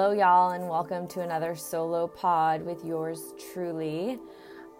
Hello, 0.00 0.12
y'all, 0.12 0.52
and 0.52 0.68
welcome 0.68 1.08
to 1.08 1.22
another 1.22 1.56
solo 1.56 2.06
pod 2.06 2.64
with 2.64 2.84
yours 2.84 3.34
truly. 3.52 4.20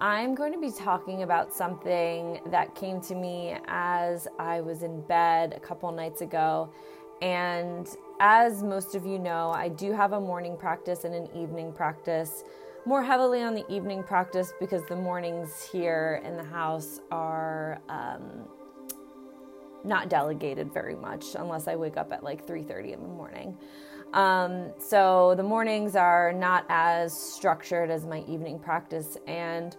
I'm 0.00 0.32
going 0.36 0.52
to 0.52 0.60
be 0.60 0.70
talking 0.70 1.24
about 1.24 1.52
something 1.52 2.38
that 2.46 2.76
came 2.76 3.00
to 3.00 3.16
me 3.16 3.56
as 3.66 4.28
I 4.38 4.60
was 4.60 4.84
in 4.84 5.00
bed 5.00 5.54
a 5.56 5.58
couple 5.58 5.90
nights 5.90 6.20
ago. 6.20 6.70
And 7.20 7.88
as 8.20 8.62
most 8.62 8.94
of 8.94 9.04
you 9.04 9.18
know, 9.18 9.50
I 9.50 9.70
do 9.70 9.90
have 9.90 10.12
a 10.12 10.20
morning 10.20 10.56
practice 10.56 11.02
and 11.02 11.16
an 11.16 11.28
evening 11.34 11.72
practice. 11.72 12.44
More 12.86 13.02
heavily 13.02 13.42
on 13.42 13.56
the 13.56 13.68
evening 13.68 14.04
practice 14.04 14.52
because 14.60 14.86
the 14.86 14.94
mornings 14.94 15.68
here 15.72 16.22
in 16.24 16.36
the 16.36 16.44
house 16.44 17.00
are 17.10 17.80
um, 17.88 18.44
not 19.82 20.08
delegated 20.08 20.72
very 20.72 20.94
much 20.94 21.34
unless 21.34 21.66
I 21.66 21.74
wake 21.74 21.96
up 21.96 22.12
at 22.12 22.22
like 22.22 22.46
3:30 22.46 22.92
in 22.92 23.02
the 23.02 23.08
morning. 23.08 23.58
Um, 24.12 24.72
so 24.78 25.34
the 25.36 25.42
mornings 25.42 25.94
are 25.94 26.32
not 26.32 26.64
as 26.68 27.12
structured 27.12 27.90
as 27.90 28.06
my 28.06 28.20
evening 28.20 28.58
practice, 28.58 29.18
and 29.26 29.76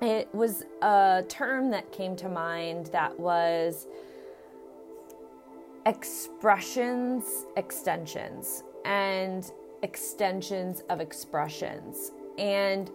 it 0.00 0.28
was 0.34 0.64
a 0.82 1.24
term 1.28 1.70
that 1.70 1.92
came 1.92 2.16
to 2.16 2.28
mind 2.28 2.86
that 2.86 3.18
was 3.18 3.86
expressions, 5.86 7.46
extensions, 7.56 8.64
and 8.84 9.52
extensions 9.82 10.82
of 10.90 11.00
expressions. 11.00 12.10
And 12.38 12.90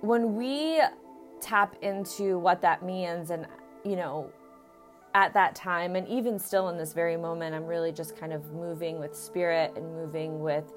when 0.00 0.34
we 0.34 0.80
tap 1.40 1.76
into 1.82 2.38
what 2.38 2.62
that 2.62 2.82
means, 2.82 3.30
and 3.30 3.46
you 3.84 3.96
know, 3.96 4.30
at 5.14 5.34
that 5.34 5.54
time, 5.54 5.96
and 5.96 6.06
even 6.08 6.38
still 6.38 6.68
in 6.68 6.78
this 6.78 6.92
very 6.92 7.16
moment, 7.16 7.54
I'm 7.54 7.66
really 7.66 7.92
just 7.92 8.16
kind 8.16 8.32
of 8.32 8.52
moving 8.52 8.98
with 8.98 9.14
spirit 9.14 9.72
and 9.76 9.92
moving 9.94 10.40
with 10.40 10.72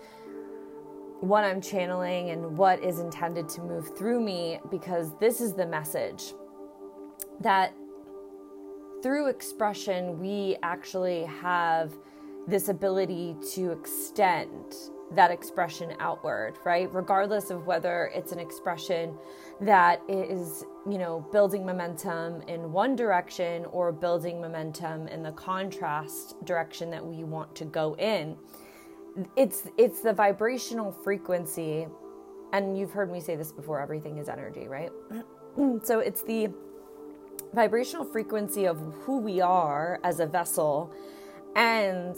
what 1.19 1.43
I'm 1.43 1.61
channeling 1.61 2.31
and 2.31 2.57
what 2.57 2.83
is 2.83 2.99
intended 2.99 3.47
to 3.49 3.61
move 3.61 3.95
through 3.97 4.19
me 4.19 4.59
because 4.69 5.17
this 5.19 5.39
is 5.39 5.53
the 5.53 5.65
message 5.65 6.33
that 7.39 7.73
through 9.01 9.27
expression, 9.29 10.19
we 10.19 10.57
actually 10.63 11.23
have 11.25 11.93
this 12.47 12.69
ability 12.69 13.35
to 13.53 13.71
extend 13.71 14.75
that 15.11 15.31
expression 15.31 15.93
outward, 15.99 16.55
right? 16.65 16.91
Regardless 16.93 17.49
of 17.49 17.67
whether 17.67 18.11
it's 18.15 18.31
an 18.31 18.39
expression 18.39 19.15
that 19.61 20.01
is, 20.07 20.65
you 20.89 20.97
know, 20.97 21.25
building 21.31 21.65
momentum 21.65 22.41
in 22.43 22.71
one 22.71 22.95
direction 22.95 23.65
or 23.65 23.91
building 23.91 24.41
momentum 24.41 25.07
in 25.07 25.21
the 25.21 25.31
contrast 25.33 26.43
direction 26.45 26.89
that 26.89 27.05
we 27.05 27.23
want 27.23 27.55
to 27.55 27.65
go 27.65 27.95
in 27.97 28.35
it's 29.35 29.67
it's 29.77 30.01
the 30.01 30.13
vibrational 30.13 30.91
frequency 30.91 31.87
and 32.51 32.77
you've 32.77 32.91
heard 32.91 33.11
me 33.11 33.19
say 33.19 33.35
this 33.35 33.51
before 33.51 33.79
everything 33.79 34.17
is 34.17 34.27
energy 34.29 34.67
right 34.67 34.91
so 35.83 35.99
it's 35.99 36.23
the 36.23 36.49
vibrational 37.53 38.05
frequency 38.05 38.65
of 38.65 38.77
who 39.03 39.19
we 39.19 39.39
are 39.39 39.99
as 40.03 40.19
a 40.19 40.25
vessel 40.25 40.91
and 41.55 42.15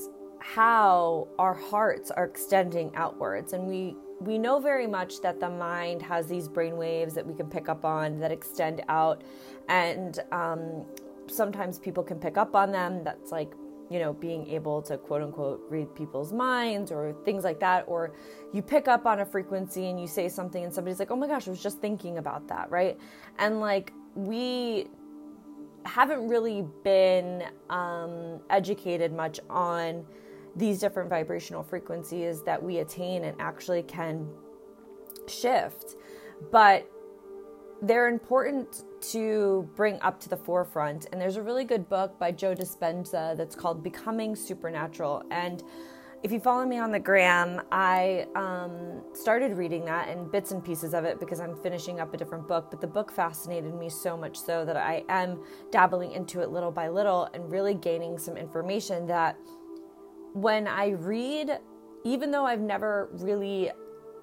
how 0.54 1.28
our 1.40 1.54
hearts 1.54 2.12
are 2.12 2.26
extending 2.26 2.92
outwards 2.96 3.54
and 3.54 3.66
we 3.66 3.96
we 4.22 4.38
know 4.38 4.60
very 4.60 4.88
much 4.88 5.20
that 5.22 5.40
the 5.40 5.50
mind 5.50 6.02
has 6.02 6.28
these 6.28 6.48
brain 6.48 6.78
waves 6.78 7.14
that 7.14 7.26
we 7.26 7.34
can 7.34 7.48
pick 7.50 7.68
up 7.68 7.84
on 7.84 8.20
that 8.20 8.32
extend 8.32 8.82
out 8.88 9.24
and 9.68 10.20
um, 10.32 10.86
sometimes 11.28 11.80
people 11.80 12.04
can 12.04 12.20
pick 12.20 12.38
up 12.38 12.56
on 12.56 12.72
them 12.72 13.04
that's 13.04 13.32
like 13.32 13.54
you 13.90 14.00
know, 14.00 14.14
being 14.14 14.48
able 14.48 14.82
to 14.82 14.98
quote 14.98 15.22
unquote 15.22 15.64
read 15.70 15.94
people's 15.96 16.34
minds 16.34 16.92
or 16.92 17.16
things 17.24 17.44
like 17.44 17.60
that. 17.60 17.84
Or 17.88 18.14
you 18.52 18.62
pick 18.62 18.88
up 18.88 19.06
on 19.06 19.20
a 19.20 19.26
frequency 19.26 19.90
and 19.90 20.00
you 20.00 20.08
say 20.08 20.28
something 20.28 20.64
and 20.64 20.74
somebody's 20.74 21.00
like, 21.00 21.12
oh 21.12 21.16
my 21.16 21.28
gosh, 21.28 21.48
I 21.48 21.52
was 21.52 21.62
just 21.62 21.80
thinking 21.80 22.18
about 22.18 22.48
that, 22.48 22.70
right? 22.72 22.98
And 23.38 23.60
like, 23.60 23.94
we 24.16 24.88
haven't 25.86 26.28
really 26.28 26.66
been 26.84 27.44
um, 27.70 28.40
educated 28.50 29.14
much 29.14 29.40
on 29.50 30.06
these 30.56 30.80
different 30.80 31.10
vibrational 31.10 31.64
frequencies 31.64 32.42
that 32.44 32.62
we 32.62 32.78
attain 32.78 33.26
and 33.26 33.40
actually 33.40 33.84
can 33.84 34.28
shift. 35.28 35.96
But 36.52 36.90
they're 37.82 38.08
important 38.08 38.84
to 39.12 39.70
bring 39.76 40.00
up 40.02 40.20
to 40.22 40.30
the 40.30 40.38
forefront. 40.38 41.08
And 41.12 41.20
there's 41.20 41.36
a 41.36 41.44
really 41.44 41.66
good 41.66 41.90
book 41.90 42.18
by 42.18 42.32
Joe 42.32 42.56
Dispenza 42.56 43.36
that's 43.36 43.56
called 43.56 43.84
Becoming 43.84 44.36
Supernatural. 44.36 45.24
And 45.30 45.62
if 46.24 46.32
you 46.32 46.40
follow 46.40 46.66
me 46.66 46.80
on 46.80 46.92
the 46.92 47.00
gram, 47.00 47.62
I 47.72 48.26
um, 48.36 49.04
started 49.14 49.58
reading 49.58 49.86
that 49.86 50.08
and 50.08 50.32
bits 50.32 50.52
and 50.52 50.64
pieces 50.64 50.96
of 50.96 51.06
it 51.06 51.20
because 51.20 51.40
I'm 51.40 51.56
finishing 51.58 52.00
up 52.00 52.14
a 52.14 52.18
different 52.18 52.48
book. 52.48 52.72
But 52.72 52.82
the 52.82 52.88
book 52.88 53.12
fascinated 53.12 53.76
me 53.76 53.90
so 53.90 54.18
much 54.18 54.40
so 54.40 54.66
that 54.66 54.78
I 54.78 55.04
am 55.10 55.44
dabbling 55.70 56.14
into 56.14 56.42
it 56.42 56.50
little 56.50 56.72
by 56.72 56.88
little 56.90 57.30
and 57.34 57.52
really 57.52 57.76
gaining 57.76 58.18
some 58.18 58.38
information 58.38 59.06
that 59.08 59.38
when 60.36 60.68
I 60.68 60.90
read, 60.90 61.60
even 62.04 62.30
though 62.30 62.46
I've 62.46 62.60
never 62.60 63.08
really 63.14 63.72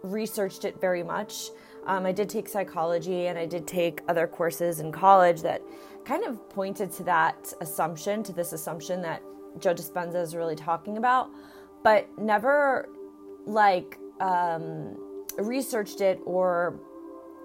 researched 0.02 0.66
it 0.66 0.78
very 0.78 1.02
much, 1.02 1.48
um, 1.86 2.04
I 2.04 2.12
did 2.12 2.28
take 2.28 2.48
psychology 2.48 3.28
and 3.28 3.38
I 3.38 3.46
did 3.46 3.66
take 3.66 4.02
other 4.08 4.26
courses 4.26 4.80
in 4.80 4.92
college 4.92 5.40
that 5.40 5.62
kind 6.04 6.22
of 6.24 6.50
pointed 6.50 6.92
to 6.92 7.02
that 7.04 7.50
assumption, 7.62 8.22
to 8.24 8.32
this 8.32 8.52
assumption 8.52 9.00
that 9.02 9.22
Joe 9.58 9.72
Dispenza 9.72 10.20
is 10.20 10.36
really 10.36 10.54
talking 10.54 10.98
about, 10.98 11.30
but 11.82 12.06
never 12.18 12.90
like 13.46 13.98
um, 14.20 15.24
researched 15.38 16.02
it 16.02 16.20
or 16.26 16.78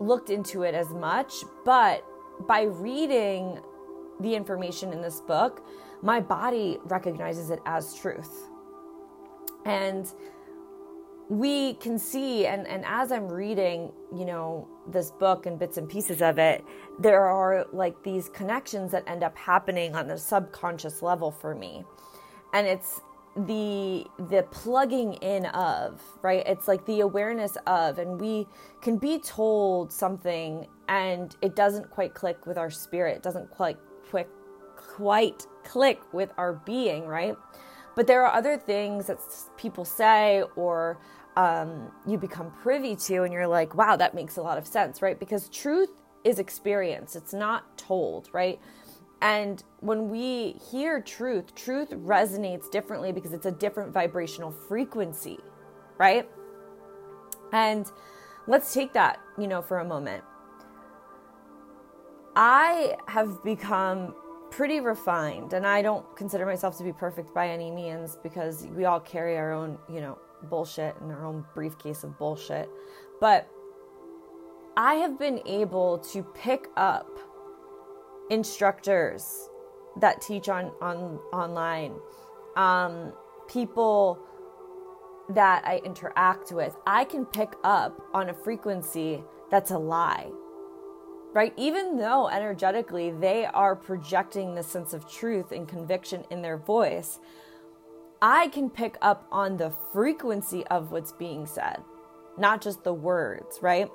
looked 0.02 0.30
into 0.30 0.64
it 0.64 0.76
as 0.76 0.90
much. 0.90 1.34
But 1.64 2.04
by 2.48 2.64
reading 2.64 3.60
the 4.20 4.36
information 4.36 4.92
in 4.92 5.02
this 5.02 5.22
book, 5.22 5.66
my 6.02 6.20
body 6.20 6.80
recognizes 6.84 7.50
it 7.50 7.60
as 7.66 7.96
truth. 7.96 8.47
And 9.68 10.08
we 11.30 11.74
can 11.76 12.00
see 12.00 12.46
and, 12.46 12.66
and 12.68 12.86
as 12.86 13.12
i'm 13.12 13.28
reading 13.28 13.92
you 14.16 14.24
know 14.24 14.66
this 14.88 15.12
book 15.12 15.46
and 15.46 15.60
bits 15.60 15.76
and 15.76 15.90
pieces 15.90 16.22
of 16.22 16.40
it 16.40 16.64
there 17.00 17.26
are 17.26 17.66
like 17.74 18.02
these 18.04 18.30
connections 18.30 18.92
that 18.92 19.04
end 19.08 19.24
up 19.24 19.38
happening 19.38 19.96
on 19.96 20.08
the 20.08 20.18
subconscious 20.18 21.02
level 21.02 21.32
for 21.32 21.54
me. 21.54 21.84
And 22.54 22.66
it's 22.66 23.02
the 23.36 24.06
the 24.30 24.48
plugging 24.50 25.14
in 25.16 25.46
of 25.48 26.02
right? 26.24 26.44
It's 26.48 26.68
like 26.68 26.86
the 26.86 27.02
awareness 27.02 27.56
of 27.68 28.00
and 28.00 28.20
we 28.20 28.48
can 28.82 28.98
be 28.98 29.20
told 29.20 29.92
something 29.92 30.66
and 30.88 31.36
it 31.42 31.56
doesn't 31.56 31.92
quite 31.92 32.16
click 32.16 32.48
with 32.48 32.58
our 32.58 32.72
spirit. 32.72 33.18
It 33.18 33.24
doesn't 33.24 33.52
quite 33.52 33.78
quick 34.10 34.28
quite 34.76 35.46
click 35.64 36.02
with 36.14 36.32
our 36.38 36.54
being 36.54 37.06
right 37.06 37.36
but 37.98 38.06
there 38.06 38.24
are 38.24 38.32
other 38.32 38.58
things 38.58 39.08
that 39.08 39.18
people 39.58 39.84
say 39.84 40.44
or 40.56 41.00
um, 41.36 41.92
you 42.06 42.16
become 42.20 42.52
privy 42.52 42.96
to, 42.96 43.24
and 43.24 43.34
you're 43.34 43.48
like, 43.48 43.74
wow, 43.74 43.96
that 43.96 44.14
makes 44.14 44.38
a 44.38 44.42
lot 44.42 44.60
of 44.60 44.68
sense, 44.68 45.02
right? 45.02 45.20
Because 45.20 45.50
truth 45.50 45.90
is 46.24 46.38
experience, 46.38 47.16
it's 47.16 47.34
not 47.34 47.76
told, 47.76 48.30
right? 48.34 48.60
And 49.24 49.64
when 49.80 50.10
we 50.10 50.58
hear 50.70 51.02
truth, 51.02 51.56
truth 51.56 51.90
resonates 51.90 52.70
differently 52.70 53.12
because 53.12 53.34
it's 53.34 53.48
a 53.48 53.52
different 53.52 53.92
vibrational 53.92 54.52
frequency, 54.52 55.40
right? 55.98 56.30
And 57.52 57.92
let's 58.46 58.76
take 58.76 58.94
that, 58.94 59.20
you 59.40 59.48
know, 59.48 59.64
for 59.64 59.80
a 59.80 59.86
moment. 59.86 60.24
I 62.36 62.96
have 63.08 63.44
become 63.44 64.14
pretty 64.58 64.80
refined 64.80 65.54
and 65.54 65.68
I 65.68 65.84
don't 65.84 66.04
consider 66.16 66.44
myself 66.44 66.80
to 66.80 66.84
be 66.84 66.92
perfect 66.92 67.32
by 67.32 67.48
any 67.48 67.70
means 67.70 68.18
because 68.24 68.66
we 68.76 68.86
all 68.86 69.00
carry 69.00 69.38
our 69.38 69.54
own, 69.54 69.78
you 69.88 70.02
know, 70.02 70.18
bullshit 70.50 70.96
and 71.00 71.12
our 71.12 71.24
own 71.28 71.46
briefcase 71.54 72.04
of 72.04 72.18
bullshit. 72.18 72.68
But 73.22 73.48
I 74.76 74.96
have 74.96 75.20
been 75.20 75.42
able 75.46 76.00
to 76.12 76.24
pick 76.24 76.70
up 76.76 77.08
instructors 78.32 79.48
that 80.02 80.22
teach 80.22 80.50
on 80.50 80.72
on 80.82 81.20
online, 81.32 81.94
um, 82.56 83.14
people 83.48 84.18
that 85.30 85.68
I 85.68 85.82
interact 85.86 86.52
with, 86.52 86.76
I 86.88 87.04
can 87.04 87.26
pick 87.26 87.54
up 87.64 88.02
on 88.12 88.30
a 88.30 88.34
frequency 88.34 89.24
that's 89.52 89.70
a 89.70 89.78
lie. 89.78 90.32
Right? 91.38 91.54
Even 91.56 91.98
though 91.98 92.30
energetically 92.30 93.12
they 93.12 93.46
are 93.46 93.76
projecting 93.76 94.56
the 94.56 94.64
sense 94.64 94.92
of 94.92 95.08
truth 95.08 95.52
and 95.52 95.68
conviction 95.68 96.26
in 96.32 96.42
their 96.42 96.58
voice, 96.58 97.20
I 98.24 98.48
can 98.48 98.72
pick 98.72 98.98
up 99.04 99.28
on 99.32 99.58
the 99.58 99.72
frequency 99.94 100.66
of 100.66 100.92
what's 100.92 101.12
being 101.12 101.46
said, 101.46 101.84
not 102.40 102.62
just 102.62 102.84
the 102.84 102.92
words, 102.92 103.60
right? 103.62 103.88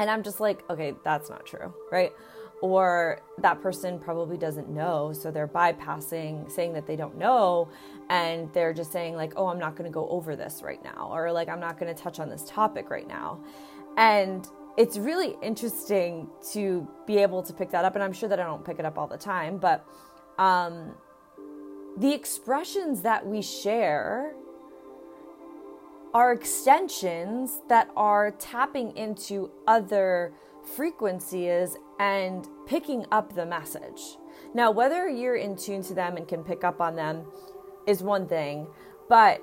And 0.00 0.10
I'm 0.10 0.24
just 0.24 0.40
like, 0.40 0.68
okay, 0.68 0.94
that's 1.04 1.30
not 1.30 1.46
true, 1.46 1.72
right? 1.92 2.12
Or 2.60 3.22
that 3.38 3.62
person 3.62 4.00
probably 4.00 4.36
doesn't 4.36 4.68
know, 4.68 5.12
so 5.12 5.30
they're 5.30 5.46
bypassing 5.46 6.50
saying 6.50 6.72
that 6.72 6.88
they 6.88 6.96
don't 6.96 7.16
know, 7.16 7.68
and 8.10 8.52
they're 8.52 8.74
just 8.74 8.90
saying, 8.90 9.14
like, 9.14 9.34
oh, 9.36 9.46
I'm 9.46 9.60
not 9.60 9.76
gonna 9.76 9.90
go 9.90 10.08
over 10.08 10.34
this 10.34 10.60
right 10.60 10.82
now, 10.82 11.08
or 11.12 11.30
like, 11.30 11.48
I'm 11.48 11.60
not 11.60 11.78
gonna 11.78 11.94
touch 11.94 12.18
on 12.18 12.28
this 12.28 12.42
topic 12.48 12.90
right 12.90 13.06
now. 13.06 13.38
And 13.96 14.48
it's 14.76 14.96
really 14.96 15.36
interesting 15.42 16.28
to 16.52 16.88
be 17.06 17.18
able 17.18 17.42
to 17.42 17.52
pick 17.52 17.70
that 17.70 17.84
up, 17.84 17.94
and 17.94 18.02
I'm 18.02 18.12
sure 18.12 18.28
that 18.28 18.40
I 18.40 18.44
don't 18.44 18.64
pick 18.64 18.78
it 18.78 18.84
up 18.84 18.98
all 18.98 19.06
the 19.06 19.18
time, 19.18 19.58
but 19.58 19.86
um, 20.38 20.94
the 21.98 22.12
expressions 22.12 23.02
that 23.02 23.26
we 23.26 23.42
share 23.42 24.34
are 26.14 26.32
extensions 26.32 27.60
that 27.68 27.90
are 27.96 28.30
tapping 28.32 28.96
into 28.96 29.50
other 29.66 30.32
frequencies 30.76 31.76
and 31.98 32.48
picking 32.66 33.04
up 33.10 33.34
the 33.34 33.44
message. 33.44 34.16
Now, 34.54 34.70
whether 34.70 35.08
you're 35.08 35.36
in 35.36 35.56
tune 35.56 35.82
to 35.84 35.94
them 35.94 36.16
and 36.16 36.28
can 36.28 36.44
pick 36.44 36.64
up 36.64 36.80
on 36.80 36.96
them 36.96 37.24
is 37.86 38.02
one 38.02 38.26
thing, 38.26 38.66
but 39.08 39.42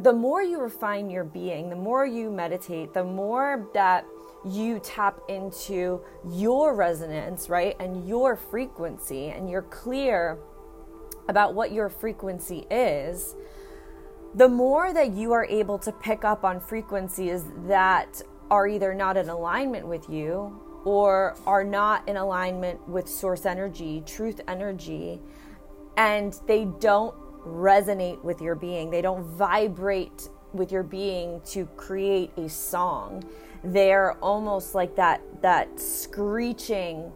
the 0.00 0.12
more 0.12 0.42
you 0.42 0.60
refine 0.60 1.08
your 1.08 1.24
being, 1.24 1.70
the 1.70 1.76
more 1.76 2.04
you 2.04 2.30
meditate, 2.30 2.92
the 2.92 3.04
more 3.04 3.68
that 3.72 4.04
you 4.44 4.78
tap 4.80 5.20
into 5.28 6.00
your 6.30 6.74
resonance, 6.74 7.48
right? 7.48 7.76
And 7.80 8.08
your 8.08 8.36
frequency, 8.36 9.28
and 9.28 9.50
you're 9.50 9.62
clear 9.62 10.38
about 11.28 11.54
what 11.54 11.72
your 11.72 11.88
frequency 11.88 12.66
is, 12.70 13.34
the 14.34 14.48
more 14.48 14.92
that 14.92 15.12
you 15.12 15.32
are 15.32 15.46
able 15.46 15.78
to 15.78 15.92
pick 15.92 16.24
up 16.24 16.44
on 16.44 16.60
frequencies 16.60 17.44
that 17.66 18.22
are 18.50 18.68
either 18.68 18.94
not 18.94 19.16
in 19.16 19.28
alignment 19.28 19.86
with 19.86 20.08
you 20.08 20.60
or 20.84 21.36
are 21.46 21.64
not 21.64 22.08
in 22.08 22.16
alignment 22.16 22.86
with 22.88 23.08
source 23.08 23.44
energy, 23.46 24.02
truth 24.06 24.40
energy, 24.46 25.20
and 25.96 26.38
they 26.46 26.66
don't 26.78 27.14
resonate 27.44 28.22
with 28.22 28.40
your 28.40 28.54
being, 28.54 28.90
they 28.90 29.02
don't 29.02 29.24
vibrate 29.24 30.28
with 30.52 30.70
your 30.70 30.82
being 30.82 31.40
to 31.46 31.66
create 31.76 32.30
a 32.36 32.48
song. 32.48 33.24
They're 33.66 34.12
almost 34.22 34.74
like 34.74 34.96
that 34.96 35.20
that 35.42 35.78
screeching 35.78 37.12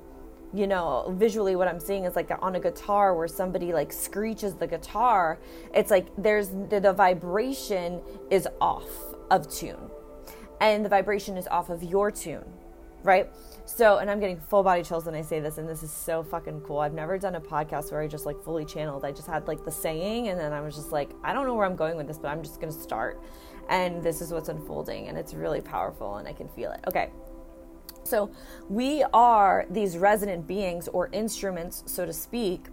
you 0.53 0.67
know, 0.67 1.15
visually 1.17 1.55
what 1.55 1.69
I'm 1.69 1.79
seeing 1.79 2.05
is 2.05 2.17
like 2.17 2.31
on 2.43 2.57
a 2.57 2.61
guitar 2.61 3.15
where 3.15 3.29
somebody 3.29 3.73
like 3.73 3.93
screeches 3.93 4.55
the 4.55 4.67
guitar. 4.67 5.39
It's 5.73 5.91
like 5.91 6.09
there's 6.19 6.49
the, 6.49 6.81
the, 6.81 6.93
vibration 6.93 8.01
is 8.31 8.49
off 8.61 8.89
of 9.31 9.49
tune, 9.49 9.91
and 10.61 10.85
the 10.85 10.89
vibration 10.89 11.37
is 11.37 11.47
off 11.49 11.71
of 11.71 11.85
your 11.85 12.11
tune, 12.11 12.45
right? 13.05 13.31
So, 13.65 13.99
and 13.99 14.11
I'm 14.11 14.19
getting 14.19 14.41
full 14.41 14.65
body 14.65 14.83
chills 14.83 15.05
when 15.05 15.15
I 15.15 15.23
say 15.23 15.39
this, 15.39 15.59
and 15.59 15.69
this 15.69 15.85
is 15.85 15.93
so 15.93 16.25
fucking 16.25 16.63
cool. 16.63 16.81
I've 16.81 16.95
never 16.95 17.17
done 17.17 17.37
a 17.37 17.41
podcast 17.41 17.93
where 17.93 18.01
I 18.01 18.09
just 18.09 18.27
like 18.27 18.43
fully 18.43 18.65
channeled. 18.65 19.05
I 19.05 19.13
just 19.13 19.29
had 19.29 19.47
like 19.47 19.65
the 19.65 19.71
saying, 19.71 20.29
and 20.29 20.41
then 20.41 20.53
I 20.53 20.61
was 20.61 20.75
just 20.75 20.91
like, 20.91 21.11
I 21.23 21.33
don't 21.33 21.47
know 21.47 21.55
where 21.55 21.67
I'm 21.67 21.77
going 21.77 21.97
with 21.97 22.09
this, 22.09 22.19
but 22.19 22.29
I'm 22.29 22.43
just 22.43 22.61
gonna 22.61 22.73
start. 22.73 23.23
And 23.71 24.03
this 24.03 24.21
is 24.21 24.33
what's 24.33 24.51
unfolding, 24.51 25.09
and 25.09 25.17
it's 25.17 25.33
really 25.33 25.63
powerful, 25.63 26.17
and 26.17 26.29
I 26.29 26.33
can 26.33 26.49
feel 26.49 26.73
it. 26.73 26.81
Okay, 26.89 27.09
so 28.03 28.31
we 28.69 29.05
are 29.15 29.65
these 29.71 29.97
resonant 29.97 30.47
beings 30.47 30.89
or 30.89 31.09
instruments, 31.13 31.85
so 31.87 32.05
to 32.05 32.13
speak. 32.13 32.67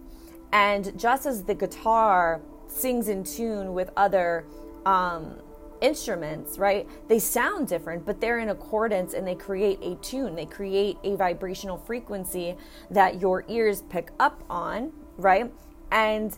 And 0.52 0.98
just 0.98 1.24
as 1.24 1.44
the 1.44 1.54
guitar 1.54 2.40
sings 2.66 3.08
in 3.08 3.22
tune 3.24 3.74
with 3.74 3.90
other 3.96 4.44
um, 4.84 5.36
instruments, 5.80 6.58
right? 6.58 6.88
They 7.08 7.18
sound 7.18 7.68
different, 7.68 8.04
but 8.04 8.20
they're 8.20 8.40
in 8.40 8.48
accordance 8.48 9.14
and 9.14 9.26
they 9.26 9.34
create 9.34 9.78
a 9.82 9.94
tune. 9.96 10.34
They 10.34 10.46
create 10.46 10.98
a 11.04 11.16
vibrational 11.16 11.78
frequency 11.78 12.56
that 12.90 13.20
your 13.20 13.44
ears 13.48 13.82
pick 13.82 14.10
up 14.18 14.42
on, 14.50 14.92
right? 15.16 15.52
And 15.92 16.36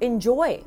enjoy 0.00 0.64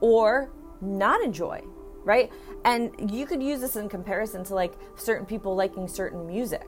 or 0.00 0.50
not 0.80 1.22
enjoy, 1.22 1.62
right? 2.04 2.30
And 2.64 3.10
you 3.10 3.26
could 3.26 3.42
use 3.42 3.60
this 3.60 3.76
in 3.76 3.88
comparison 3.88 4.44
to 4.44 4.54
like 4.54 4.74
certain 4.96 5.26
people 5.26 5.54
liking 5.54 5.88
certain 5.88 6.26
music. 6.26 6.66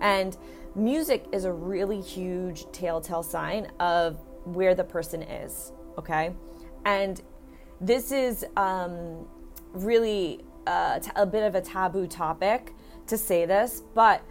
And 0.00 0.36
music 0.74 1.26
is 1.32 1.44
a 1.44 1.52
really 1.52 2.00
huge 2.00 2.70
telltale 2.72 3.22
sign 3.22 3.70
of 3.80 4.18
where 4.44 4.74
the 4.74 4.84
person 4.84 5.22
is, 5.22 5.72
okay? 5.98 6.34
And 6.84 7.20
this 7.80 8.12
is 8.12 8.44
um, 8.56 9.26
really 9.72 10.40
uh, 10.66 11.00
a 11.16 11.26
bit 11.26 11.42
of 11.44 11.54
a 11.54 11.60
taboo 11.60 12.06
topic 12.06 12.74
to 13.06 13.18
say 13.18 13.46
this, 13.46 13.82
but 13.94 14.22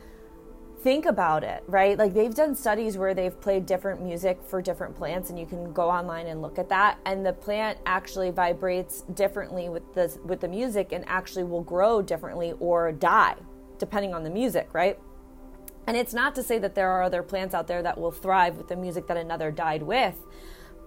think 0.81 1.05
about 1.05 1.43
it, 1.43 1.63
right? 1.67 1.97
Like 1.97 2.13
they've 2.13 2.33
done 2.33 2.55
studies 2.55 2.97
where 2.97 3.13
they've 3.13 3.39
played 3.39 3.65
different 3.65 4.01
music 4.01 4.39
for 4.47 4.61
different 4.61 4.95
plants 4.95 5.29
and 5.29 5.39
you 5.39 5.45
can 5.45 5.71
go 5.73 5.89
online 5.89 6.27
and 6.27 6.41
look 6.41 6.57
at 6.57 6.69
that 6.69 6.99
and 7.05 7.25
the 7.25 7.33
plant 7.33 7.77
actually 7.85 8.31
vibrates 8.31 9.01
differently 9.13 9.69
with 9.69 9.93
the 9.93 10.17
with 10.25 10.39
the 10.41 10.47
music 10.47 10.91
and 10.91 11.03
actually 11.07 11.43
will 11.43 11.61
grow 11.61 12.01
differently 12.01 12.53
or 12.59 12.91
die 12.91 13.35
depending 13.77 14.13
on 14.13 14.23
the 14.23 14.29
music, 14.29 14.69
right? 14.73 14.99
And 15.87 15.97
it's 15.97 16.13
not 16.13 16.35
to 16.35 16.43
say 16.43 16.59
that 16.59 16.75
there 16.75 16.89
are 16.89 17.01
other 17.03 17.23
plants 17.23 17.55
out 17.55 17.67
there 17.67 17.81
that 17.81 17.99
will 17.99 18.11
thrive 18.11 18.57
with 18.57 18.67
the 18.67 18.75
music 18.75 19.07
that 19.07 19.17
another 19.17 19.51
died 19.51 19.81
with, 19.81 20.15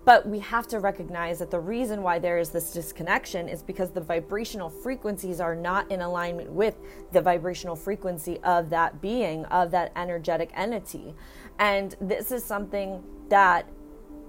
but 0.04 0.26
we 0.28 0.38
have 0.38 0.66
to 0.68 0.80
recognize 0.80 1.38
that 1.38 1.50
the 1.50 1.60
reason 1.60 2.02
why 2.02 2.18
there 2.18 2.38
is 2.38 2.50
this 2.50 2.72
disconnection 2.72 3.48
is 3.48 3.62
because 3.62 3.90
the 3.90 4.00
vibrational 4.00 4.68
frequencies 4.68 5.40
are 5.40 5.54
not 5.54 5.90
in 5.90 6.02
alignment 6.02 6.50
with 6.50 6.76
the 7.12 7.20
vibrational 7.20 7.74
frequency 7.74 8.38
of 8.40 8.68
that 8.70 9.00
being, 9.00 9.44
of 9.46 9.70
that 9.70 9.92
energetic 9.96 10.50
entity. 10.54 11.14
And 11.58 11.96
this 12.00 12.32
is 12.32 12.44
something 12.44 13.02
that 13.30 13.66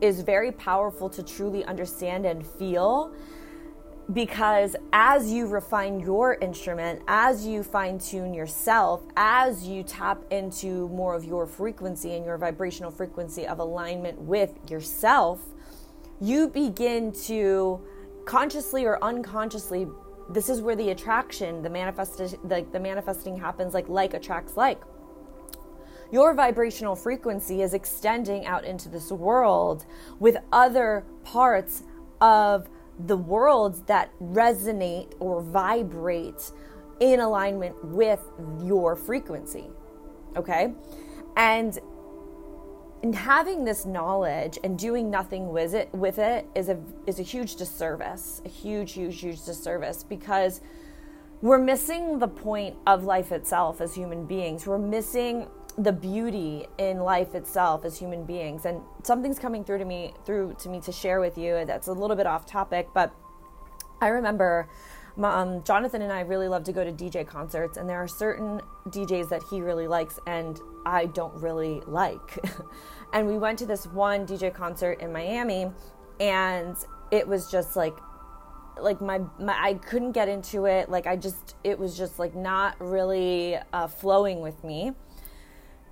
is 0.02 0.22
very 0.22 0.52
powerful 0.52 1.10
to 1.10 1.24
truly 1.24 1.66
understand 1.66 2.26
and 2.26 2.46
feel 2.46 3.14
because 4.14 4.76
as 4.94 5.32
you 5.32 5.48
refine 5.48 6.00
your 6.00 6.36
instrument, 6.36 7.02
as 7.08 7.46
you 7.46 7.64
fine 7.64 7.98
tune 7.98 8.34
yourself, 8.34 9.02
as 9.18 9.68
you 9.68 9.82
tap 9.82 10.22
into 10.30 10.88
more 10.90 11.16
of 11.16 11.26
your 11.26 11.48
frequency 11.48 12.14
and 12.14 12.24
your 12.24 12.38
vibrational 12.38 12.92
frequency 12.92 13.48
of 13.48 13.60
alignment 13.60 14.20
with 14.22 14.52
yourself, 14.70 15.55
you 16.22 16.48
begin 16.48 17.12
to 17.12 17.82
consciously 18.26 18.86
or 18.86 19.04
unconsciously 19.04 19.88
this 20.30 20.50
is 20.50 20.60
where 20.62 20.76
the 20.76 20.90
attraction 20.90 21.62
the 21.62 21.70
manifest 21.70 22.18
the, 22.18 22.66
the 22.72 22.80
manifesting 22.80 23.38
happens 23.38 23.74
like 23.74 23.88
like 23.88 24.14
attracts 24.14 24.58
like. 24.58 24.82
Your 26.12 26.34
vibrational 26.34 26.96
frequency 26.96 27.62
is 27.62 27.74
extending 27.74 28.46
out 28.46 28.64
into 28.64 28.90
this 28.90 29.12
world 29.12 29.86
with 30.20 30.38
other 30.52 31.04
parts 31.24 31.84
of 32.22 32.70
the 33.08 33.18
world 33.18 33.88
that 33.88 34.12
resonate 34.22 35.14
or 35.20 35.42
vibrate 35.42 36.52
in 37.00 37.20
alignment 37.20 37.76
with 37.84 38.22
your 38.64 38.96
frequency 38.96 39.70
okay? 40.36 40.74
And 41.36 41.78
and 43.06 43.14
having 43.14 43.64
this 43.64 43.86
knowledge 43.86 44.58
and 44.64 44.80
doing 44.80 45.12
nothing 45.12 45.50
with 45.50 45.76
it 45.76 45.94
with 45.94 46.18
it 46.18 46.48
is 46.56 46.70
a 46.70 46.82
is 47.06 47.20
a 47.20 47.24
huge 47.24 47.56
disservice 47.56 48.42
a 48.46 48.50
huge 48.50 48.94
huge 48.94 49.20
huge 49.20 49.46
disservice 49.46 50.04
because 50.04 50.62
we're 51.42 51.60
missing 51.60 52.18
the 52.18 52.28
point 52.28 52.76
of 52.88 53.04
life 53.04 53.32
itself 53.32 53.80
as 53.80 53.94
human 53.94 54.26
beings. 54.26 54.66
We're 54.66 54.80
missing 54.80 55.48
the 55.78 55.92
beauty 55.92 56.66
in 56.80 57.00
life 57.02 57.36
itself 57.36 57.86
as 57.86 58.00
human 58.00 58.24
beings. 58.24 58.66
And 58.66 58.82
something's 59.04 59.38
coming 59.38 59.64
through 59.64 59.78
to 59.80 59.86
me 59.86 60.14
through 60.26 60.56
to 60.60 60.70
me 60.70 60.80
to 60.82 60.92
share 60.92 61.20
with 61.20 61.38
you 61.38 61.64
that's 61.66 61.86
a 61.88 61.94
little 61.94 62.16
bit 62.16 62.26
off 62.26 62.48
topic 62.48 62.88
but 62.96 63.14
i 64.02 64.08
remember 64.08 64.68
um, 65.24 65.64
Jonathan 65.64 66.02
and 66.02 66.12
I 66.12 66.22
really 66.22 66.48
love 66.48 66.64
to 66.66 66.74
go 66.74 66.84
to 66.84 66.92
DJ 66.92 67.26
concerts, 67.26 67.78
and 67.78 67.88
there 67.88 67.98
are 67.98 68.08
certain 68.08 68.62
DJs 68.90 69.30
that 69.30 69.42
he 69.50 69.62
really 69.62 69.88
likes 69.88 70.20
and 70.28 70.60
I 70.86 71.06
don't 71.08 71.34
really 71.42 71.82
like. 71.88 72.38
and 73.14 73.28
we 73.28 73.38
went 73.38 73.60
to 73.60 73.66
this 73.66 73.88
one 73.88 74.28
DJ 74.28 74.54
concert 74.54 75.00
in 75.00 75.12
Miami, 75.14 75.72
and 76.20 76.76
it 77.12 77.28
was 77.28 77.50
just 77.50 77.76
like, 77.76 77.96
like 78.80 79.00
my, 79.00 79.22
my 79.40 79.56
I 79.58 79.76
couldn't 79.76 80.12
get 80.12 80.28
into 80.28 80.66
it. 80.66 80.90
Like 80.90 81.08
I 81.08 81.16
just, 81.16 81.56
it 81.64 81.80
was 81.80 81.98
just 81.98 82.20
like 82.20 82.36
not 82.36 82.76
really 82.80 83.58
uh, 83.72 83.88
flowing 83.88 84.42
with 84.42 84.64
me. 84.64 84.92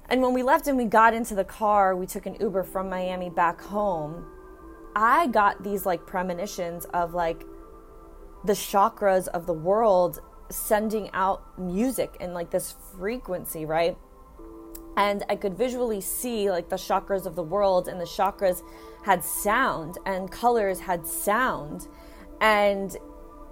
And 0.10 0.22
when 0.22 0.34
we 0.34 0.44
left 0.44 0.68
and 0.68 0.78
we 0.78 0.86
got 0.86 1.14
into 1.14 1.34
the 1.34 1.46
car, 1.46 1.96
we 1.96 2.06
took 2.06 2.26
an 2.26 2.36
Uber 2.40 2.64
from 2.64 2.90
Miami 2.90 3.30
back 3.30 3.62
home. 3.62 4.26
I 4.96 5.28
got 5.28 5.64
these 5.64 5.86
like 5.86 6.06
premonitions 6.06 6.86
of 6.94 7.14
like 7.14 7.46
the 8.44 8.54
chakras 8.54 9.28
of 9.30 9.46
the 9.46 9.54
world 9.54 10.20
sending 10.50 11.10
out 11.14 11.42
music 11.58 12.16
and 12.20 12.34
like 12.34 12.52
this 12.52 12.76
frequency, 12.98 13.66
right? 13.66 13.98
And 14.96 15.24
I 15.30 15.36
could 15.36 15.58
visually 15.58 16.02
see 16.02 16.52
like 16.52 16.70
the 16.70 16.76
chakras 16.76 17.26
of 17.26 17.36
the 17.36 17.44
world, 17.44 17.88
and 17.88 18.00
the 18.00 18.06
chakras 18.06 18.62
had 19.04 19.24
sound, 19.24 19.98
and 20.06 20.32
colors 20.32 20.80
had 20.80 21.08
sound. 21.08 21.88
And 22.42 22.96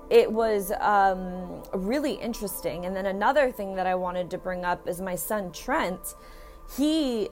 it 0.09 0.31
was 0.31 0.71
um, 0.79 1.63
really 1.73 2.13
interesting. 2.13 2.85
And 2.85 2.95
then 2.95 3.05
another 3.05 3.51
thing 3.51 3.75
that 3.75 3.87
I 3.87 3.95
wanted 3.95 4.29
to 4.31 4.37
bring 4.37 4.65
up 4.65 4.87
is 4.87 5.01
my 5.01 5.15
son 5.15 5.51
Trent. 5.51 6.15
He 6.77 7.29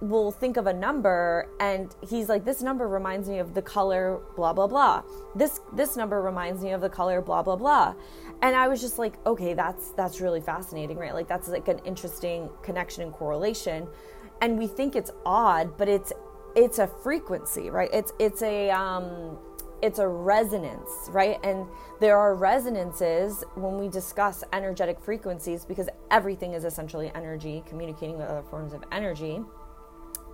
will 0.00 0.30
think 0.30 0.56
of 0.58 0.66
a 0.66 0.72
number 0.72 1.48
and 1.58 1.94
he's 2.06 2.28
like 2.28 2.44
this 2.44 2.60
number 2.60 2.86
reminds 2.86 3.28
me 3.28 3.38
of 3.38 3.54
the 3.54 3.62
color 3.62 4.20
blah 4.36 4.52
blah 4.52 4.66
blah. 4.66 5.02
This 5.34 5.60
this 5.72 5.96
number 5.96 6.20
reminds 6.20 6.62
me 6.62 6.72
of 6.72 6.80
the 6.82 6.90
color 6.90 7.22
blah 7.22 7.42
blah 7.42 7.56
blah. 7.56 7.94
And 8.42 8.54
i 8.54 8.68
was 8.68 8.80
just 8.80 8.98
like 8.98 9.14
okay 9.26 9.54
that's 9.54 9.90
that's 9.92 10.20
really 10.20 10.40
fascinating 10.40 10.98
right? 10.98 11.14
Like 11.14 11.28
that's 11.28 11.48
like 11.48 11.68
an 11.68 11.78
interesting 11.84 12.50
connection 12.62 13.02
and 13.02 13.12
correlation. 13.12 13.88
And 14.42 14.58
we 14.58 14.66
think 14.66 14.96
it's 14.96 15.10
odd 15.24 15.78
but 15.78 15.88
it's 15.88 16.12
it's 16.54 16.78
a 16.78 16.86
frequency 16.86 17.70
right? 17.70 17.90
It's 17.92 18.12
it's 18.18 18.42
a 18.42 18.70
um 18.70 19.38
it's 19.80 19.98
a 19.98 20.06
resonance 20.06 20.90
right? 21.08 21.38
And 21.42 21.66
there 22.00 22.18
are 22.18 22.34
resonances 22.34 23.44
when 23.54 23.78
we 23.78 23.88
discuss 23.88 24.44
energetic 24.52 25.00
frequencies 25.00 25.64
because 25.64 25.88
everything 26.10 26.52
is 26.52 26.66
essentially 26.66 27.10
energy 27.14 27.62
communicating 27.66 28.18
with 28.18 28.26
other 28.26 28.42
forms 28.42 28.74
of 28.74 28.84
energy 28.92 29.40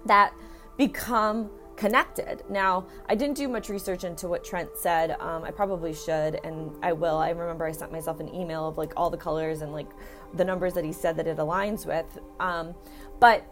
that 0.06 0.34
become 0.76 1.50
connected. 1.76 2.44
Now, 2.48 2.86
I 3.08 3.14
didn't 3.14 3.36
do 3.36 3.48
much 3.48 3.68
research 3.68 4.04
into 4.04 4.28
what 4.28 4.44
Trent 4.44 4.70
said. 4.76 5.16
Um, 5.20 5.42
I 5.44 5.50
probably 5.50 5.92
should, 5.92 6.38
and 6.44 6.70
I 6.82 6.92
will. 6.92 7.16
I 7.16 7.30
remember 7.30 7.64
I 7.64 7.72
sent 7.72 7.90
myself 7.90 8.20
an 8.20 8.32
email 8.34 8.68
of 8.68 8.78
like 8.78 8.92
all 8.96 9.10
the 9.10 9.16
colors 9.16 9.62
and 9.62 9.72
like 9.72 9.90
the 10.34 10.44
numbers 10.44 10.74
that 10.74 10.84
he 10.84 10.92
said 10.92 11.16
that 11.16 11.26
it 11.26 11.38
aligns 11.38 11.86
with. 11.86 12.06
Um, 12.40 12.74
but 13.20 13.44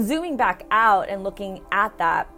zooming 0.00 0.36
back 0.36 0.66
out 0.70 1.08
and 1.08 1.24
looking 1.24 1.62
at 1.72 1.96
that, 1.98 2.30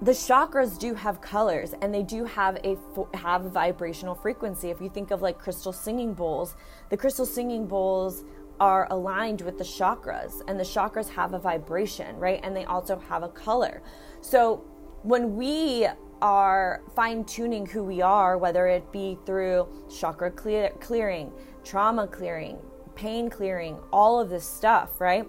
the 0.00 0.10
chakras 0.10 0.76
do 0.76 0.94
have 0.94 1.20
colors 1.20 1.74
and 1.80 1.94
they 1.94 2.02
do 2.02 2.24
have 2.24 2.58
a 2.64 2.76
have 3.14 3.44
a 3.44 3.48
vibrational 3.48 4.16
frequency. 4.16 4.70
If 4.70 4.80
you 4.80 4.88
think 4.88 5.12
of 5.12 5.22
like 5.22 5.38
crystal 5.38 5.72
singing 5.72 6.12
bowls, 6.12 6.56
the 6.90 6.96
crystal 6.96 7.24
singing 7.24 7.68
bowls 7.68 8.24
are 8.60 8.86
aligned 8.90 9.40
with 9.40 9.58
the 9.58 9.64
chakras, 9.64 10.42
and 10.46 10.58
the 10.58 10.64
chakras 10.64 11.08
have 11.08 11.34
a 11.34 11.38
vibration, 11.38 12.16
right? 12.16 12.40
And 12.42 12.54
they 12.54 12.64
also 12.64 12.98
have 12.98 13.22
a 13.22 13.28
color. 13.28 13.82
So 14.20 14.64
when 15.02 15.36
we 15.36 15.86
are 16.20 16.82
fine 16.94 17.24
tuning 17.24 17.66
who 17.66 17.82
we 17.82 18.00
are, 18.00 18.38
whether 18.38 18.68
it 18.68 18.90
be 18.92 19.18
through 19.26 19.66
chakra 19.92 20.30
clear, 20.30 20.70
clearing, 20.80 21.32
trauma 21.64 22.06
clearing, 22.06 22.58
pain 22.94 23.28
clearing, 23.28 23.76
all 23.92 24.20
of 24.20 24.30
this 24.30 24.46
stuff, 24.46 25.00
right? 25.00 25.26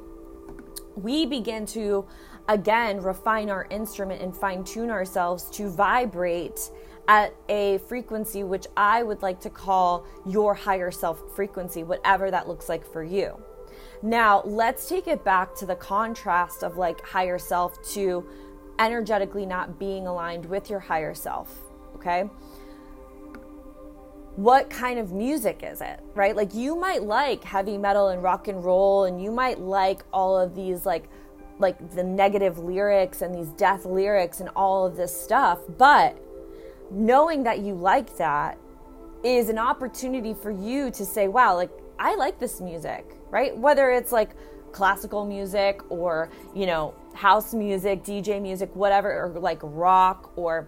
We 0.95 1.25
begin 1.25 1.65
to 1.67 2.05
again 2.47 3.01
refine 3.01 3.49
our 3.49 3.65
instrument 3.71 4.21
and 4.21 4.35
fine 4.35 4.63
tune 4.63 4.91
ourselves 4.91 5.49
to 5.51 5.69
vibrate 5.69 6.69
at 7.07 7.33
a 7.49 7.79
frequency 7.79 8.43
which 8.43 8.65
I 8.77 9.03
would 9.03 9.21
like 9.21 9.41
to 9.41 9.49
call 9.49 10.05
your 10.25 10.53
higher 10.53 10.91
self 10.91 11.21
frequency, 11.35 11.83
whatever 11.83 12.31
that 12.31 12.47
looks 12.47 12.69
like 12.69 12.85
for 12.85 13.03
you. 13.03 13.41
Now, 14.01 14.41
let's 14.43 14.87
take 14.87 15.07
it 15.07 15.23
back 15.23 15.55
to 15.55 15.65
the 15.65 15.75
contrast 15.75 16.63
of 16.63 16.77
like 16.77 17.01
higher 17.01 17.39
self 17.39 17.81
to 17.93 18.25
energetically 18.79 19.45
not 19.45 19.79
being 19.79 20.07
aligned 20.07 20.45
with 20.45 20.69
your 20.69 20.79
higher 20.79 21.13
self, 21.13 21.57
okay? 21.95 22.23
What 24.35 24.69
kind 24.69 24.97
of 24.97 25.11
music 25.11 25.61
is 25.63 25.79
it, 25.79 25.99
right? 26.15 26.35
Like 26.35 26.53
you 26.53 26.75
might 26.75 27.03
like 27.03 27.43
heavy 27.43 27.77
metal 27.77 28.07
and 28.07 28.23
rock 28.23 28.47
and 28.47 28.63
roll 28.63 29.05
and 29.05 29.21
you 29.21 29.31
might 29.31 29.59
like 29.59 30.03
all 30.11 30.37
of 30.37 30.55
these 30.55 30.85
like 30.85 31.07
like 31.59 31.91
the 31.91 32.03
negative 32.03 32.57
lyrics 32.57 33.21
and 33.21 33.33
these 33.33 33.49
death 33.49 33.85
lyrics 33.85 34.39
and 34.39 34.49
all 34.55 34.85
of 34.85 34.97
this 34.97 35.15
stuff, 35.15 35.59
but 35.77 36.17
knowing 36.91 37.43
that 37.43 37.59
you 37.59 37.73
like 37.73 38.15
that 38.17 38.57
is 39.23 39.49
an 39.49 39.57
opportunity 39.57 40.33
for 40.33 40.51
you 40.51 40.91
to 40.91 41.05
say, 41.05 41.27
wow, 41.27 41.55
like 41.55 41.71
I 41.99 42.15
like 42.15 42.39
this 42.39 42.59
music, 42.59 43.05
right? 43.29 43.57
Whether 43.57 43.91
it's 43.91 44.11
like 44.11 44.31
classical 44.71 45.25
music 45.25 45.81
or, 45.89 46.29
you 46.53 46.65
know, 46.65 46.93
house 47.13 47.53
music, 47.53 48.03
DJ 48.03 48.41
music, 48.41 48.75
whatever, 48.75 49.23
or 49.23 49.39
like 49.39 49.59
rock 49.61 50.31
or, 50.35 50.67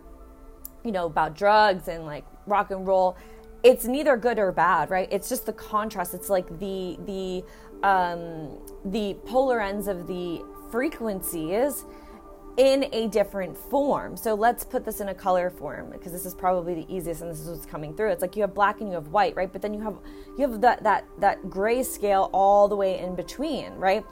you 0.83 0.91
know, 0.91 1.07
about 1.07 1.35
drugs 1.35 1.87
and 1.87 2.05
like 2.05 2.25
rock 2.45 2.71
and 2.71 2.87
roll. 2.87 3.17
It's 3.63 3.85
neither 3.85 4.15
good 4.15 4.37
or 4.37 4.51
bad, 4.51 4.89
right? 4.91 5.09
It's 5.11 5.27
just 5.27 5.45
the 5.45 5.53
contrast. 5.53 6.13
It's 6.13 6.29
like 6.29 6.47
the 6.59 6.97
the 7.05 7.43
um 7.85 8.57
the 8.85 9.15
polar 9.25 9.59
ends 9.59 9.87
of 9.87 10.07
the 10.07 10.41
frequencies 10.71 11.83
in 12.57 12.85
a 12.93 13.07
different 13.07 13.57
form. 13.57 14.15
So 14.15 14.33
let's 14.33 14.63
put 14.63 14.85
this 14.85 15.01
in 15.01 15.09
a 15.09 15.13
color 15.13 15.49
form 15.49 15.89
because 15.91 16.11
this 16.11 16.25
is 16.25 16.33
probably 16.33 16.73
the 16.73 16.93
easiest 16.93 17.21
and 17.21 17.29
this 17.29 17.41
is 17.41 17.49
what's 17.49 17.65
coming 17.65 17.93
through. 17.93 18.11
It's 18.11 18.21
like 18.21 18.35
you 18.35 18.43
have 18.43 18.53
black 18.53 18.79
and 18.79 18.89
you 18.89 18.95
have 18.95 19.09
white, 19.09 19.35
right? 19.35 19.51
But 19.51 19.61
then 19.61 19.73
you 19.73 19.81
have 19.81 19.97
you 20.37 20.49
have 20.49 20.61
that 20.61 20.83
that 20.83 21.05
that 21.19 21.49
gray 21.49 21.83
scale 21.83 22.29
all 22.33 22.67
the 22.67 22.75
way 22.75 22.99
in 22.99 23.15
between, 23.15 23.73
right? 23.73 24.05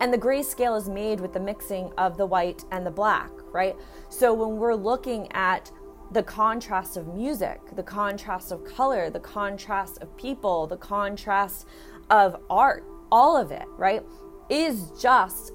And 0.00 0.12
the 0.12 0.18
gray 0.18 0.42
scale 0.42 0.74
is 0.76 0.88
made 0.90 1.20
with 1.20 1.32
the 1.32 1.40
mixing 1.40 1.90
of 1.96 2.18
the 2.18 2.26
white 2.26 2.64
and 2.70 2.84
the 2.84 2.90
black, 2.90 3.30
right? 3.50 3.74
So 4.10 4.34
when 4.34 4.58
we're 4.58 4.74
looking 4.74 5.32
at 5.32 5.70
the 6.12 6.22
contrast 6.22 6.98
of 6.98 7.08
music, 7.08 7.60
the 7.74 7.82
contrast 7.82 8.52
of 8.52 8.62
color, 8.64 9.08
the 9.08 9.20
contrast 9.20 9.98
of 10.02 10.14
people, 10.18 10.66
the 10.66 10.76
contrast 10.76 11.66
of 12.10 12.36
art, 12.50 12.84
all 13.10 13.36
of 13.36 13.50
it, 13.50 13.66
right, 13.78 14.02
is 14.50 14.92
just 15.00 15.52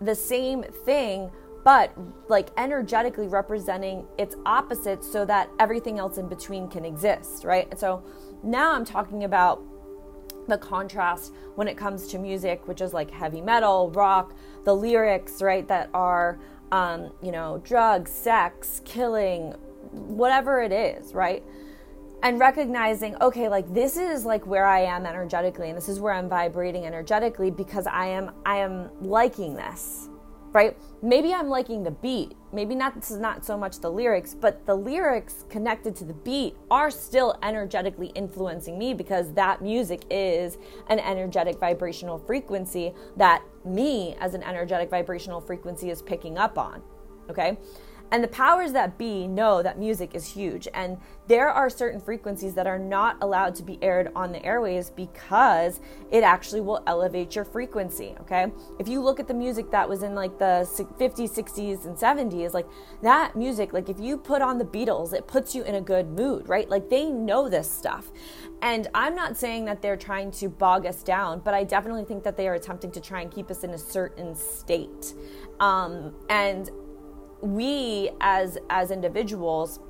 the 0.00 0.14
same 0.14 0.62
thing 0.62 1.30
but 1.66 1.92
like 2.28 2.50
energetically 2.56 3.26
representing 3.26 4.06
its 4.18 4.36
opposite 4.46 5.02
so 5.02 5.24
that 5.24 5.50
everything 5.58 5.98
else 5.98 6.16
in 6.16 6.28
between 6.28 6.68
can 6.68 6.84
exist, 6.84 7.42
right? 7.42 7.76
So 7.76 8.04
now 8.44 8.72
I'm 8.72 8.84
talking 8.84 9.24
about 9.24 9.60
the 10.46 10.58
contrast 10.58 11.34
when 11.56 11.66
it 11.66 11.76
comes 11.76 12.06
to 12.06 12.18
music, 12.20 12.68
which 12.68 12.80
is 12.80 12.94
like 12.94 13.10
heavy 13.10 13.40
metal, 13.40 13.90
rock, 13.90 14.32
the 14.62 14.72
lyrics, 14.72 15.42
right, 15.42 15.66
that 15.66 15.90
are, 15.92 16.38
um, 16.70 17.10
you 17.20 17.32
know, 17.32 17.60
drugs, 17.64 18.12
sex, 18.12 18.80
killing, 18.84 19.50
whatever 19.90 20.62
it 20.62 20.70
is, 20.70 21.14
right? 21.14 21.42
And 22.22 22.38
recognizing, 22.38 23.20
okay, 23.20 23.48
like 23.48 23.74
this 23.74 23.96
is 23.96 24.24
like 24.24 24.46
where 24.46 24.66
I 24.66 24.82
am 24.82 25.04
energetically, 25.04 25.70
and 25.70 25.76
this 25.76 25.88
is 25.88 25.98
where 25.98 26.12
I'm 26.12 26.28
vibrating 26.28 26.86
energetically 26.86 27.50
because 27.50 27.88
I 27.88 28.06
am 28.06 28.30
I 28.44 28.58
am 28.58 28.88
liking 29.00 29.56
this, 29.56 30.08
right? 30.56 30.74
Maybe 31.02 31.34
I'm 31.34 31.50
liking 31.50 31.82
the 31.82 31.90
beat. 31.90 32.34
Maybe 32.50 32.74
not 32.74 32.94
this 32.94 33.10
is 33.10 33.18
not 33.18 33.44
so 33.44 33.58
much 33.58 33.80
the 33.80 33.90
lyrics, 33.90 34.32
but 34.32 34.64
the 34.64 34.74
lyrics 34.74 35.44
connected 35.50 35.94
to 35.96 36.04
the 36.04 36.14
beat 36.14 36.56
are 36.70 36.90
still 36.90 37.38
energetically 37.42 38.06
influencing 38.14 38.78
me 38.78 38.94
because 38.94 39.34
that 39.34 39.60
music 39.60 40.04
is 40.08 40.56
an 40.88 40.98
energetic 40.98 41.60
vibrational 41.60 42.18
frequency 42.18 42.94
that 43.18 43.42
me 43.66 44.16
as 44.18 44.32
an 44.32 44.42
energetic 44.44 44.88
vibrational 44.88 45.42
frequency 45.42 45.90
is 45.90 46.00
picking 46.00 46.38
up 46.38 46.56
on. 46.56 46.82
Okay? 47.28 47.58
And 48.12 48.22
the 48.22 48.28
powers 48.28 48.72
that 48.72 48.98
be 48.98 49.26
know 49.26 49.62
that 49.62 49.78
music 49.78 50.14
is 50.14 50.26
huge. 50.26 50.68
And 50.74 50.98
there 51.26 51.48
are 51.48 51.68
certain 51.68 52.00
frequencies 52.00 52.54
that 52.54 52.66
are 52.66 52.78
not 52.78 53.16
allowed 53.20 53.54
to 53.56 53.62
be 53.62 53.78
aired 53.82 54.12
on 54.14 54.30
the 54.30 54.44
airways 54.44 54.90
because 54.90 55.80
it 56.12 56.22
actually 56.22 56.60
will 56.60 56.82
elevate 56.86 57.34
your 57.34 57.44
frequency. 57.44 58.14
Okay. 58.20 58.52
If 58.78 58.86
you 58.86 59.02
look 59.02 59.18
at 59.18 59.26
the 59.26 59.34
music 59.34 59.70
that 59.72 59.88
was 59.88 60.02
in 60.02 60.14
like 60.14 60.38
the 60.38 60.68
50s, 60.98 61.34
60s, 61.34 61.84
and 61.84 61.96
70s, 61.96 62.52
like 62.52 62.66
that 63.02 63.34
music, 63.34 63.72
like 63.72 63.88
if 63.88 63.98
you 63.98 64.16
put 64.16 64.40
on 64.40 64.58
the 64.58 64.64
Beatles, 64.64 65.12
it 65.12 65.26
puts 65.26 65.54
you 65.54 65.64
in 65.64 65.74
a 65.74 65.80
good 65.80 66.08
mood, 66.08 66.48
right? 66.48 66.68
Like 66.68 66.88
they 66.88 67.10
know 67.10 67.48
this 67.48 67.70
stuff. 67.70 68.10
And 68.62 68.88
I'm 68.94 69.14
not 69.14 69.36
saying 69.36 69.64
that 69.66 69.82
they're 69.82 69.96
trying 69.96 70.30
to 70.32 70.48
bog 70.48 70.86
us 70.86 71.02
down, 71.02 71.40
but 71.40 71.54
I 71.54 71.64
definitely 71.64 72.04
think 72.04 72.22
that 72.24 72.36
they 72.36 72.46
are 72.48 72.54
attempting 72.54 72.90
to 72.92 73.00
try 73.00 73.20
and 73.20 73.30
keep 73.30 73.50
us 73.50 73.64
in 73.64 73.70
a 73.70 73.78
certain 73.78 74.34
state. 74.34 75.14
Um, 75.60 76.14
and 76.28 76.70
we 77.40 78.10
as 78.20 78.58
as 78.70 78.90
individuals 78.90 79.80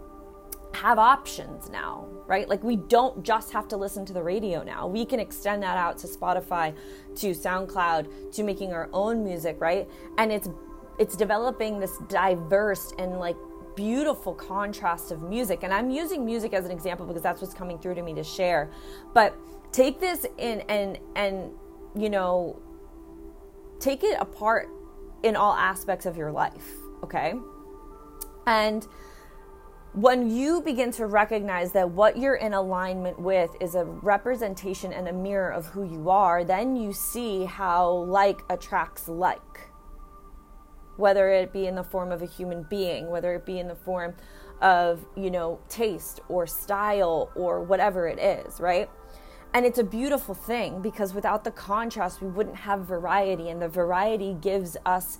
have 0.75 0.99
options 0.99 1.71
now, 1.71 2.07
right? 2.27 2.49
Like 2.49 2.63
we 2.63 2.77
don't 2.77 3.23
just 3.25 3.51
have 3.53 3.67
to 3.69 3.77
listen 3.77 4.05
to 4.07 4.13
the 4.13 4.23
radio 4.23 4.63
now. 4.63 4.87
We 4.87 5.07
can 5.07 5.21
extend 5.21 5.63
that 5.63 5.77
out 5.79 5.97
to 5.99 6.07
Spotify, 6.07 6.75
to 7.17 7.31
SoundCloud, 7.31 8.33
to 8.35 8.43
making 8.43 8.73
our 8.73 8.91
own 8.93 9.25
music, 9.25 9.57
right? 9.61 9.89
And 10.19 10.31
it's 10.31 10.49
it's 10.99 11.17
developing 11.17 11.79
this 11.79 11.99
diverse 12.09 12.93
and 12.99 13.19
like 13.19 13.37
beautiful 13.75 14.35
contrast 14.35 15.13
of 15.13 15.23
music. 15.23 15.63
And 15.63 15.73
I'm 15.73 15.91
using 15.91 16.25
music 16.25 16.53
as 16.53 16.65
an 16.65 16.71
example 16.71 17.07
because 17.07 17.23
that's 17.23 17.41
what's 17.41 17.55
coming 17.55 17.79
through 17.79 17.95
to 17.95 18.03
me 18.03 18.15
to 18.15 18.25
share. 18.25 18.71
But 19.15 19.37
take 19.73 20.01
this 20.01 20.27
in 20.39 20.61
and 20.63 20.99
and 21.15 21.51
you 21.95 22.11
know 22.11 22.61
take 23.79 24.03
it 24.03 24.17
apart 24.19 24.69
in 25.23 25.37
all 25.37 25.53
aspects 25.55 26.07
of 26.07 26.17
your 26.17 26.33
life, 26.33 26.73
okay? 27.03 27.35
And 28.47 28.87
when 29.93 30.31
you 30.31 30.61
begin 30.61 30.91
to 30.93 31.07
recognize 31.07 31.73
that 31.73 31.91
what 31.91 32.19
you're 32.19 32.37
in 32.37 32.53
alignment 32.53 33.19
with 33.19 33.51
is 33.61 33.75
a 33.75 33.85
representation 33.85 34.93
and 34.93 35.09
a 35.09 35.13
mirror 35.13 35.51
of 35.51 35.67
who 35.67 35.85
you 35.85 36.11
are, 36.11 36.45
then 36.45 36.77
you 36.77 36.93
see 36.93 37.45
how 37.45 37.91
like 37.91 38.43
attracts 38.51 39.09
like. 39.09 39.71
Whether 40.97 41.31
it 41.31 41.53
be 41.53 41.67
in 41.67 41.75
the 41.75 41.83
form 41.83 42.13
of 42.13 42.21
a 42.23 42.27
human 42.27 42.67
being, 42.69 43.09
whether 43.09 43.35
it 43.35 43.47
be 43.47 43.59
in 43.59 43.69
the 43.69 43.75
form 43.75 44.15
of, 44.61 45.05
you 45.17 45.31
know, 45.31 45.61
taste 45.69 46.21
or 46.29 46.47
style 46.47 47.31
or 47.35 47.63
whatever 47.63 48.07
it 48.07 48.19
is, 48.19 48.61
right? 48.61 48.91
And 49.55 49.65
it's 49.65 49.79
a 49.79 49.85
beautiful 49.85 50.35
thing 50.35 50.83
because 50.83 51.15
without 51.15 51.43
the 51.45 51.51
contrast, 51.51 52.21
we 52.21 52.29
wouldn't 52.29 52.57
have 52.57 52.81
variety, 52.81 53.49
and 53.49 53.63
the 53.63 53.69
variety 53.69 54.35
gives 54.35 54.77
us 54.85 55.19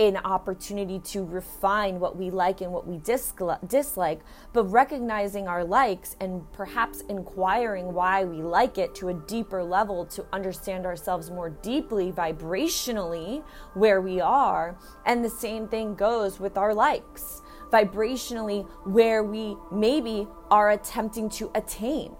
an 0.00 0.16
opportunity 0.16 0.98
to 0.98 1.22
refine 1.26 2.00
what 2.00 2.16
we 2.16 2.30
like 2.30 2.62
and 2.62 2.72
what 2.72 2.86
we 2.86 2.96
dislike, 2.96 4.20
but 4.54 4.64
recognizing 4.64 5.46
our 5.46 5.62
likes 5.62 6.16
and 6.20 6.50
perhaps 6.52 7.02
inquiring 7.10 7.92
why 7.92 8.24
we 8.24 8.42
like 8.42 8.78
it 8.78 8.94
to 8.94 9.10
a 9.10 9.14
deeper 9.14 9.62
level 9.62 10.06
to 10.06 10.24
understand 10.32 10.86
ourselves 10.86 11.30
more 11.30 11.50
deeply 11.50 12.10
vibrationally 12.10 13.44
where 13.74 14.00
we 14.00 14.22
are. 14.22 14.74
And 15.04 15.22
the 15.22 15.28
same 15.28 15.68
thing 15.68 15.94
goes 15.94 16.40
with 16.40 16.56
our 16.56 16.72
likes 16.72 17.42
vibrationally 17.70 18.66
where 18.84 19.22
we 19.22 19.54
maybe 19.70 20.26
are 20.50 20.70
attempting 20.70 21.28
to 21.28 21.50
attain, 21.54 22.16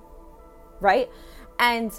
right? 0.80 1.10
And 1.58 1.98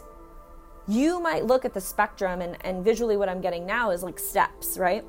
you 0.88 1.19
might 1.19 1.45
look 1.45 1.65
at 1.65 1.73
the 1.73 1.81
spectrum, 1.81 2.39
and, 2.41 2.55
and 2.63 2.85
visually, 2.85 3.17
what 3.17 3.29
I'm 3.29 3.41
getting 3.41 3.65
now 3.65 3.89
is 3.89 4.03
like 4.03 4.19
steps, 4.19 4.77
right? 4.77 5.03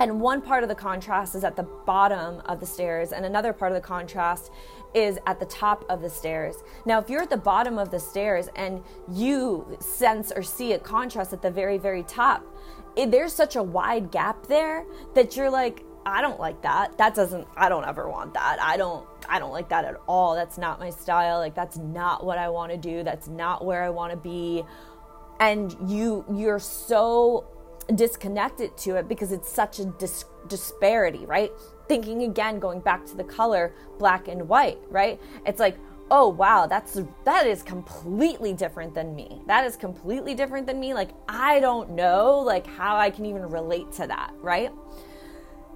And 0.00 0.18
one 0.18 0.40
part 0.40 0.62
of 0.62 0.70
the 0.70 0.74
contrast 0.74 1.34
is 1.34 1.44
at 1.44 1.56
the 1.56 1.68
bottom 1.84 2.40
of 2.46 2.58
the 2.58 2.64
stairs, 2.64 3.12
and 3.12 3.26
another 3.26 3.52
part 3.52 3.70
of 3.70 3.76
the 3.76 3.86
contrast 3.86 4.50
is 4.94 5.18
at 5.26 5.38
the 5.38 5.44
top 5.44 5.84
of 5.90 6.00
the 6.00 6.08
stairs. 6.08 6.56
Now, 6.86 6.98
if 6.98 7.10
you're 7.10 7.20
at 7.20 7.28
the 7.28 7.36
bottom 7.36 7.78
of 7.78 7.90
the 7.90 8.00
stairs 8.00 8.48
and 8.56 8.82
you 9.12 9.76
sense 9.78 10.32
or 10.34 10.42
see 10.42 10.72
a 10.72 10.78
contrast 10.78 11.34
at 11.34 11.42
the 11.42 11.50
very, 11.50 11.76
very 11.76 12.02
top, 12.02 12.44
it, 12.96 13.10
there's 13.10 13.34
such 13.34 13.56
a 13.56 13.62
wide 13.62 14.10
gap 14.10 14.46
there 14.46 14.86
that 15.14 15.36
you're 15.36 15.50
like, 15.50 15.84
I 16.06 16.22
don't 16.22 16.40
like 16.40 16.62
that. 16.62 16.96
That 16.96 17.14
doesn't, 17.14 17.46
I 17.54 17.68
don't 17.68 17.84
ever 17.84 18.08
want 18.08 18.32
that. 18.34 18.56
I 18.58 18.78
don't, 18.78 19.06
I 19.28 19.38
don't 19.38 19.52
like 19.52 19.68
that 19.68 19.84
at 19.84 19.96
all. 20.08 20.34
That's 20.34 20.56
not 20.56 20.80
my 20.80 20.88
style. 20.88 21.38
Like, 21.38 21.54
that's 21.54 21.76
not 21.76 22.24
what 22.24 22.38
I 22.38 22.48
want 22.48 22.72
to 22.72 22.78
do. 22.78 23.02
That's 23.04 23.28
not 23.28 23.66
where 23.66 23.82
I 23.82 23.90
want 23.90 24.12
to 24.12 24.16
be. 24.16 24.64
And 25.40 25.76
you, 25.90 26.24
you're 26.34 26.58
so 26.58 27.44
disconnected 27.96 28.76
to 28.78 28.96
it 28.96 29.08
because 29.08 29.32
it's 29.32 29.50
such 29.50 29.78
a 29.78 29.84
dis- 29.84 30.24
disparity, 30.48 31.26
right? 31.26 31.52
Thinking 31.88 32.22
again, 32.24 32.58
going 32.58 32.80
back 32.80 33.06
to 33.06 33.16
the 33.16 33.24
color 33.24 33.72
black 33.98 34.28
and 34.28 34.48
white, 34.48 34.78
right? 34.88 35.20
It's 35.46 35.60
like, 35.60 35.76
oh 36.10 36.28
wow, 36.28 36.66
that's 36.66 37.00
that 37.24 37.46
is 37.46 37.62
completely 37.62 38.52
different 38.52 38.94
than 38.94 39.14
me. 39.14 39.40
That 39.46 39.64
is 39.64 39.76
completely 39.76 40.34
different 40.34 40.66
than 40.66 40.80
me. 40.80 40.94
Like 40.94 41.10
I 41.28 41.60
don't 41.60 41.90
know 41.90 42.38
like 42.38 42.66
how 42.66 42.96
I 42.96 43.10
can 43.10 43.26
even 43.26 43.48
relate 43.48 43.92
to 43.92 44.06
that, 44.06 44.32
right? 44.40 44.72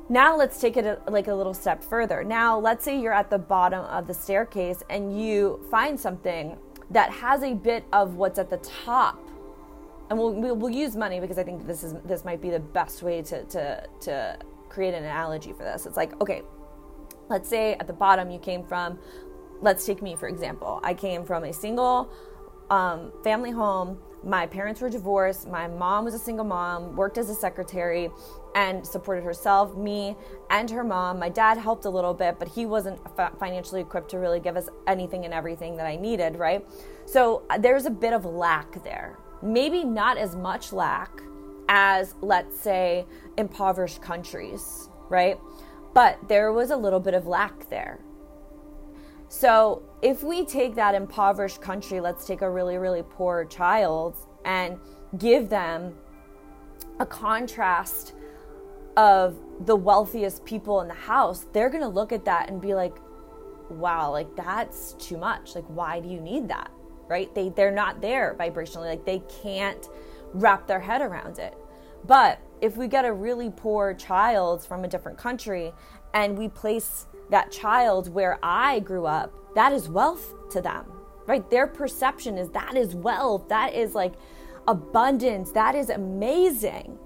Now 0.09 0.37
let's 0.37 0.61
take 0.61 0.77
it 0.77 0.85
a, 0.85 1.01
like 1.11 1.29
a 1.29 1.35
little 1.35 1.55
step 1.55 1.83
further. 1.83 2.25
Now 2.25 2.59
let's 2.59 2.85
say 2.85 3.01
you're 3.01 3.15
at 3.15 3.31
the 3.31 3.39
bottom 3.39 3.85
of 3.87 4.07
the 4.07 4.15
staircase 4.15 4.83
and 4.91 5.19
you 5.19 5.65
find 5.71 5.99
something 5.99 6.59
that 6.91 7.11
has 7.11 7.43
a 7.43 7.55
bit 7.55 7.85
of 7.93 8.17
what's 8.17 8.39
at 8.39 8.51
the 8.51 8.59
top 8.59 9.19
and 10.11 10.19
we'll, 10.19 10.33
we'll, 10.33 10.57
we'll 10.57 10.75
use 10.75 10.97
money 10.97 11.21
because 11.21 11.39
I 11.39 11.45
think 11.45 11.67
this 11.67 11.83
is 11.83 11.95
this 12.05 12.25
might 12.25 12.41
be 12.41 12.51
the 12.51 12.61
best 12.61 13.03
way 13.03 13.23
to 13.23 13.45
to 13.45 13.87
to 14.03 14.39
create 14.69 14.95
an 14.95 15.05
analogy 15.05 15.53
for 15.53 15.65
this. 15.65 15.87
It's 15.87 15.97
like 15.97 16.21
okay, 16.21 16.43
let's 17.29 17.49
say 17.49 17.75
at 17.75 17.87
the 17.87 17.93
bottom 17.93 18.31
you 18.31 18.39
came 18.39 18.65
from. 18.65 18.99
Let's 19.61 19.87
take 19.87 20.03
me 20.03 20.17
for 20.17 20.29
example. 20.29 20.81
I 20.83 20.95
came 20.95 21.25
from 21.25 21.45
a 21.45 21.53
single 21.53 22.11
um, 22.71 23.13
family 23.23 23.51
home. 23.51 23.99
My 24.23 24.47
parents 24.47 24.81
were 24.81 24.89
divorced. 24.89 25.49
My 25.49 25.69
mom 25.69 26.05
was 26.05 26.15
a 26.15 26.19
single 26.19 26.47
mom, 26.47 26.97
worked 26.97 27.19
as 27.19 27.29
a 27.29 27.35
secretary, 27.35 28.09
and 28.55 28.87
supported 28.87 29.23
herself, 29.23 29.77
me, 29.77 30.17
and 30.49 30.71
her 30.71 30.83
mom. 30.83 31.19
My 31.19 31.29
dad 31.29 31.59
helped 31.59 31.85
a 31.85 31.91
little 31.91 32.15
bit, 32.15 32.39
but 32.39 32.49
he 32.49 32.65
wasn't 32.65 32.99
financially 33.39 33.83
equipped 33.83 34.11
to 34.13 34.19
really 34.19 34.41
give 34.41 34.57
us 34.57 34.71
anything 34.87 35.27
and 35.27 35.35
everything 35.35 35.77
that 35.77 35.87
I 35.87 35.97
needed, 35.97 36.37
right? 36.37 36.67
So 37.05 37.43
uh, 37.51 37.59
there's 37.59 37.85
a 37.85 37.91
bit 37.91 38.15
of 38.15 38.25
lack 38.25 38.83
there 38.83 39.19
maybe 39.45 39.85
not 39.85 40.17
as 40.17 40.35
much 40.35 40.73
lack 40.73 41.23
as, 41.69 42.15
let's 42.23 42.59
say, 42.59 43.07
impoverished 43.37 44.03
countries, 44.03 44.89
right? 45.09 45.39
But 45.93 46.19
there 46.29 46.53
was 46.53 46.71
a 46.71 46.77
little 46.77 47.01
bit 47.01 47.15
of 47.15 47.27
lack 47.27 47.69
there. 47.69 48.01
So 49.29 49.83
if 50.03 50.23
we 50.23 50.45
take 50.45 50.75
that 50.77 50.95
impoverished 50.95 51.61
country, 51.61 52.01
let's 52.01 52.27
take 52.27 52.43
a 52.43 52.51
really, 52.51 52.79
really 52.79 53.03
poor 53.03 53.45
child 53.45 54.17
and 54.45 54.79
give 55.19 55.49
them 55.49 55.95
a 56.99 57.07
contrast 57.07 58.15
of 58.97 59.37
the 59.67 59.75
wealthiest 59.75 60.45
people 60.45 60.81
in 60.81 60.89
the 60.89 60.95
house, 60.95 61.47
they're 61.53 61.71
going 61.71 61.83
to 61.83 61.89
look 61.89 62.13
at 62.13 62.25
that 62.25 62.49
and 62.49 62.61
be 62.61 62.75
like, 62.75 62.95
wow, 63.71 64.11
like 64.11 64.35
that's 64.37 64.93
too 64.95 65.17
much. 65.17 65.55
Like, 65.55 65.65
why 65.67 66.01
do 66.01 66.09
you 66.09 66.21
need 66.21 66.49
that? 66.49 66.71
Right? 67.09 67.35
They 67.35 67.51
they're 67.51 67.71
not 67.71 68.01
there 68.01 68.37
vibrationally, 68.39 68.89
like 68.89 69.05
they 69.05 69.23
can't 69.43 69.89
wrap 70.33 70.67
their 70.67 70.81
head 70.81 71.01
around 71.01 71.39
it. 71.39 71.57
But 72.07 72.41
if 72.61 72.77
we 72.77 72.89
get 72.89 73.05
a 73.05 73.13
really 73.13 73.51
poor 73.51 73.95
child 73.95 74.65
from 74.65 74.85
a 74.85 74.89
different 74.89 75.19
country 75.19 75.73
and 76.13 76.37
we 76.37 76.49
place 76.49 77.07
that 77.31 77.51
child 77.51 78.13
where 78.13 78.39
I 78.43 78.81
grew 78.81 79.07
up, 79.07 79.33
that 79.55 79.73
is 79.73 79.89
wealth 79.89 80.35
to 80.51 80.61
them, 80.61 80.87
right? 81.27 81.49
Their 81.51 81.67
perception 81.67 82.37
is 82.37 82.51
that 82.51 82.77
is 82.77 82.95
wealth, 82.95 83.49
that 83.49 83.75
is 83.75 83.95
like 83.95 84.15
abundance, 84.67 85.51
that 85.53 85.75
is 85.75 85.91
amazing. 85.91 86.99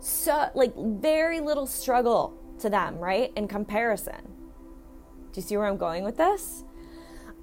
So, 0.00 0.50
like, 0.54 0.74
very 0.76 1.40
little 1.40 1.66
struggle 1.66 2.38
to 2.58 2.68
them, 2.68 2.98
right? 2.98 3.32
In 3.36 3.48
comparison. 3.48 4.20
Do 5.32 5.40
you 5.40 5.42
see 5.42 5.56
where 5.56 5.66
I'm 5.66 5.78
going 5.78 6.04
with 6.04 6.18
this? 6.18 6.64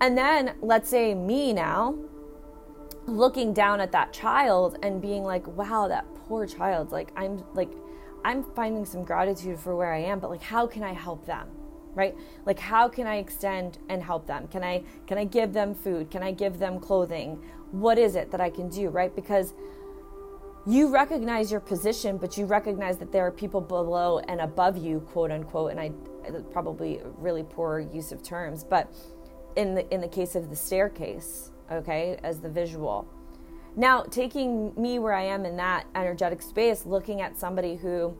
And 0.01 0.17
then 0.17 0.55
let's 0.61 0.89
say 0.89 1.13
me 1.13 1.53
now 1.53 1.95
looking 3.05 3.53
down 3.53 3.79
at 3.79 3.91
that 3.91 4.11
child 4.11 4.77
and 4.81 5.01
being 5.01 5.23
like, 5.23 5.45
wow, 5.47 5.87
that 5.87 6.05
poor 6.15 6.47
child. 6.47 6.91
Like, 6.91 7.11
I'm 7.15 7.43
like, 7.53 7.71
I'm 8.25 8.43
finding 8.43 8.83
some 8.83 9.03
gratitude 9.03 9.59
for 9.59 9.75
where 9.75 9.93
I 9.93 9.99
am, 9.99 10.19
but 10.19 10.29
like, 10.29 10.41
how 10.41 10.65
can 10.65 10.83
I 10.83 10.93
help 10.93 11.25
them? 11.25 11.47
Right? 11.93 12.15
Like, 12.45 12.57
how 12.57 12.87
can 12.87 13.05
I 13.05 13.17
extend 13.17 13.77
and 13.89 14.01
help 14.01 14.25
them? 14.25 14.47
Can 14.47 14.63
I, 14.63 14.83
can 15.05 15.17
I 15.17 15.25
give 15.25 15.53
them 15.53 15.75
food? 15.75 16.09
Can 16.09 16.23
I 16.23 16.31
give 16.31 16.57
them 16.57 16.79
clothing? 16.79 17.43
What 17.71 17.97
is 17.97 18.15
it 18.15 18.31
that 18.31 18.41
I 18.41 18.49
can 18.49 18.69
do? 18.69 18.89
Right? 18.89 19.15
Because 19.15 19.53
you 20.65 20.87
recognize 20.89 21.51
your 21.51 21.59
position, 21.59 22.17
but 22.17 22.37
you 22.37 22.45
recognize 22.45 22.97
that 22.97 23.11
there 23.11 23.25
are 23.25 23.31
people 23.31 23.61
below 23.61 24.19
and 24.19 24.41
above 24.41 24.77
you, 24.77 25.01
quote 25.11 25.31
unquote. 25.31 25.71
And 25.71 25.79
I 25.79 25.91
probably 26.51 27.01
really 27.17 27.43
poor 27.43 27.79
use 27.79 28.11
of 28.11 28.23
terms, 28.23 28.63
but 28.63 28.93
in 29.55 29.75
the 29.75 29.93
in 29.93 30.01
the 30.01 30.07
case 30.07 30.35
of 30.35 30.49
the 30.49 30.55
staircase, 30.55 31.51
okay, 31.71 32.17
as 32.23 32.39
the 32.39 32.49
visual. 32.49 33.07
Now, 33.75 34.03
taking 34.03 34.73
me 34.75 34.99
where 34.99 35.13
I 35.13 35.23
am 35.23 35.45
in 35.45 35.55
that 35.57 35.85
energetic 35.95 36.41
space, 36.41 36.85
looking 36.85 37.21
at 37.21 37.37
somebody 37.37 37.77
who 37.77 38.17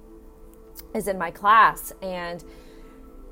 is 0.94 1.08
in 1.08 1.18
my 1.18 1.30
class 1.30 1.92
and 2.02 2.44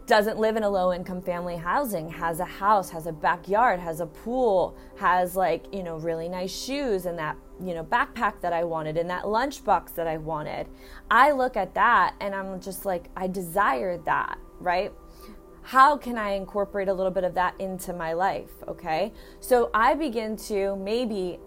doesn't 0.05 0.39
live 0.39 0.57
in 0.57 0.63
a 0.63 0.69
low 0.69 0.91
income 0.91 1.21
family 1.21 1.55
housing, 1.55 2.09
has 2.09 2.39
a 2.39 2.45
house, 2.45 2.89
has 2.89 3.05
a 3.05 3.11
backyard, 3.11 3.79
has 3.79 3.99
a 3.99 4.07
pool, 4.07 4.75
has 4.97 5.35
like, 5.35 5.65
you 5.71 5.83
know, 5.83 5.97
really 5.97 6.27
nice 6.27 6.51
shoes 6.51 7.05
and 7.05 7.17
that, 7.17 7.37
you 7.63 7.75
know, 7.75 7.83
backpack 7.83 8.41
that 8.41 8.51
I 8.51 8.63
wanted 8.63 8.97
and 8.97 9.07
that 9.11 9.25
lunchbox 9.25 9.93
that 9.93 10.07
I 10.07 10.17
wanted. 10.17 10.67
I 11.11 11.31
look 11.31 11.55
at 11.55 11.75
that 11.75 12.15
and 12.19 12.33
I'm 12.33 12.59
just 12.59 12.85
like, 12.85 13.09
I 13.15 13.27
desire 13.27 13.99
that, 13.99 14.39
right? 14.59 14.91
How 15.61 15.97
can 15.97 16.17
I 16.17 16.31
incorporate 16.31 16.87
a 16.87 16.93
little 16.93 17.11
bit 17.11 17.23
of 17.23 17.33
that 17.35 17.53
into 17.59 17.93
my 17.93 18.13
life? 18.13 18.49
Okay. 18.67 19.13
So 19.39 19.69
I 19.73 19.93
begin 19.93 20.35
to 20.47 20.75
maybe 20.77 21.39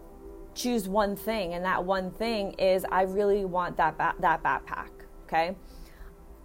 choose 0.55 0.89
one 0.89 1.17
thing, 1.17 1.55
and 1.55 1.65
that 1.65 1.85
one 1.85 2.11
thing 2.11 2.53
is 2.53 2.85
I 2.91 3.03
really 3.03 3.45
want 3.45 3.77
that, 3.79 3.97
ba- 3.97 4.15
that 4.21 4.43
backpack. 4.43 4.91
Okay. 5.25 5.57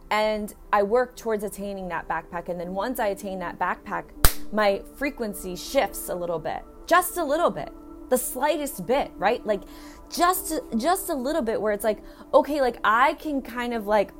And 0.10 0.54
I 0.72 0.84
work 0.84 1.18
towards 1.18 1.44
attaining 1.44 1.90
that 1.90 2.08
backpack. 2.08 2.48
And 2.48 2.60
then 2.60 2.74
once 2.74 3.00
I 3.00 3.08
attain 3.08 3.40
that 3.40 3.60
backpack, 3.60 4.06
my 4.54 4.82
frequency 4.96 5.56
shifts 5.56 6.08
a 6.08 6.16
little 6.16 6.40
bit, 6.40 6.64
just 6.86 7.18
a 7.18 7.24
little 7.24 7.50
bit, 7.50 7.70
the 8.10 8.18
slightest 8.18 8.86
bit, 8.86 9.12
right? 9.18 9.46
Like 9.46 9.64
just, 10.10 10.54
just 10.78 11.10
a 11.10 11.14
little 11.14 11.42
bit 11.42 11.62
where 11.62 11.74
it's 11.74 11.84
like, 11.84 12.00
okay, 12.34 12.62
like 12.62 12.78
I 12.86 13.16
can 13.16 13.42
kind 13.42 13.74
of 13.74 13.86
like 13.88 14.12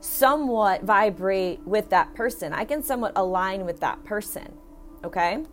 somewhat 0.00 0.82
vibrate 0.82 1.60
with 1.66 1.90
that 1.90 2.14
person. 2.14 2.52
I 2.52 2.64
can 2.64 2.82
somewhat 2.82 3.12
align 3.16 3.64
with 3.64 3.80
that 3.80 4.04
person. 4.04 4.58
Okay? 5.04 5.44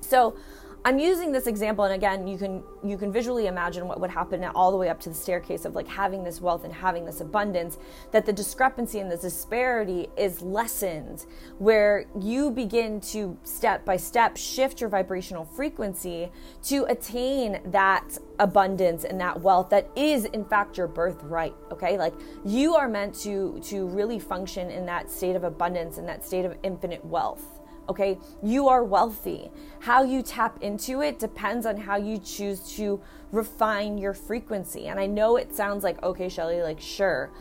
So 0.00 0.36
I'm 0.82 0.98
using 0.98 1.30
this 1.30 1.46
example, 1.46 1.84
and 1.84 1.92
again, 1.92 2.26
you 2.26 2.38
can 2.38 2.62
you 2.82 2.96
can 2.96 3.12
visually 3.12 3.48
imagine 3.48 3.86
what 3.86 4.00
would 4.00 4.10
happen 4.10 4.42
all 4.44 4.70
the 4.70 4.78
way 4.78 4.88
up 4.88 4.98
to 5.00 5.10
the 5.10 5.14
staircase 5.14 5.66
of 5.66 5.74
like 5.74 5.86
having 5.86 6.24
this 6.24 6.40
wealth 6.40 6.64
and 6.64 6.72
having 6.72 7.04
this 7.04 7.20
abundance. 7.20 7.76
That 8.12 8.24
the 8.24 8.32
discrepancy 8.32 8.98
and 8.98 9.12
the 9.12 9.18
disparity 9.18 10.08
is 10.16 10.40
lessened, 10.40 11.26
where 11.58 12.06
you 12.18 12.50
begin 12.50 12.98
to 13.12 13.36
step 13.42 13.84
by 13.84 13.98
step 13.98 14.38
shift 14.38 14.80
your 14.80 14.88
vibrational 14.88 15.44
frequency 15.44 16.30
to 16.62 16.84
attain 16.84 17.60
that 17.66 18.16
abundance 18.38 19.04
and 19.04 19.20
that 19.20 19.38
wealth 19.38 19.68
that 19.68 19.90
is 19.96 20.24
in 20.24 20.46
fact 20.46 20.78
your 20.78 20.88
birthright. 20.88 21.54
Okay, 21.70 21.98
like 21.98 22.14
you 22.42 22.74
are 22.74 22.88
meant 22.88 23.14
to 23.16 23.60
to 23.64 23.86
really 23.86 24.18
function 24.18 24.70
in 24.70 24.86
that 24.86 25.10
state 25.10 25.36
of 25.36 25.44
abundance 25.44 25.98
and 25.98 26.08
that 26.08 26.24
state 26.24 26.46
of 26.46 26.56
infinite 26.62 27.04
wealth 27.04 27.59
okay? 27.90 28.18
You 28.42 28.68
are 28.68 28.82
wealthy. 28.84 29.50
How 29.80 30.02
you 30.02 30.22
tap 30.22 30.62
into 30.62 31.02
it 31.02 31.18
depends 31.18 31.66
on 31.66 31.76
how 31.76 31.96
you 31.96 32.18
choose 32.18 32.74
to 32.76 33.00
refine 33.32 33.98
your 33.98 34.14
frequency. 34.14 34.86
And 34.86 34.98
I 34.98 35.06
know 35.06 35.36
it 35.36 35.54
sounds 35.54 35.84
like, 35.84 36.02
okay, 36.02 36.28
Shelly, 36.28 36.62
like, 36.62 36.80
sure. 36.80 37.32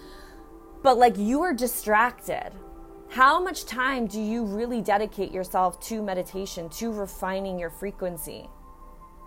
But 0.82 0.98
like, 0.98 1.18
you 1.18 1.42
are 1.44 1.54
distracted. 1.54 2.52
How 3.10 3.42
much 3.42 3.66
time 3.66 4.08
do 4.08 4.20
you 4.22 4.44
really 4.44 4.82
dedicate 4.82 5.32
yourself 5.32 5.80
to 5.82 6.02
meditation, 6.02 6.70
to 6.70 6.92
refining 6.92 7.58
your 7.58 7.70
frequency? 7.70 8.50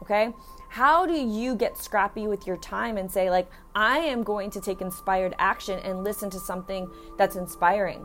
Okay? 0.02 0.32
How 0.68 1.06
do 1.06 1.14
you 1.14 1.54
get 1.54 1.78
scrappy 1.78 2.26
with 2.26 2.46
your 2.46 2.56
time 2.56 2.96
and 2.96 3.11
say, 3.11 3.30
like, 3.30 3.48
I 3.74 3.98
am 3.98 4.24
going 4.24 4.50
to 4.50 4.61
take 4.61 4.80
inspired 4.80 5.35
action 5.38 5.78
and 5.80 6.02
listen 6.02 6.30
to 6.30 6.40
something 6.40 6.90
that's 7.16 7.37
inspiring? 7.37 8.04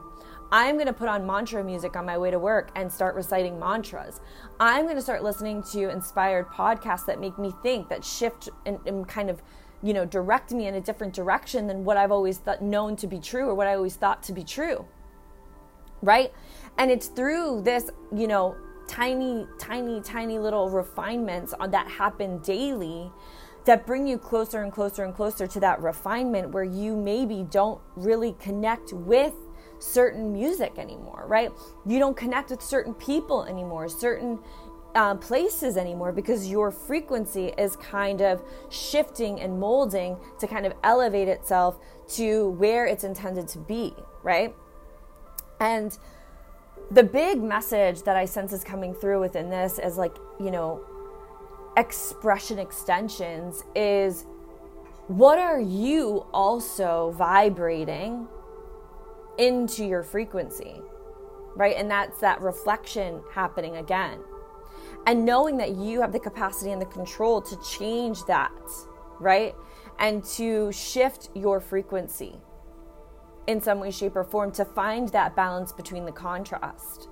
I'm 0.52 0.76
going 0.76 0.88
to 0.88 0.94
put 0.94 1.10
on 1.10 1.26
mantra 1.26 1.64
music 1.64 1.96
on 1.96 2.06
my 2.06 2.18
way 2.18 2.32
to 2.32 2.40
work 2.40 2.72
and 2.76 2.92
start 2.92 3.16
reciting 3.16 3.60
mantras. 3.60 4.22
I'm 4.60 4.86
going 4.86 4.96
to 4.96 5.02
start 5.02 5.24
listening 5.24 5.62
to 5.72 5.90
inspired 5.90 6.48
podcasts 6.48 7.06
that 7.08 7.20
make 7.20 7.38
me 7.38 7.54
think, 7.64 7.90
that 7.90 8.04
shift 8.04 8.50
and, 8.66 8.80
and, 8.86 9.08
kind 9.08 9.30
of, 9.30 9.42
you 9.84 9.94
know, 9.94 10.06
direct 10.06 10.52
me 10.52 10.68
in 10.68 10.76
a 10.76 10.82
different 10.82 11.14
direction 11.14 11.68
than 11.68 11.84
what 11.84 11.98
I've 11.98 12.12
always 12.12 12.42
known 12.62 12.96
to 12.98 13.08
be 13.08 13.20
true 13.20 13.50
or 13.50 13.56
what 13.56 13.68
I 13.68 13.76
always 13.76 13.96
thought 13.96 14.24
to 14.24 14.34
be 14.34 14.44
true. 14.44 14.86
Right? 16.02 16.32
And 16.78 16.92
it's 16.92 17.08
through 17.08 17.62
this, 17.64 17.90
you 18.16 18.28
know, 18.28 18.56
tiny, 18.88 19.46
tiny, 19.60 20.00
tiny 20.00 20.40
little 20.40 20.70
refinements 20.70 21.54
that 21.60 21.88
happen 21.90 22.40
daily 22.40 23.12
that 23.66 23.86
bring 23.86 24.08
you 24.08 24.18
closer 24.18 24.64
and 24.64 24.72
closer 24.72 25.04
and 25.04 25.14
closer 25.14 25.46
to 25.46 25.60
that 25.60 25.82
refinement 25.82 26.52
where 26.52 26.64
you 26.64 26.96
maybe 26.96 27.46
don't 27.52 27.82
really 27.98 28.34
connect 28.40 28.94
with 28.94 29.34
certain 29.80 30.34
music 30.34 30.78
anymore, 30.78 31.26
right? 31.28 31.52
You 31.86 32.00
don't 32.00 32.18
connect 32.18 32.50
with 32.50 32.62
certain 32.62 32.94
people 32.94 33.44
anymore, 33.44 33.90
certain 33.90 34.40
uh, 34.96 35.16
places 35.16 35.78
anymore 35.78 36.12
because 36.12 36.48
your 36.48 36.72
frequency 36.72 37.54
is 37.58 37.76
kind 37.76 38.22
of 38.22 38.42
shifting 38.70 39.40
and 39.40 39.60
molding 39.60 40.18
to 40.40 40.48
kind 40.48 40.66
of 40.66 40.74
elevate 40.84 41.28
itself 41.28 41.78
to 42.08 42.50
where 42.52 42.86
it's 42.86 43.04
intended 43.04 43.48
to 43.50 43.60
be, 43.60 43.94
right? 44.24 44.56
And 45.60 45.98
the 46.90 47.04
big 47.04 47.42
message 47.42 48.04
that 48.04 48.16
I 48.16 48.26
sense 48.26 48.54
is 48.54 48.64
coming 48.64 48.94
through 48.94 49.20
within 49.20 49.50
this 49.50 49.78
is 49.78 49.98
like, 49.98 50.16
you 50.40 50.52
know, 50.52 50.82
expression 51.76 52.58
extensions 52.58 53.64
is 53.76 54.26
what 55.08 55.38
are 55.38 55.62
you 55.62 56.26
also 56.34 57.12
vibrating 57.12 58.28
into 59.38 59.86
your 59.86 60.04
frequency, 60.04 60.82
right? 61.56 61.76
And 61.78 61.90
that's 61.90 62.20
that 62.20 62.42
reflection 62.42 63.22
happening 63.34 63.78
again. 63.78 64.20
And 65.06 65.26
knowing 65.26 65.58
that 65.58 65.76
you 65.76 66.02
have 66.02 66.12
the 66.12 66.20
capacity 66.20 66.72
and 66.72 66.82
the 66.82 66.86
control 66.88 67.42
to 67.42 67.58
change 67.62 68.26
that, 68.26 68.52
right? 69.20 69.56
And 70.00 70.24
to 70.36 70.72
shift 70.72 71.30
your 71.34 71.60
frequency 71.60 72.36
in 73.48 73.62
some 73.62 73.80
way, 73.80 73.92
shape, 73.92 74.16
or 74.16 74.24
form 74.24 74.52
to 74.52 74.66
find 74.66 75.10
that 75.10 75.36
balance 75.36 75.72
between 75.72 76.06
the 76.06 76.12
contrast. 76.12 77.08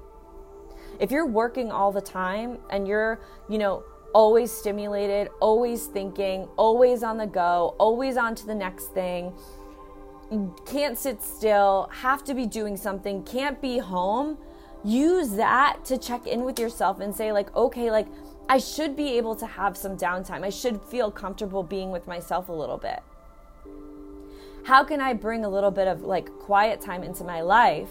If 0.99 1.11
you're 1.11 1.25
working 1.25 1.71
all 1.71 1.91
the 1.91 2.01
time 2.01 2.59
and 2.69 2.87
you're, 2.87 3.21
you 3.49 3.57
know, 3.57 3.83
always 4.13 4.51
stimulated, 4.51 5.29
always 5.41 5.87
thinking, 5.87 6.47
always 6.57 7.03
on 7.03 7.17
the 7.17 7.27
go, 7.27 7.75
always 7.79 8.17
on 8.17 8.35
to 8.35 8.45
the 8.45 8.55
next 8.55 8.93
thing, 8.93 9.33
can't 10.65 10.97
sit 10.97 11.21
still, 11.21 11.89
have 12.01 12.23
to 12.25 12.33
be 12.33 12.45
doing 12.45 12.77
something, 12.77 13.23
can't 13.23 13.61
be 13.61 13.77
home, 13.77 14.37
use 14.83 15.31
that 15.31 15.85
to 15.85 15.97
check 15.97 16.27
in 16.27 16.43
with 16.43 16.59
yourself 16.59 16.99
and 16.99 17.15
say, 17.15 17.31
like, 17.31 17.55
okay, 17.55 17.91
like, 17.91 18.07
I 18.47 18.59
should 18.59 18.95
be 18.95 19.17
able 19.17 19.35
to 19.37 19.45
have 19.47 19.75
some 19.75 19.97
downtime. 19.97 20.43
I 20.43 20.49
should 20.49 20.81
feel 20.81 21.09
comfortable 21.09 21.63
being 21.63 21.91
with 21.91 22.07
myself 22.07 22.49
a 22.49 22.53
little 22.53 22.77
bit. 22.77 23.01
How 24.65 24.83
can 24.83 25.01
I 25.01 25.13
bring 25.13 25.45
a 25.45 25.49
little 25.49 25.71
bit 25.71 25.87
of 25.87 26.01
like 26.01 26.29
quiet 26.39 26.81
time 26.81 27.03
into 27.03 27.23
my 27.23 27.41
life 27.41 27.89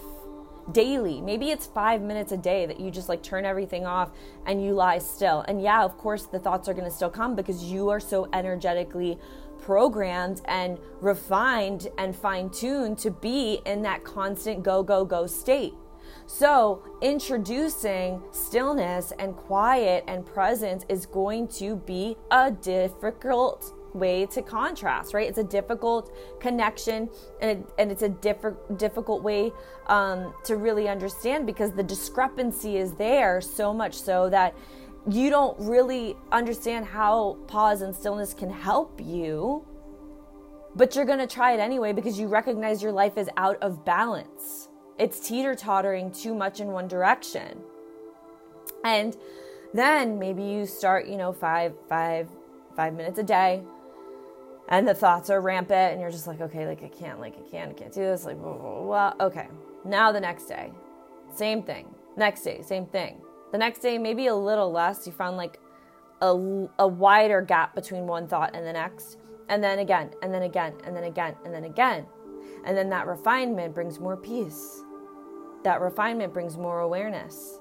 daily? 0.73 1.21
Maybe 1.21 1.51
it's 1.51 1.67
five 1.67 2.03
minutes 2.03 2.33
a 2.33 2.37
day 2.37 2.67
that 2.67 2.81
you 2.81 2.91
just 2.91 3.09
like 3.09 3.23
turn 3.23 3.45
everything 3.45 3.85
off 3.87 4.11
and 4.47 4.65
you 4.65 4.75
lie 4.75 4.99
still. 4.99 5.45
And 5.47 5.63
yeah, 5.63 5.85
of 5.85 5.97
course, 5.99 6.27
the 6.27 6.39
thoughts 6.39 6.69
are 6.69 6.75
going 6.75 6.89
to 6.89 6.91
still 6.91 7.11
come 7.11 7.35
because 7.35 7.65
you 7.65 7.91
are 7.91 8.01
so 8.01 8.29
energetically 8.33 9.19
programmed 9.65 10.43
and 10.45 10.79
refined 11.01 11.89
and 11.97 12.15
fine 12.15 12.51
tuned 12.51 12.99
to 12.99 13.11
be 13.11 13.63
in 13.65 13.81
that 13.81 14.05
constant 14.05 14.63
go, 14.63 14.83
go, 14.83 15.07
go 15.07 15.27
state. 15.27 15.73
So, 16.27 16.83
introducing 17.01 18.23
stillness 18.31 19.13
and 19.19 19.35
quiet 19.35 20.05
and 20.07 20.25
presence 20.25 20.85
is 20.91 21.07
going 21.07 21.49
to 21.49 21.77
be 21.77 22.17
a 22.31 22.51
difficult 22.51 23.73
way 23.95 24.27
to 24.27 24.43
contrast, 24.43 25.15
right? 25.15 25.29
It's 25.29 25.39
a 25.39 25.45
difficult 25.45 26.15
connection 26.41 27.09
and, 27.41 27.51
it, 27.51 27.67
and 27.79 27.91
it's 27.91 28.03
a 28.03 28.09
diff- 28.11 28.57
difficult 28.77 29.23
way 29.23 29.51
um, 29.87 30.35
to 30.45 30.57
really 30.57 30.89
understand 30.89 31.47
because 31.47 31.73
the 31.73 31.83
discrepancy 31.83 32.77
is 32.77 32.93
there 32.95 33.41
so 33.41 33.73
much 33.73 33.95
so 33.95 34.29
that 34.29 34.55
you 35.09 35.31
don't 35.31 35.59
really 35.59 36.17
understand 36.33 36.87
how 36.87 37.37
pause 37.47 37.83
and 37.83 37.95
stillness 37.95 38.33
can 38.33 38.51
help 38.51 39.01
you, 39.03 39.65
but 40.75 40.97
you're 40.97 41.05
going 41.05 41.19
to 41.19 41.27
try 41.27 41.53
it 41.53 41.61
anyway 41.61 41.93
because 41.93 42.19
you 42.19 42.27
recognize 42.27 42.83
your 42.83 42.93
life 42.93 43.19
is 43.19 43.29
out 43.37 43.57
of 43.63 43.85
balance. 43.85 44.69
It's 44.99 45.21
teeter 45.21 45.55
tottering 45.55 46.11
too 46.11 46.35
much 46.35 46.61
in 46.61 46.69
one 46.69 46.89
direction. 46.89 47.61
And 48.85 49.17
then 49.73 50.19
maybe 50.19 50.43
you 50.43 50.67
start, 50.67 51.07
you 51.07 51.17
know, 51.17 51.33
five, 51.33 51.75
five, 51.89 52.29
five 52.77 52.95
minutes 52.95 53.19
a 53.19 53.23
day, 53.23 53.63
and 54.69 54.89
the 54.89 54.95
thoughts 54.95 55.31
are 55.31 55.41
rampant, 55.41 55.93
and 55.93 56.01
you're 56.01 56.11
just 56.11 56.27
like, 56.27 56.41
okay, 56.41 56.67
like 56.67 56.83
I 56.83 56.89
can't, 56.89 57.21
like 57.21 57.35
I 57.37 57.51
can't, 57.51 57.71
I 57.71 57.75
can't 57.75 57.93
do 57.93 58.01
this, 58.01 58.25
like, 58.25 58.41
blah, 58.41 58.55
blah, 58.55 58.83
blah. 58.83 59.27
okay. 59.27 59.49
Now 59.85 60.13
the 60.13 60.21
next 60.21 60.47
day, 60.47 60.71
same 61.35 61.63
thing. 61.63 61.87
Next 62.17 62.43
day, 62.43 62.63
same 62.63 62.87
thing. 62.87 63.21
The 63.55 63.59
next 63.59 63.83
day, 63.83 63.99
maybe 63.99 64.27
a 64.27 64.35
little 64.35 64.73
less. 64.73 65.07
You 65.07 65.13
found 65.13 65.37
like 65.37 65.61
a, 66.21 66.67
a 66.81 66.89
wider 66.89 67.41
gap 67.41 67.73
between 67.77 68.05
one 68.05 68.27
thought 68.27 68.51
and 68.53 68.67
the 68.67 68.73
next. 68.73 69.19
And 69.49 69.63
then 69.63 69.79
again, 69.79 70.11
and 70.23 70.35
then 70.35 70.43
again, 70.43 70.75
and 70.83 70.97
then 70.97 71.05
again, 71.05 71.37
and 71.45 71.55
then 71.55 71.63
again. 71.63 72.05
And 72.67 72.77
then 72.77 72.89
that 72.91 73.07
refinement 73.07 73.73
brings 73.73 74.01
more 74.01 74.17
peace. 74.17 74.83
That 75.63 75.81
refinement 75.81 76.35
brings 76.35 76.57
more 76.57 76.81
awareness. 76.81 77.61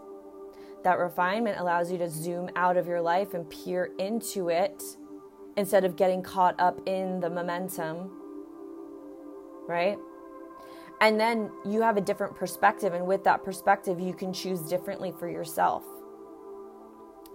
That 0.84 0.98
refinement 0.98 1.60
allows 1.60 1.92
you 1.92 2.00
to 2.00 2.10
zoom 2.10 2.50
out 2.56 2.76
of 2.76 2.88
your 2.88 3.00
life 3.00 3.36
and 3.36 3.48
peer 3.48 3.92
into 4.00 4.50
it 4.50 4.82
instead 5.58 5.86
of 5.86 5.96
getting 5.96 6.24
caught 6.24 6.60
up 6.60 6.82
in 6.88 7.20
the 7.20 7.30
momentum. 7.30 8.10
Right? 9.68 10.00
And 11.02 11.20
then 11.20 11.52
you 11.66 11.82
have 11.82 11.98
a 11.98 12.02
different 12.02 12.36
perspective. 12.36 12.94
And 12.94 13.06
with 13.06 13.24
that 13.26 13.44
perspective, 13.44 14.00
you 14.00 14.14
can 14.14 14.32
choose 14.32 14.62
differently 14.62 15.12
for 15.12 15.30
yourself. 15.30 15.84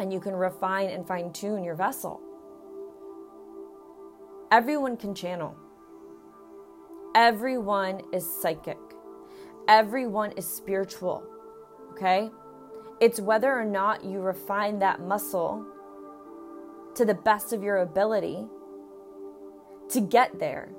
And 0.00 0.12
you 0.12 0.20
can 0.20 0.34
refine 0.34 0.90
and 0.90 1.06
fine 1.06 1.32
tune 1.32 1.64
your 1.64 1.74
vessel. 1.74 2.20
Everyone 4.50 4.96
can 4.96 5.14
channel. 5.14 5.54
Everyone 7.14 8.00
is 8.12 8.26
psychic. 8.40 8.78
Everyone 9.66 10.32
is 10.32 10.46
spiritual. 10.46 11.22
Okay? 11.92 12.30
It's 13.00 13.20
whether 13.20 13.52
or 13.52 13.64
not 13.64 14.04
you 14.04 14.20
refine 14.20 14.78
that 14.78 15.00
muscle 15.00 15.66
to 16.94 17.04
the 17.04 17.14
best 17.14 17.52
of 17.52 17.62
your 17.62 17.78
ability 17.78 18.46
to 19.90 20.00
get 20.00 20.38
there 20.38 20.70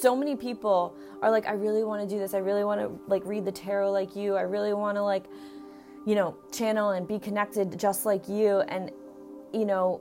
so 0.00 0.16
many 0.16 0.36
people 0.36 0.96
are 1.22 1.30
like 1.30 1.46
i 1.46 1.52
really 1.52 1.84
want 1.84 2.02
to 2.02 2.08
do 2.08 2.18
this. 2.18 2.34
I 2.34 2.38
really 2.38 2.64
want 2.64 2.80
to 2.80 2.98
like 3.08 3.24
read 3.24 3.44
the 3.44 3.52
tarot 3.52 3.92
like 3.92 4.14
you. 4.16 4.36
I 4.36 4.42
really 4.42 4.74
want 4.74 4.96
to 4.96 5.02
like 5.02 5.24
you 6.06 6.14
know 6.14 6.36
channel 6.52 6.90
and 6.90 7.06
be 7.06 7.18
connected 7.18 7.78
just 7.78 8.06
like 8.06 8.28
you. 8.28 8.60
And 8.60 8.90
you 9.52 9.64
know 9.64 10.00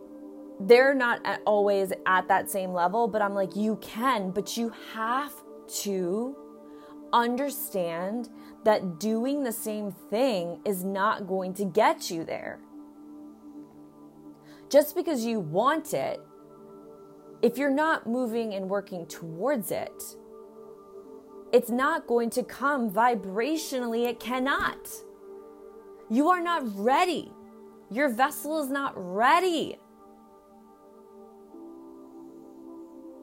they're 0.62 0.93
not 0.93 1.19
at 1.25 1.41
always 1.45 1.91
at 2.05 2.29
that 2.29 2.49
same 2.49 2.71
level 2.71 3.10
but 3.10 3.21
i'm 3.21 3.34
like 3.34 3.58
you 3.58 3.75
can 3.81 4.31
but 4.31 4.55
you 4.55 4.71
have 4.93 5.34
to 5.67 6.34
understand 7.15 8.29
that 8.65 8.99
doing 8.99 9.43
the 9.43 9.51
same 9.51 9.91
thing 9.91 10.60
is 10.65 10.84
not 10.84 11.27
going 11.27 11.53
to 11.53 11.65
get 11.65 12.12
you 12.12 12.25
there. 12.25 12.60
Just 14.69 14.95
because 14.95 15.23
you 15.23 15.39
want 15.39 15.93
it, 15.93 16.19
if 17.41 17.58
you're 17.58 17.69
not 17.69 18.08
moving 18.08 18.54
and 18.54 18.69
working 18.69 19.06
towards 19.06 19.71
it, 19.71 20.04
it's 21.52 21.69
not 21.69 22.08
going 22.08 22.30
to 22.32 22.43
come 22.43 22.91
vibrationally. 22.91 24.08
It 24.08 24.19
cannot. 24.19 24.89
You 26.10 26.30
are 26.30 26.41
not 26.41 26.63
ready. 26.76 27.32
Your 27.89 28.10
vessel 28.10 28.62
is 28.62 28.69
not 28.69 28.93
ready. 28.95 29.78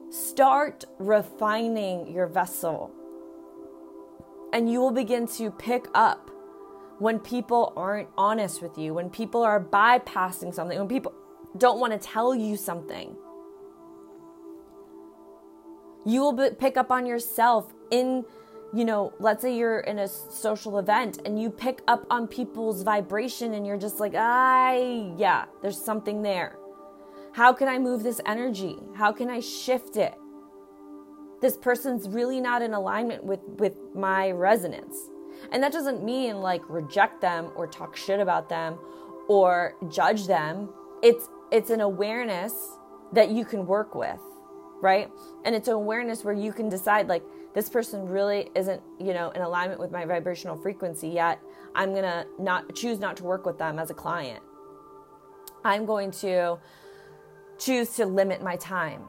Start 0.09 0.85
refining 0.99 2.11
your 2.11 2.27
vessel. 2.27 2.91
And 4.51 4.71
you 4.71 4.79
will 4.79 4.91
begin 4.91 5.27
to 5.27 5.51
pick 5.51 5.87
up 5.93 6.29
when 6.99 7.19
people 7.19 7.73
aren't 7.75 8.09
honest 8.17 8.61
with 8.61 8.77
you, 8.77 8.93
when 8.93 9.09
people 9.09 9.41
are 9.41 9.63
bypassing 9.63 10.53
something, 10.53 10.77
when 10.77 10.87
people 10.87 11.13
don't 11.57 11.79
want 11.79 11.93
to 11.93 11.99
tell 11.99 12.33
you 12.33 12.55
something. 12.55 13.15
You 16.05 16.21
will 16.21 16.51
pick 16.51 16.77
up 16.77 16.91
on 16.91 17.05
yourself 17.05 17.73
in, 17.91 18.25
you 18.73 18.85
know, 18.85 19.13
let's 19.19 19.41
say 19.41 19.55
you're 19.55 19.79
in 19.81 19.99
a 19.99 20.07
social 20.07 20.79
event 20.79 21.19
and 21.25 21.41
you 21.41 21.49
pick 21.49 21.81
up 21.87 22.05
on 22.09 22.27
people's 22.27 22.83
vibration 22.83 23.53
and 23.53 23.65
you're 23.65 23.77
just 23.77 23.99
like, 23.99 24.13
I, 24.15 25.13
yeah, 25.17 25.45
there's 25.61 25.79
something 25.81 26.21
there. 26.21 26.57
How 27.33 27.53
can 27.53 27.67
I 27.67 27.79
move 27.79 28.03
this 28.03 28.21
energy? 28.25 28.77
How 28.95 29.11
can 29.11 29.29
I 29.29 29.39
shift 29.39 29.97
it? 29.97 30.13
This 31.41 31.57
person's 31.57 32.07
really 32.07 32.39
not 32.39 32.61
in 32.61 32.73
alignment 32.73 33.23
with, 33.23 33.41
with 33.57 33.73
my 33.95 34.31
resonance. 34.31 34.95
And 35.51 35.61
that 35.63 35.71
doesn't 35.71 36.03
mean 36.03 36.41
like 36.41 36.61
reject 36.69 37.21
them 37.21 37.51
or 37.55 37.67
talk 37.67 37.95
shit 37.95 38.19
about 38.19 38.49
them 38.49 38.77
or 39.27 39.75
judge 39.89 40.27
them. 40.27 40.69
It's 41.01 41.29
it's 41.51 41.69
an 41.69 41.81
awareness 41.81 42.53
that 43.11 43.29
you 43.29 43.45
can 43.45 43.67
work 43.67 43.93
with, 43.93 44.19
right? 44.83 45.09
And 45.45 45.55
it's 45.55 45.69
awareness 45.69 46.25
where 46.25 46.33
you 46.33 46.51
can 46.51 46.67
decide 46.67 47.07
like 47.07 47.23
this 47.55 47.69
person 47.69 48.05
really 48.05 48.49
isn't, 48.53 48.81
you 48.99 49.13
know, 49.13 49.31
in 49.31 49.41
alignment 49.41 49.79
with 49.79 49.91
my 49.91 50.03
vibrational 50.03 50.57
frequency 50.57 51.07
yet. 51.07 51.39
I'm 51.73 51.91
going 51.91 52.03
to 52.03 52.27
not 52.37 52.75
choose 52.75 52.99
not 52.99 53.15
to 53.17 53.23
work 53.23 53.45
with 53.45 53.57
them 53.57 53.79
as 53.79 53.91
a 53.91 53.93
client. 53.93 54.43
I'm 55.63 55.85
going 55.85 56.11
to 56.11 56.59
choose 57.57 57.95
to 57.95 58.05
limit 58.05 58.43
my 58.43 58.57
time, 58.57 59.03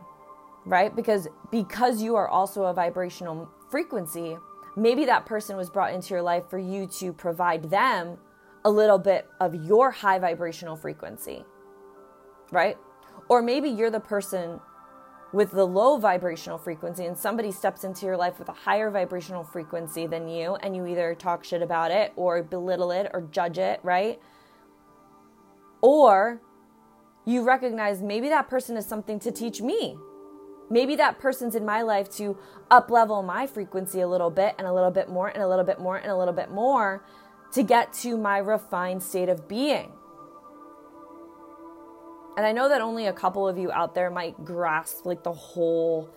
right? 0.64 0.94
Because 0.94 1.26
because 1.50 2.00
you 2.00 2.14
are 2.14 2.28
also 2.28 2.66
a 2.66 2.72
vibrational 2.72 3.50
frequency, 3.68 4.36
maybe 4.76 5.04
that 5.06 5.26
person 5.26 5.56
was 5.56 5.70
brought 5.70 5.92
into 5.92 6.10
your 6.10 6.22
life 6.22 6.44
for 6.48 6.58
you 6.58 6.86
to 7.00 7.12
provide 7.12 7.68
them 7.68 8.16
a 8.64 8.70
little 8.70 8.98
bit 8.98 9.26
of 9.40 9.56
your 9.66 9.90
high 9.90 10.20
vibrational 10.20 10.76
frequency, 10.76 11.44
right? 12.52 12.78
Or 13.28 13.42
maybe 13.42 13.68
you're 13.68 13.90
the 13.90 13.98
person 13.98 14.60
with 15.34 15.50
the 15.50 15.64
low 15.64 15.98
vibrational 15.98 16.56
frequency 16.56 17.04
and 17.06 17.18
somebody 17.18 17.50
steps 17.50 17.82
into 17.82 18.06
your 18.06 18.16
life 18.16 18.38
with 18.38 18.48
a 18.48 18.52
higher 18.52 18.88
vibrational 18.88 19.42
frequency 19.42 20.06
than 20.06 20.28
you 20.28 20.54
and 20.56 20.76
you 20.76 20.86
either 20.86 21.12
talk 21.16 21.42
shit 21.42 21.60
about 21.60 21.90
it 21.90 22.12
or 22.14 22.40
belittle 22.44 22.92
it 22.92 23.10
or 23.12 23.22
judge 23.32 23.58
it, 23.58 23.80
right? 23.82 24.20
Or 25.82 26.40
you 27.26 27.42
recognize 27.42 28.00
maybe 28.00 28.28
that 28.28 28.48
person 28.48 28.76
is 28.76 28.86
something 28.86 29.18
to 29.20 29.32
teach 29.32 29.60
me. 29.60 29.98
Maybe 30.70 30.94
that 30.96 31.18
person's 31.18 31.56
in 31.56 31.64
my 31.64 31.82
life 31.82 32.08
to 32.16 32.38
up 32.70 32.88
level 32.88 33.20
my 33.24 33.48
frequency 33.48 34.00
a 34.00 34.08
little 34.08 34.30
bit 34.30 34.54
and 34.56 34.68
a 34.68 34.72
little 34.72 34.92
bit 34.92 35.08
more 35.08 35.28
and 35.28 35.42
a 35.42 35.48
little 35.48 35.64
bit 35.64 35.80
more 35.80 35.96
and 35.96 36.12
a 36.12 36.16
little 36.16 36.32
bit 36.32 36.52
more 36.52 37.04
to 37.52 37.64
get 37.64 37.92
to 37.94 38.16
my 38.16 38.38
refined 38.38 39.02
state 39.02 39.28
of 39.28 39.48
being. 39.48 39.90
And 42.36 42.44
I 42.44 42.52
know 42.52 42.68
that 42.68 42.80
only 42.80 43.06
a 43.06 43.12
couple 43.12 43.46
of 43.46 43.56
you 43.58 43.70
out 43.70 43.94
there 43.94 44.10
might 44.10 44.44
grasp 44.44 45.06
like 45.06 45.22
the 45.22 45.32
whole 45.32 46.08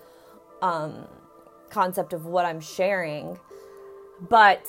um, 0.61 1.07
concept 1.69 2.13
of 2.13 2.25
what 2.25 2.45
I'm 2.45 2.59
sharing, 2.59 3.39
but 4.29 4.67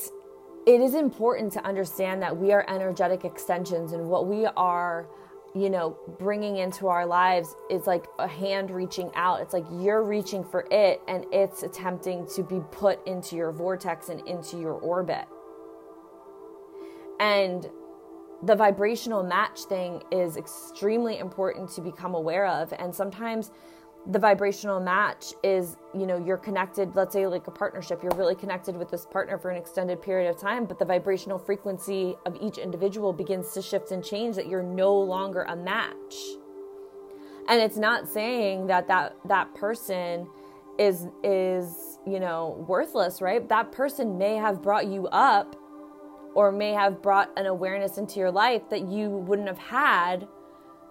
it 0.67 0.81
is 0.81 0.95
important 0.95 1.53
to 1.55 1.65
understand 1.65 2.21
that 2.23 2.37
we 2.37 2.53
are 2.53 2.67
energetic 2.69 3.25
extensions 3.25 3.93
and 3.93 4.09
what 4.09 4.27
we 4.27 4.45
are 4.45 5.09
you 5.55 5.71
know, 5.71 5.97
bringing 6.19 6.57
into 6.57 6.89
our 6.89 7.07
lives 7.07 7.57
is 7.71 7.87
like 7.87 8.07
a 8.19 8.29
hand 8.29 8.71
reaching 8.71 9.11
out. 9.15 9.41
It's 9.41 9.53
like 9.53 9.65
you're 9.73 10.03
reaching 10.03 10.45
for 10.45 10.67
it 10.71 11.01
and 11.09 11.25
it's 11.33 11.63
attempting 11.63 12.27
to 12.35 12.43
be 12.43 12.61
put 12.71 13.05
into 13.07 13.37
your 13.37 13.51
vortex 13.51 14.09
and 14.09 14.27
into 14.27 14.59
your 14.59 14.75
orbit. 14.75 15.27
And 17.19 17.69
the 18.43 18.55
vibrational 18.55 19.23
match 19.23 19.63
thing 19.63 20.03
is 20.13 20.37
extremely 20.37 21.19
important 21.19 21.71
to 21.71 21.81
become 21.81 22.15
aware 22.15 22.47
of. 22.47 22.73
And 22.79 22.95
sometimes 22.95 23.51
the 24.07 24.19
vibrational 24.19 24.81
match 24.81 25.35
is 25.43 25.77
you 25.93 26.07
know 26.07 26.17
you're 26.17 26.39
connected 26.39 26.95
let's 26.95 27.13
say 27.13 27.27
like 27.27 27.47
a 27.47 27.51
partnership 27.51 28.03
you're 28.03 28.15
really 28.15 28.35
connected 28.35 28.77
with 28.77 28.91
this 28.91 29.05
partner 29.05 29.37
for 29.37 29.51
an 29.51 29.57
extended 29.57 30.01
period 30.01 30.31
of 30.31 30.41
time 30.41 30.65
but 30.65 30.79
the 30.79 30.85
vibrational 30.85 31.39
frequency 31.39 32.15
of 32.25 32.37
each 32.41 32.59
individual 32.59 33.13
begins 33.13 33.53
to 33.53 33.61
shift 33.61 33.91
and 33.91 34.03
change 34.03 34.37
that 34.37 34.47
you're 34.47 34.63
no 34.63 34.95
longer 34.95 35.43
a 35.43 35.57
match 35.57 36.15
and 37.49 37.61
it's 37.61 37.77
not 37.77 38.09
saying 38.09 38.67
that 38.67 38.87
that 38.87 39.15
that 39.27 39.53
person 39.55 40.27
is 40.79 41.09
is 41.23 41.99
you 42.07 42.21
know 42.21 42.65
worthless 42.67 43.21
right 43.21 43.49
that 43.49 43.73
person 43.73 44.17
may 44.17 44.37
have 44.37 44.63
brought 44.63 44.87
you 44.87 45.07
up 45.09 45.57
or 46.35 46.53
may 46.53 46.73
have 46.73 47.03
brought 47.03 47.31
an 47.37 47.47
awareness 47.47 47.99
into 47.99 48.21
your 48.21 48.31
life 48.31 48.69
that 48.71 48.89
you 48.89 49.09
wouldn't 49.09 49.49
have 49.49 49.59
had 49.59 50.29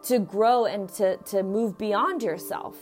to 0.03 0.19
grow 0.19 0.65
and 0.65 0.89
to 0.89 1.17
to 1.17 1.43
move 1.43 1.77
beyond 1.77 2.21
yourself 2.23 2.75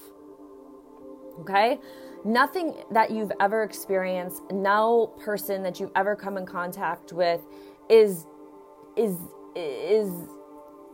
Okay? 1.41 1.79
Nothing 2.23 2.73
that 2.91 3.11
you've 3.11 3.31
ever 3.39 3.63
experienced, 3.63 4.41
no 4.51 5.13
person 5.23 5.63
that 5.63 5.79
you've 5.79 5.91
ever 5.95 6.15
come 6.15 6.37
in 6.37 6.45
contact 6.45 7.13
with 7.13 7.41
is 7.89 8.25
is 8.95 9.17
is 9.55 10.11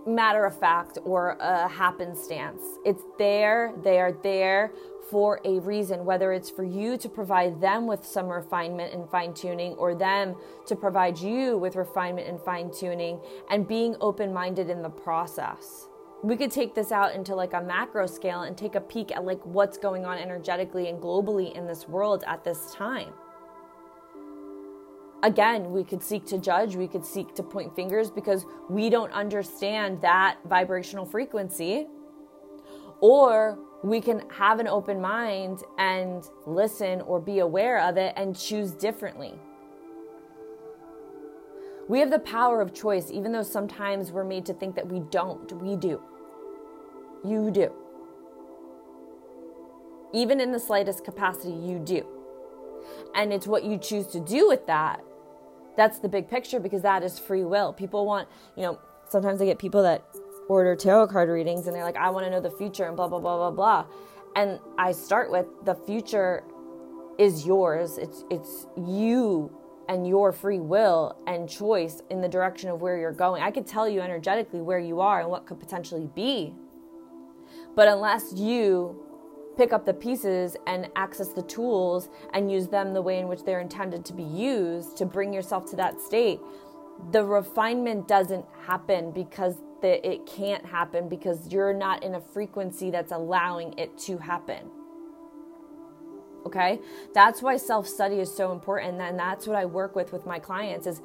matter 0.05 0.45
of 0.45 0.57
fact 0.59 0.97
or 1.03 1.37
a 1.39 1.67
happenstance. 1.67 2.61
It's 2.85 3.03
there, 3.17 3.73
they 3.83 3.99
are 3.99 4.11
there 4.11 4.71
for 5.09 5.41
a 5.43 5.59
reason, 5.59 6.05
whether 6.05 6.31
it's 6.31 6.49
for 6.49 6.63
you 6.63 6.97
to 6.97 7.09
provide 7.09 7.59
them 7.59 7.85
with 7.85 8.05
some 8.05 8.27
refinement 8.27 8.93
and 8.93 9.09
fine 9.09 9.33
tuning, 9.33 9.73
or 9.73 9.93
them 9.93 10.35
to 10.67 10.75
provide 10.75 11.19
you 11.19 11.57
with 11.57 11.75
refinement 11.75 12.27
and 12.27 12.39
fine 12.39 12.71
tuning, 12.71 13.19
and 13.49 13.67
being 13.67 13.95
open 13.99 14.33
minded 14.33 14.69
in 14.69 14.81
the 14.81 14.89
process 14.89 15.87
we 16.23 16.37
could 16.37 16.51
take 16.51 16.75
this 16.75 16.91
out 16.91 17.15
into 17.15 17.33
like 17.33 17.53
a 17.53 17.61
macro 17.61 18.05
scale 18.05 18.41
and 18.41 18.55
take 18.55 18.75
a 18.75 18.81
peek 18.81 19.11
at 19.11 19.25
like 19.25 19.43
what's 19.43 19.77
going 19.77 20.05
on 20.05 20.17
energetically 20.17 20.87
and 20.87 21.01
globally 21.01 21.51
in 21.55 21.65
this 21.65 21.87
world 21.87 22.23
at 22.27 22.43
this 22.43 22.71
time 22.73 23.11
again 25.23 25.71
we 25.71 25.83
could 25.83 26.01
seek 26.01 26.25
to 26.25 26.37
judge 26.37 26.75
we 26.75 26.87
could 26.87 27.05
seek 27.05 27.33
to 27.35 27.43
point 27.43 27.75
fingers 27.75 28.09
because 28.09 28.45
we 28.69 28.89
don't 28.89 29.11
understand 29.11 30.01
that 30.01 30.37
vibrational 30.45 31.05
frequency 31.05 31.87
or 33.01 33.57
we 33.83 33.99
can 33.99 34.21
have 34.29 34.59
an 34.59 34.67
open 34.67 35.01
mind 35.01 35.63
and 35.77 36.29
listen 36.45 37.01
or 37.01 37.19
be 37.19 37.39
aware 37.39 37.79
of 37.81 37.97
it 37.97 38.13
and 38.15 38.37
choose 38.37 38.71
differently 38.71 39.33
we 41.91 41.99
have 41.99 42.09
the 42.09 42.19
power 42.19 42.61
of 42.61 42.73
choice, 42.73 43.11
even 43.11 43.33
though 43.33 43.43
sometimes 43.43 44.13
we're 44.13 44.23
made 44.23 44.45
to 44.45 44.53
think 44.53 44.75
that 44.75 44.87
we 44.87 45.01
don't. 45.11 45.51
We 45.61 45.75
do. 45.75 46.01
You 47.21 47.51
do. 47.51 47.69
Even 50.13 50.39
in 50.39 50.53
the 50.53 50.59
slightest 50.59 51.03
capacity, 51.03 51.53
you 51.53 51.79
do. 51.79 52.05
And 53.13 53.33
it's 53.33 53.45
what 53.45 53.65
you 53.65 53.77
choose 53.77 54.07
to 54.07 54.21
do 54.21 54.47
with 54.47 54.67
that. 54.67 55.03
That's 55.81 55.97
the 55.97 56.09
big 56.09 56.29
picture 56.29 56.59
because 56.59 56.83
that 56.83 57.01
is 57.01 57.17
free 57.17 57.43
will. 57.43 57.73
People 57.73 58.05
want, 58.05 58.27
you 58.55 58.61
know, 58.61 58.77
sometimes 59.09 59.41
I 59.41 59.45
get 59.45 59.57
people 59.57 59.81
that 59.81 60.05
order 60.47 60.75
tarot 60.75 61.07
card 61.07 61.27
readings 61.27 61.65
and 61.65 61.75
they're 61.75 61.83
like, 61.83 61.95
I 61.95 62.11
want 62.11 62.23
to 62.27 62.29
know 62.29 62.39
the 62.39 62.51
future 62.51 62.83
and 62.83 62.95
blah, 62.95 63.07
blah, 63.07 63.17
blah, 63.17 63.49
blah, 63.49 63.49
blah. 63.49 63.85
And 64.35 64.59
I 64.77 64.91
start 64.91 65.31
with 65.31 65.47
the 65.65 65.73
future 65.73 66.43
is 67.17 67.47
yours. 67.47 67.97
It's, 67.97 68.23
it's 68.29 68.67
you 68.77 69.51
and 69.89 70.07
your 70.07 70.31
free 70.31 70.59
will 70.59 71.17
and 71.25 71.49
choice 71.49 72.03
in 72.11 72.21
the 72.21 72.29
direction 72.29 72.69
of 72.69 72.83
where 72.83 72.99
you're 72.99 73.11
going. 73.11 73.41
I 73.41 73.49
could 73.49 73.65
tell 73.65 73.89
you 73.89 74.01
energetically 74.01 74.61
where 74.61 74.77
you 74.77 75.01
are 75.01 75.21
and 75.21 75.31
what 75.31 75.47
could 75.47 75.59
potentially 75.59 76.07
be 76.13 76.53
but 77.75 77.87
unless 77.87 78.33
you 78.33 79.01
pick 79.57 79.73
up 79.73 79.85
the 79.85 79.93
pieces 79.93 80.55
and 80.67 80.89
access 80.95 81.29
the 81.29 81.41
tools 81.43 82.09
and 82.33 82.51
use 82.51 82.67
them 82.67 82.93
the 82.93 83.01
way 83.01 83.19
in 83.19 83.27
which 83.27 83.43
they're 83.43 83.59
intended 83.59 84.05
to 84.05 84.13
be 84.13 84.23
used 84.23 84.97
to 84.97 85.05
bring 85.05 85.33
yourself 85.33 85.69
to 85.69 85.75
that 85.75 85.99
state, 85.99 86.39
the 87.11 87.23
refinement 87.23 88.07
doesn't 88.07 88.45
happen 88.65 89.11
because 89.11 89.57
the, 89.81 90.07
it 90.07 90.25
can't 90.25 90.65
happen 90.65 91.09
because 91.09 91.51
you're 91.51 91.73
not 91.73 92.03
in 92.03 92.15
a 92.15 92.21
frequency 92.21 92.91
that's 92.91 93.11
allowing 93.11 93.73
it 93.77 93.97
to 93.97 94.17
happen. 94.17 94.69
Okay? 96.45 96.79
That's 97.13 97.41
why 97.41 97.57
self-study 97.57 98.19
is 98.19 98.33
so 98.33 98.51
important 98.51 98.99
and 99.01 99.17
that's 99.17 99.47
what 99.47 99.57
I 99.57 99.65
work 99.65 99.95
with 99.95 100.11
with 100.11 100.25
my 100.25 100.39
clients 100.39 100.87
is 100.87 101.01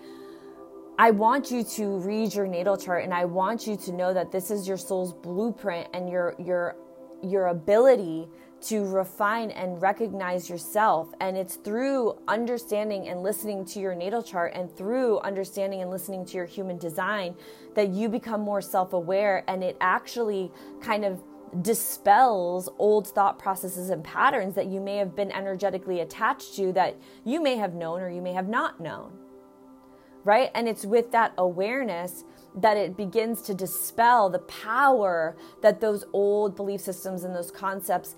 I 0.98 1.10
want 1.10 1.50
you 1.50 1.62
to 1.62 1.98
read 1.98 2.34
your 2.34 2.46
natal 2.46 2.76
chart 2.78 3.04
and 3.04 3.12
I 3.12 3.26
want 3.26 3.66
you 3.66 3.76
to 3.76 3.92
know 3.92 4.14
that 4.14 4.32
this 4.32 4.50
is 4.50 4.66
your 4.66 4.78
soul's 4.78 5.12
blueprint 5.12 5.88
and 5.92 6.08
your 6.08 6.34
your 6.38 6.76
your 7.22 7.48
ability 7.48 8.28
to 8.62 8.84
refine 8.84 9.50
and 9.50 9.80
recognize 9.82 10.48
yourself 10.48 11.12
and 11.20 11.36
it's 11.36 11.56
through 11.56 12.18
understanding 12.26 13.08
and 13.08 13.22
listening 13.22 13.64
to 13.64 13.78
your 13.78 13.94
natal 13.94 14.22
chart 14.22 14.52
and 14.54 14.74
through 14.76 15.18
understanding 15.20 15.82
and 15.82 15.90
listening 15.90 16.24
to 16.24 16.36
your 16.36 16.46
human 16.46 16.78
design 16.78 17.34
that 17.74 17.90
you 17.90 18.08
become 18.08 18.40
more 18.40 18.62
self-aware 18.62 19.44
and 19.46 19.62
it 19.62 19.76
actually 19.80 20.50
kind 20.80 21.04
of 21.04 21.22
dispels 21.62 22.68
old 22.78 23.06
thought 23.06 23.38
processes 23.38 23.90
and 23.90 24.02
patterns 24.02 24.54
that 24.54 24.66
you 24.66 24.80
may 24.80 24.96
have 24.96 25.14
been 25.14 25.30
energetically 25.32 26.00
attached 26.00 26.54
to 26.54 26.72
that 26.72 26.96
you 27.24 27.42
may 27.42 27.56
have 27.56 27.74
known 27.74 28.00
or 28.00 28.08
you 28.08 28.22
may 28.22 28.32
have 28.32 28.48
not 28.48 28.80
known 28.80 29.12
right? 30.26 30.50
And 30.54 30.68
it's 30.68 30.84
with 30.84 31.12
that 31.12 31.32
awareness 31.38 32.24
that 32.56 32.76
it 32.76 32.96
begins 32.96 33.42
to 33.42 33.54
dispel 33.54 34.30
the 34.30 34.38
power 34.40 35.36
that 35.60 35.80
those 35.80 36.04
old 36.12 36.56
belief 36.56 36.80
systems 36.80 37.22
and 37.22 37.34
those 37.34 37.50
concepts 37.50 38.16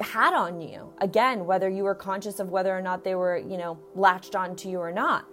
had 0.00 0.34
on 0.34 0.60
you. 0.60 0.92
Again, 0.98 1.46
whether 1.46 1.68
you 1.68 1.84
were 1.84 1.94
conscious 1.94 2.38
of 2.38 2.50
whether 2.50 2.76
or 2.76 2.82
not 2.82 3.02
they 3.02 3.14
were, 3.14 3.36
you 3.36 3.56
know, 3.56 3.78
latched 3.94 4.36
onto 4.36 4.68
you 4.68 4.78
or 4.78 4.92
not. 4.92 5.26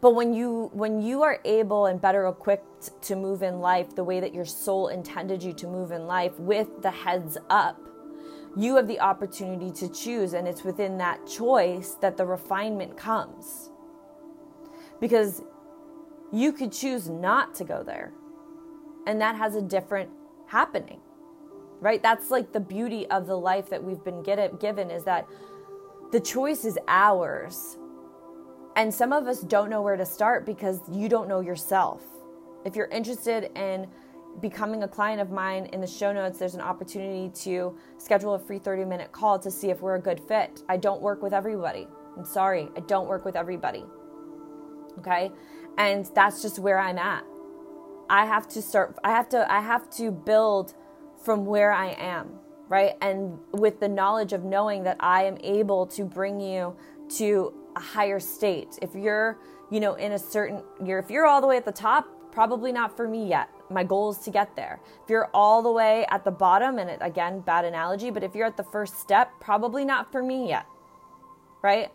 But 0.00 0.14
when 0.14 0.32
you 0.32 0.70
when 0.72 1.02
you 1.02 1.22
are 1.22 1.40
able 1.44 1.86
and 1.86 2.00
better 2.00 2.26
equipped 2.26 3.02
to 3.02 3.16
move 3.16 3.42
in 3.42 3.60
life 3.60 3.94
the 3.94 4.04
way 4.04 4.18
that 4.20 4.34
your 4.34 4.46
soul 4.46 4.88
intended 4.88 5.42
you 5.42 5.52
to 5.54 5.66
move 5.66 5.92
in 5.92 6.06
life 6.06 6.38
with 6.38 6.68
the 6.80 6.90
heads 6.90 7.36
up, 7.50 7.78
you 8.56 8.76
have 8.76 8.88
the 8.88 8.98
opportunity 8.98 9.70
to 9.72 9.88
choose 9.92 10.32
and 10.32 10.48
it's 10.48 10.64
within 10.64 10.96
that 10.98 11.26
choice 11.26 11.96
that 12.00 12.16
the 12.16 12.24
refinement 12.24 12.96
comes 12.96 13.70
because 15.00 15.42
you 16.32 16.52
could 16.52 16.72
choose 16.72 17.08
not 17.08 17.54
to 17.56 17.64
go 17.64 17.82
there. 17.82 18.12
And 19.06 19.20
that 19.20 19.36
has 19.36 19.54
a 19.56 19.62
different 19.62 20.10
happening, 20.46 21.00
right? 21.80 22.02
That's 22.02 22.30
like 22.30 22.52
the 22.52 22.60
beauty 22.60 23.06
of 23.08 23.26
the 23.26 23.36
life 23.36 23.70
that 23.70 23.82
we've 23.82 24.02
been 24.04 24.22
get, 24.22 24.60
given 24.60 24.90
is 24.90 25.04
that 25.04 25.26
the 26.12 26.20
choice 26.20 26.64
is 26.64 26.78
ours. 26.86 27.78
And 28.76 28.92
some 28.92 29.12
of 29.12 29.26
us 29.26 29.40
don't 29.40 29.70
know 29.70 29.82
where 29.82 29.96
to 29.96 30.06
start 30.06 30.46
because 30.46 30.80
you 30.90 31.08
don't 31.08 31.28
know 31.28 31.40
yourself. 31.40 32.02
If 32.64 32.76
you're 32.76 32.88
interested 32.88 33.50
in 33.58 33.88
becoming 34.40 34.84
a 34.84 34.88
client 34.88 35.20
of 35.20 35.30
mine 35.30 35.66
in 35.72 35.80
the 35.80 35.86
show 35.88 36.12
notes 36.12 36.38
there's 36.38 36.54
an 36.54 36.60
opportunity 36.60 37.30
to 37.34 37.76
schedule 37.98 38.34
a 38.34 38.38
free 38.38 38.60
30 38.60 38.84
minute 38.84 39.10
call 39.10 39.40
to 39.40 39.50
see 39.50 39.70
if 39.70 39.80
we're 39.80 39.96
a 39.96 40.00
good 40.00 40.20
fit 40.20 40.62
i 40.68 40.76
don't 40.76 41.02
work 41.02 41.20
with 41.20 41.32
everybody 41.32 41.88
i'm 42.16 42.24
sorry 42.24 42.68
i 42.76 42.80
don't 42.80 43.08
work 43.08 43.24
with 43.24 43.34
everybody 43.34 43.84
Okay. 44.98 45.30
And 45.78 46.08
that's 46.14 46.42
just 46.42 46.58
where 46.58 46.78
I'm 46.78 46.98
at. 46.98 47.24
I 48.08 48.26
have 48.26 48.48
to 48.48 48.62
start, 48.62 48.98
I 49.04 49.10
have 49.10 49.28
to, 49.30 49.50
I 49.50 49.60
have 49.60 49.88
to 49.96 50.10
build 50.10 50.74
from 51.24 51.46
where 51.46 51.72
I 51.72 51.92
am, 51.92 52.30
right? 52.68 52.94
And 53.00 53.38
with 53.52 53.80
the 53.80 53.88
knowledge 53.88 54.32
of 54.32 54.44
knowing 54.44 54.82
that 54.84 54.96
I 55.00 55.24
am 55.24 55.38
able 55.42 55.86
to 55.86 56.04
bring 56.04 56.40
you 56.40 56.76
to 57.16 57.54
a 57.76 57.80
higher 57.80 58.18
state. 58.18 58.78
If 58.82 58.94
you're, 58.94 59.38
you 59.70 59.80
know, 59.80 59.94
in 59.94 60.12
a 60.12 60.18
certain, 60.18 60.62
you're, 60.84 60.98
if 60.98 61.10
you're 61.10 61.26
all 61.26 61.40
the 61.40 61.46
way 61.46 61.56
at 61.56 61.64
the 61.64 61.72
top, 61.72 62.08
probably 62.32 62.72
not 62.72 62.96
for 62.96 63.08
me 63.08 63.28
yet. 63.28 63.48
My 63.70 63.84
goal 63.84 64.10
is 64.10 64.18
to 64.18 64.30
get 64.30 64.56
there. 64.56 64.80
If 65.04 65.10
you're 65.10 65.30
all 65.32 65.62
the 65.62 65.70
way 65.70 66.04
at 66.10 66.24
the 66.24 66.30
bottom, 66.30 66.78
and 66.78 67.00
again, 67.02 67.40
bad 67.40 67.64
analogy, 67.64 68.10
but 68.10 68.24
if 68.24 68.34
you're 68.34 68.46
at 68.46 68.56
the 68.56 68.64
first 68.64 68.98
step, 68.98 69.30
probably 69.40 69.84
not 69.84 70.10
for 70.10 70.22
me 70.22 70.48
yet, 70.48 70.66
right? 71.62 71.90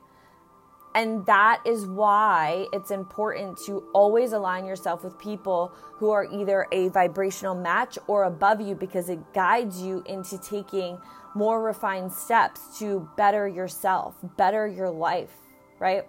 And 0.95 1.25
that 1.25 1.61
is 1.65 1.85
why 1.85 2.67
it's 2.71 2.89
important 2.89 3.59
to 3.65 3.83
always 3.93 4.31
align 4.31 4.65
yourself 4.65 5.03
with 5.03 5.19
people 5.19 5.73
who 5.95 6.09
are 6.09 6.23
either 6.31 6.67
a 6.71 6.87
vibrational 6.87 7.53
match 7.53 7.97
or 8.07 8.23
above 8.23 8.61
you 8.61 8.75
because 8.75 9.09
it 9.09 9.19
guides 9.33 9.81
you 9.81 10.03
into 10.05 10.37
taking 10.37 10.97
more 11.35 11.61
refined 11.61 12.13
steps 12.13 12.79
to 12.79 13.09
better 13.17 13.45
yourself, 13.45 14.15
better 14.37 14.67
your 14.67 14.89
life, 14.89 15.33
right? 15.79 16.07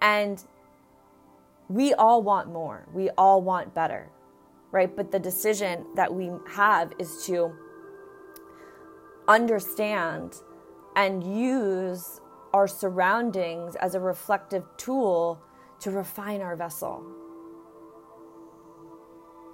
And 0.00 0.42
we 1.68 1.92
all 1.92 2.22
want 2.22 2.48
more. 2.48 2.86
We 2.94 3.10
all 3.18 3.42
want 3.42 3.74
better, 3.74 4.08
right? 4.70 4.94
But 4.94 5.10
the 5.10 5.18
decision 5.18 5.84
that 5.96 6.14
we 6.14 6.30
have 6.50 6.92
is 7.00 7.26
to 7.26 7.52
understand 9.26 10.36
and 10.94 11.24
use 11.24 12.20
our 12.52 12.68
surroundings 12.68 13.76
as 13.76 13.94
a 13.94 14.00
reflective 14.00 14.64
tool 14.76 15.40
to 15.80 15.90
refine 15.90 16.40
our 16.40 16.56
vessel. 16.56 17.04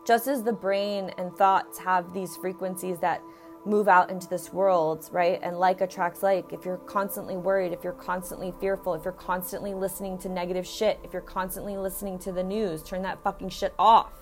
Just 0.06 0.26
as 0.26 0.42
the 0.42 0.52
brain 0.52 1.12
and 1.18 1.34
thoughts 1.36 1.78
have 1.78 2.12
these 2.14 2.36
frequencies 2.36 2.98
that 3.00 3.22
move 3.64 3.88
out 3.88 4.10
into 4.10 4.28
this 4.28 4.52
world, 4.52 5.08
right? 5.12 5.38
And 5.42 5.58
like 5.58 5.80
attracts 5.80 6.22
like. 6.22 6.52
If 6.52 6.64
you're 6.64 6.78
constantly 6.78 7.36
worried, 7.36 7.72
if 7.72 7.84
you're 7.84 7.92
constantly 7.92 8.52
fearful, 8.60 8.94
if 8.94 9.04
you're 9.04 9.12
constantly 9.12 9.74
listening 9.74 10.18
to 10.18 10.28
negative 10.28 10.66
shit, 10.66 10.98
if 11.04 11.12
you're 11.12 11.22
constantly 11.22 11.76
listening 11.76 12.18
to 12.20 12.32
the 12.32 12.42
news, 12.42 12.82
turn 12.82 13.02
that 13.02 13.22
fucking 13.22 13.50
shit 13.50 13.74
off. 13.78 14.12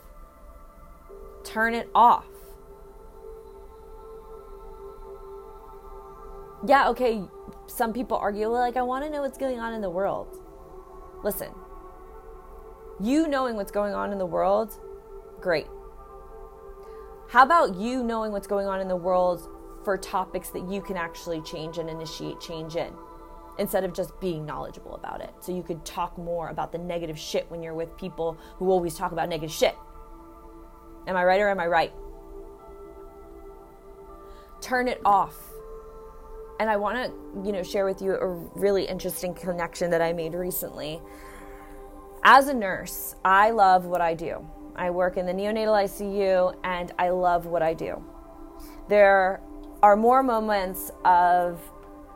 Turn 1.45 1.75
it 1.75 1.89
off. 1.95 2.27
Yeah, 6.67 6.89
okay, 6.89 7.23
some 7.66 7.92
people 7.92 8.16
argue, 8.16 8.48
like, 8.48 8.76
I 8.76 8.83
want 8.83 9.05
to 9.05 9.11
know 9.11 9.22
what's 9.22 9.38
going 9.38 9.59
on 9.59 9.72
in 9.72 9.81
the 9.81 9.90
world. 9.90 10.40
Listen, 11.22 11.52
you 13.00 13.29
knowing 13.29 13.57
what's 13.57 13.72
going 13.72 13.94
on 13.94 14.12
in 14.12 14.18
the 14.18 14.26
world, 14.26 14.79
great. 15.40 15.66
How 17.29 17.42
about 17.42 17.76
you 17.76 18.05
knowing 18.05 18.33
what's 18.33 18.46
going 18.46 18.66
on 18.66 18.81
in 18.81 18.88
the 18.88 18.96
world 18.96 19.48
for 19.85 19.98
topics 19.98 20.50
that 20.50 20.68
you 20.70 20.81
can 20.81 20.96
actually 20.96 21.40
change 21.42 21.79
and 21.79 21.90
initiate 21.90 22.40
change 22.40 22.76
in 22.76 22.92
instead 23.59 23.85
of 23.85 23.92
just 23.92 24.18
being 24.20 24.46
knowledgeable 24.46 24.94
about 24.94 25.20
it? 25.20 25.35
So 25.40 25.52
you 25.52 25.62
could 25.62 25.85
talk 25.85 26.16
more 26.16 26.48
about 26.48 26.72
the 26.72 26.79
negative 26.79 27.18
shit 27.18 27.50
when 27.50 27.62
you're 27.62 27.74
with 27.74 27.96
people 27.96 28.38
who 28.57 28.70
always 28.70 28.94
talk 28.94 29.12
about 29.12 29.29
negative 29.29 29.55
shit. 29.55 29.74
Am 31.07 31.16
I 31.16 31.24
right 31.24 31.40
or 31.40 31.48
am 31.48 31.61
I 31.61 31.66
right? 31.66 31.92
Turn 34.61 34.88
it 34.88 35.00
off 35.05 35.35
and 36.59 36.71
I 36.71 36.77
want 36.77 36.97
to, 36.97 37.47
you 37.47 37.53
know, 37.53 37.62
share 37.62 37.85
with 37.85 38.01
you 38.01 38.14
a 38.14 38.27
really 38.59 38.85
interesting 38.85 39.35
connection 39.35 39.90
that 39.90 40.01
I 40.01 40.12
made 40.12 40.35
recently. 40.35 41.01
As 42.25 42.49
a 42.49 42.55
nurse, 42.55 43.14
I 43.25 43.51
love 43.51 43.85
what 43.87 44.01
I 44.01 44.14
do. 44.14 44.47
I 44.75 44.90
work 44.90 45.16
in 45.16 45.27
the 45.27 45.33
neonatal 45.33 45.85
ICU 45.85 46.57
and 46.64 46.92
I 46.99 47.11
love 47.11 47.47
what 47.47 47.62
I 47.62 47.75
do. 47.75 48.03
There 48.88 49.40
are 49.83 49.97
more 49.97 50.23
moments 50.23 50.90
of 51.05 51.61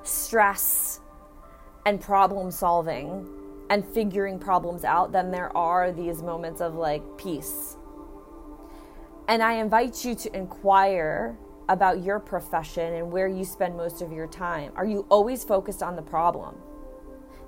stress 0.03 1.01
and 1.87 2.01
problem 2.01 2.51
solving 2.51 3.27
and 3.71 3.85
figuring 3.85 4.39
problems 4.39 4.85
out 4.85 5.13
than 5.13 5.31
there 5.31 5.57
are 5.57 5.93
these 5.93 6.23
moments 6.23 6.61
of 6.61 6.75
like 6.75 7.03
peace. 7.17 7.77
And 9.29 9.43
I 9.43 9.55
invite 9.55 10.05
you 10.05 10.15
to 10.17 10.37
inquire 10.37 11.39
about 11.71 12.03
your 12.03 12.19
profession 12.19 12.95
and 12.95 13.13
where 13.13 13.29
you 13.29 13.45
spend 13.45 13.77
most 13.77 14.03
of 14.03 14.11
your 14.11 14.27
time? 14.27 14.73
Are 14.75 14.85
you 14.85 15.07
always 15.09 15.45
focused 15.45 15.85
on 15.85 15.95
the 15.95 16.03
problem? 16.03 16.57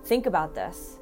Think 0.05 0.27
about 0.27 0.55
this. 0.55 1.01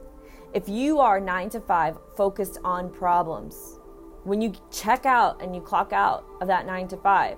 If 0.54 0.70
you 0.70 1.00
are 1.00 1.20
nine 1.20 1.50
to 1.50 1.60
five 1.60 1.98
focused 2.16 2.58
on 2.64 2.90
problems, 2.90 3.78
when 4.24 4.40
you 4.40 4.54
check 4.72 5.04
out 5.04 5.42
and 5.42 5.54
you 5.54 5.60
clock 5.60 5.92
out 5.92 6.24
of 6.40 6.48
that 6.48 6.64
nine 6.64 6.88
to 6.88 6.96
five, 6.96 7.36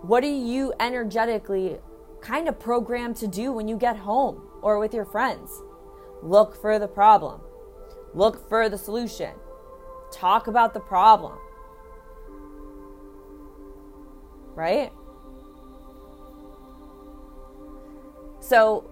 what 0.00 0.24
are 0.24 0.26
you 0.26 0.72
energetically 0.80 1.78
kind 2.22 2.48
of 2.48 2.58
programmed 2.58 3.16
to 3.16 3.26
do 3.26 3.52
when 3.52 3.68
you 3.68 3.76
get 3.76 3.98
home 3.98 4.40
or 4.62 4.78
with 4.78 4.94
your 4.94 5.04
friends? 5.04 5.62
Look 6.22 6.58
for 6.58 6.78
the 6.78 6.88
problem, 6.88 7.42
look 8.14 8.48
for 8.48 8.70
the 8.70 8.78
solution, 8.78 9.34
talk 10.10 10.46
about 10.46 10.72
the 10.72 10.80
problem 10.80 11.38
right? 14.54 14.92
So 18.40 18.90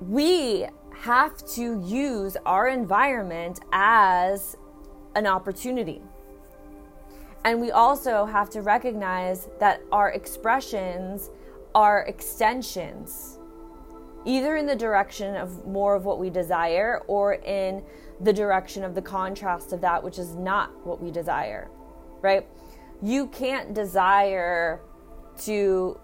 we 0.00 0.66
have 0.94 1.36
to 1.54 1.80
use 1.80 2.36
our 2.44 2.68
environment 2.68 3.60
as 3.72 4.56
an 5.14 5.26
opportunity. 5.26 6.00
And 7.44 7.60
we 7.60 7.70
also 7.70 8.24
have 8.24 8.50
to 8.50 8.62
recognize 8.62 9.48
that 9.58 9.80
our 9.90 10.10
expressions 10.10 11.30
are 11.74 12.02
extensions, 12.02 13.38
either 14.24 14.56
in 14.56 14.66
the 14.66 14.76
direction 14.76 15.34
of 15.36 15.66
more 15.66 15.94
of 15.94 16.04
what 16.04 16.18
we 16.18 16.30
desire 16.30 17.02
or 17.08 17.34
in 17.34 17.82
the 18.20 18.32
direction 18.32 18.84
of 18.84 18.94
the 18.94 19.02
contrast 19.02 19.72
of 19.72 19.80
that 19.80 20.02
which 20.02 20.18
is 20.18 20.36
not 20.36 20.70
what 20.86 21.02
we 21.02 21.10
desire, 21.10 21.68
right? 22.20 22.46
You 23.02 23.26
can't 23.28 23.74
desire 23.74 24.80
to 25.38 25.98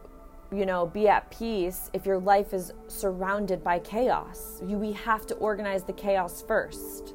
you 0.53 0.67
know 0.67 0.87
be 0.87 1.09
at 1.09 1.31
peace 1.31 1.91
if 1.93 2.07
your 2.07 2.19
life 2.19 2.55
is 2.55 2.73
surrounded 2.89 3.63
by 3.65 3.79
chaos 3.79 4.63
you, 4.67 4.79
we 4.79 4.93
have 4.93 5.27
to 5.27 5.35
organize 5.37 5.85
the 5.85 5.93
chaos 5.93 6.43
first 6.43 7.15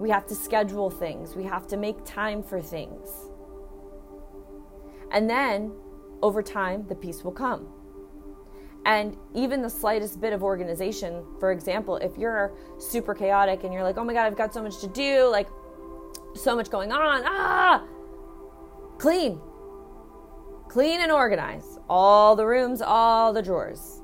We 0.00 0.10
have 0.10 0.26
to 0.26 0.34
schedule 0.34 0.90
things. 0.90 1.36
We 1.36 1.44
have 1.44 1.66
to 1.68 1.76
make 1.76 2.04
time 2.04 2.42
for 2.42 2.60
things. 2.60 3.08
And 5.12 5.30
then 5.30 5.72
over 6.22 6.42
time, 6.42 6.86
the 6.88 6.94
peace 6.96 7.22
will 7.24 7.32
come. 7.32 7.68
And 8.86 9.16
even 9.34 9.62
the 9.62 9.70
slightest 9.70 10.20
bit 10.20 10.32
of 10.32 10.42
organization, 10.42 11.24
for 11.40 11.52
example, 11.52 11.96
if 11.98 12.18
you're 12.18 12.52
super 12.78 13.14
chaotic 13.14 13.64
and 13.64 13.72
you're 13.72 13.82
like, 13.84 13.96
oh 13.96 14.04
my 14.04 14.12
God, 14.12 14.26
I've 14.26 14.36
got 14.36 14.52
so 14.52 14.62
much 14.62 14.80
to 14.80 14.88
do, 14.88 15.28
like 15.30 15.48
so 16.34 16.56
much 16.56 16.70
going 16.70 16.92
on, 16.92 17.22
ah, 17.24 17.84
clean. 18.98 19.40
Clean 20.68 21.00
and 21.00 21.12
organize 21.12 21.78
all 21.88 22.34
the 22.36 22.46
rooms, 22.46 22.82
all 22.82 23.32
the 23.32 23.42
drawers. 23.42 24.02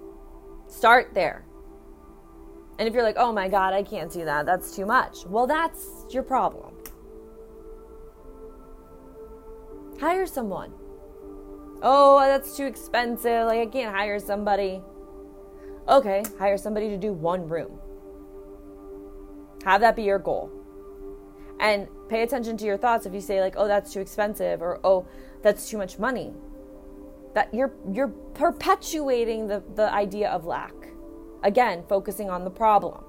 Start 0.69 1.15
there. 1.15 1.45
And 2.79 2.89
if 2.89 2.95
you're 2.95 3.03
like, 3.03 3.17
oh 3.19 3.33
my 3.33 3.49
God, 3.49 3.75
I 3.75 3.83
can't 3.83 4.11
do 4.11 4.25
that, 4.25 4.47
that's 4.47 4.75
too 4.75 4.87
much, 4.87 5.27
well, 5.27 5.47
that's 5.47 6.07
your 6.11 6.23
problem. 6.23 6.75
Hire 10.01 10.27
someone. 10.27 10.73
Oh, 11.83 12.19
that's 12.21 12.57
too 12.57 12.65
expensive. 12.65 13.47
Like, 13.47 13.61
I 13.61 13.67
can't 13.67 13.95
hire 13.95 14.19
somebody. 14.19 14.81
Okay, 15.89 16.23
hire 16.39 16.57
somebody 16.57 16.89
to 16.89 16.97
do 16.97 17.13
one 17.13 17.49
room. 17.49 17.79
Have 19.65 19.83
that 19.83 19.97
be 19.97 20.03
your 20.05 20.19
goal. 20.19 20.51
And 21.61 21.89
pay 22.09 22.23
attention 22.23 22.57
to 22.57 22.65
your 22.65 22.79
thoughts 22.79 23.05
if 23.05 23.13
you 23.13 23.21
say, 23.21 23.41
like, 23.41 23.55
oh, 23.57 23.69
that's 23.69 23.93
too 23.93 24.01
expensive, 24.01 24.63
or 24.63 24.81
oh, 24.83 25.07
that's 25.43 25.69
too 25.69 25.77
much 25.77 25.99
money. 25.99 26.33
That 27.35 27.53
you're 27.55 27.73
you're 27.93 28.09
perpetuating 28.09 29.47
the, 29.47 29.63
the 29.75 29.93
idea 29.93 30.31
of 30.31 30.47
lack. 30.47 30.73
Again, 31.45 31.85
focusing 31.89 32.31
on 32.31 32.45
the 32.45 32.51
problem. 32.51 33.05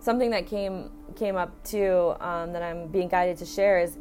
Something 0.00 0.30
that 0.30 0.46
came 0.46 0.90
came 1.14 1.36
up 1.36 1.62
too 1.62 2.14
um, 2.20 2.54
that 2.54 2.62
I'm 2.62 2.88
being 2.88 3.08
guided 3.08 3.36
to 3.36 3.46
share 3.46 3.80
is 3.80 3.98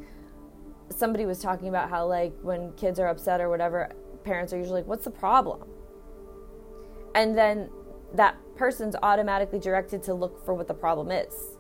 somebody 0.89 1.25
was 1.25 1.39
talking 1.39 1.67
about 1.67 1.89
how 1.89 2.07
like 2.07 2.33
when 2.41 2.71
kids 2.73 2.99
are 2.99 3.07
upset 3.07 3.41
or 3.41 3.49
whatever, 3.49 3.91
parents 4.23 4.53
are 4.53 4.57
usually 4.57 4.81
like, 4.81 4.87
"What's 4.87 5.03
the 5.03 5.11
problem?" 5.11 5.67
And 7.13 7.37
then 7.37 7.69
that 8.13 8.35
person's 8.55 8.95
automatically 9.01 9.59
directed 9.59 10.03
to 10.03 10.13
look 10.13 10.43
for 10.45 10.53
what 10.53 10.67
the 10.67 10.73
problem 10.73 11.11
is 11.11 11.57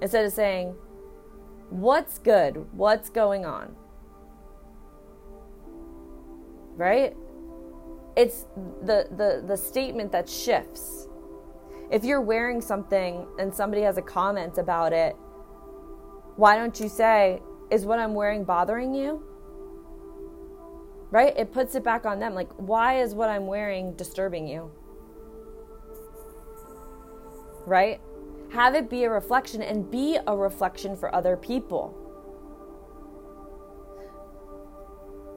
instead 0.00 0.24
of 0.24 0.32
saying, 0.32 0.74
"What's 1.70 2.18
good? 2.18 2.66
What's 2.72 3.10
going 3.10 3.44
on?" 3.44 3.76
Right? 6.76 7.16
It's 8.16 8.46
the 8.82 9.08
the 9.10 9.44
the 9.46 9.56
statement 9.56 10.12
that 10.12 10.28
shifts. 10.28 11.08
If 11.90 12.04
you're 12.04 12.20
wearing 12.20 12.60
something 12.60 13.26
and 13.38 13.54
somebody 13.54 13.82
has 13.82 13.98
a 13.98 14.02
comment 14.02 14.58
about 14.58 14.92
it, 14.92 15.14
why 16.36 16.56
don't 16.56 16.78
you 16.80 16.88
say, 16.88 17.40
is 17.70 17.84
what 17.84 17.98
I'm 17.98 18.14
wearing 18.14 18.44
bothering 18.44 18.94
you? 18.94 19.22
Right? 21.10 21.36
It 21.36 21.52
puts 21.52 21.74
it 21.74 21.84
back 21.84 22.06
on 22.06 22.18
them. 22.18 22.34
Like, 22.34 22.50
why 22.56 23.00
is 23.00 23.14
what 23.14 23.28
I'm 23.28 23.46
wearing 23.46 23.94
disturbing 23.94 24.48
you? 24.48 24.70
Right? 27.66 28.00
Have 28.52 28.74
it 28.74 28.88
be 28.88 29.04
a 29.04 29.10
reflection 29.10 29.62
and 29.62 29.90
be 29.90 30.18
a 30.26 30.36
reflection 30.36 30.96
for 30.96 31.14
other 31.14 31.36
people. 31.36 32.00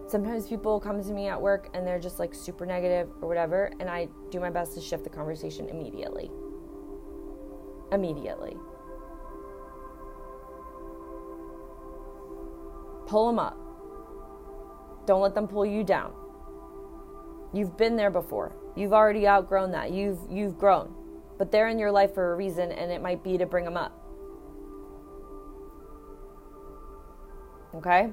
Sometimes 0.08 0.48
people 0.48 0.80
come 0.80 1.04
to 1.04 1.12
me 1.12 1.28
at 1.28 1.42
work 1.42 1.70
and 1.74 1.86
they're 1.86 2.00
just 2.00 2.18
like 2.20 2.34
super 2.34 2.66
negative 2.66 3.10
or 3.22 3.28
whatever, 3.28 3.72
and 3.80 3.90
I 3.90 4.08
do 4.30 4.40
my 4.40 4.50
best 4.50 4.74
to 4.76 4.82
shift 4.82 5.04
the 5.04 5.10
conversation 5.10 5.68
immediately. 5.68 6.32
Immediately. 7.92 8.56
Pull 13.08 13.28
them 13.28 13.40
up. 13.40 13.58
Don't 15.06 15.22
let 15.22 15.34
them 15.34 15.48
pull 15.48 15.66
you 15.66 15.84
down. 15.84 16.14
You've 17.54 17.78
been 17.78 17.96
there 17.96 18.12
before. 18.12 18.54
You've 18.76 18.94
already 18.94 19.28
outgrown 19.28 19.72
that. 19.72 19.92
You've 19.92 20.20
you've 20.30 20.58
grown. 20.58 20.94
But 21.38 21.52
they're 21.52 21.68
in 21.68 21.78
your 21.78 21.92
life 21.92 22.14
for 22.14 22.34
a 22.34 22.36
reason 22.36 22.72
and 22.72 22.92
it 22.92 23.02
might 23.02 23.24
be 23.24 23.38
to 23.38 23.46
bring 23.46 23.66
them 23.66 23.78
up. 23.78 23.94
Okay? 27.76 28.10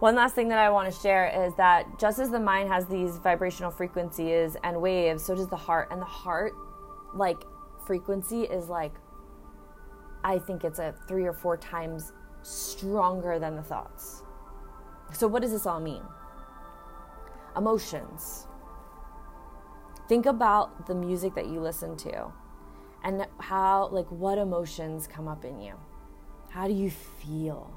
One 0.00 0.16
last 0.16 0.34
thing 0.34 0.48
that 0.48 0.58
I 0.58 0.68
want 0.68 0.92
to 0.92 1.00
share 1.00 1.28
is 1.46 1.54
that 1.54 1.86
just 1.98 2.18
as 2.18 2.28
the 2.30 2.40
mind 2.40 2.68
has 2.68 2.86
these 2.86 3.18
vibrational 3.18 3.70
frequencies 3.70 4.56
and 4.64 4.82
waves, 4.82 5.24
so 5.24 5.34
does 5.34 5.48
the 5.48 5.56
heart. 5.56 5.88
And 5.92 6.00
the 6.00 6.06
heart, 6.06 6.54
like, 7.14 7.44
frequency 7.86 8.42
is 8.42 8.68
like, 8.68 8.92
I 10.24 10.40
think 10.40 10.64
it's 10.64 10.80
a 10.80 10.92
three 11.06 11.24
or 11.24 11.32
four 11.32 11.56
times 11.56 12.12
stronger 12.42 13.38
than 13.38 13.54
the 13.54 13.62
thoughts. 13.62 14.24
So, 15.12 15.28
what 15.28 15.40
does 15.42 15.52
this 15.52 15.66
all 15.66 15.78
mean? 15.78 16.02
Emotions. 17.56 18.48
Think 20.08 20.26
about 20.26 20.86
the 20.86 20.94
music 20.94 21.34
that 21.34 21.46
you 21.46 21.60
listen 21.60 21.96
to 21.98 22.32
and 23.04 23.26
how, 23.38 23.88
like, 23.88 24.06
what 24.10 24.38
emotions 24.38 25.06
come 25.06 25.26
up 25.26 25.44
in 25.44 25.60
you. 25.60 25.74
How 26.50 26.66
do 26.66 26.74
you 26.74 26.90
feel? 26.90 27.72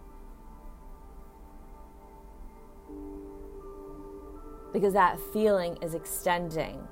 Because 4.74 4.94
that 4.94 5.20
feeling 5.32 5.78
is 5.82 5.94
extending 5.94 6.88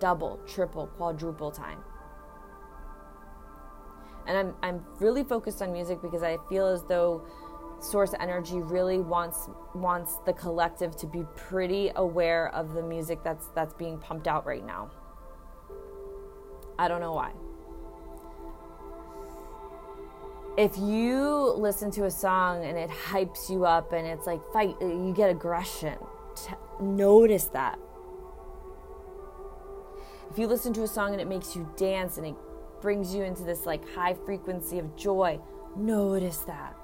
double, 0.00 0.40
triple, 0.46 0.86
quadruple 0.86 1.50
time 1.50 1.78
and 4.26 4.36
I'm 4.36 4.54
I'm 4.62 4.84
really 5.00 5.24
focused 5.24 5.62
on 5.62 5.72
music 5.72 6.00
because 6.02 6.22
I 6.22 6.38
feel 6.48 6.66
as 6.66 6.82
though 6.84 7.22
source 7.82 8.14
energy 8.20 8.60
really 8.60 9.00
wants 9.00 9.48
wants 9.74 10.18
the 10.24 10.32
collective 10.32 10.96
to 10.96 11.06
be 11.06 11.24
pretty 11.36 11.90
aware 11.96 12.54
of 12.54 12.74
the 12.74 12.82
music 12.82 13.22
that's 13.24 13.48
that's 13.54 13.74
being 13.74 13.98
pumped 13.98 14.28
out 14.28 14.46
right 14.46 14.64
now. 14.64 14.90
I 16.78 16.88
don't 16.88 17.00
know 17.00 17.12
why. 17.12 17.32
If 20.56 20.76
you 20.76 21.54
listen 21.56 21.90
to 21.92 22.04
a 22.04 22.10
song 22.10 22.64
and 22.64 22.76
it 22.76 22.90
hypes 22.90 23.48
you 23.48 23.64
up 23.64 23.92
and 23.92 24.06
it's 24.06 24.26
like 24.26 24.40
fight, 24.52 24.76
uh, 24.82 24.86
you 24.86 25.14
get 25.16 25.30
aggression. 25.30 25.96
Notice 26.80 27.46
that. 27.46 27.78
If 30.30 30.38
you 30.38 30.46
listen 30.46 30.72
to 30.74 30.82
a 30.82 30.88
song 30.88 31.12
and 31.12 31.20
it 31.20 31.28
makes 31.28 31.56
you 31.56 31.70
dance 31.76 32.18
and 32.18 32.26
it 32.26 32.34
brings 32.82 33.14
you 33.14 33.22
into 33.22 33.44
this 33.44 33.64
like 33.64 33.88
high 33.94 34.14
frequency 34.14 34.78
of 34.78 34.94
joy. 34.96 35.40
Notice 35.74 36.38
that. 36.38 36.76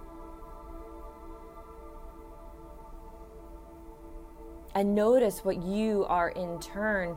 And 4.79 4.95
notice 4.95 5.45
what 5.45 5.61
you 5.61 6.07
are 6.09 6.29
in 6.29 6.61
turn 6.61 7.17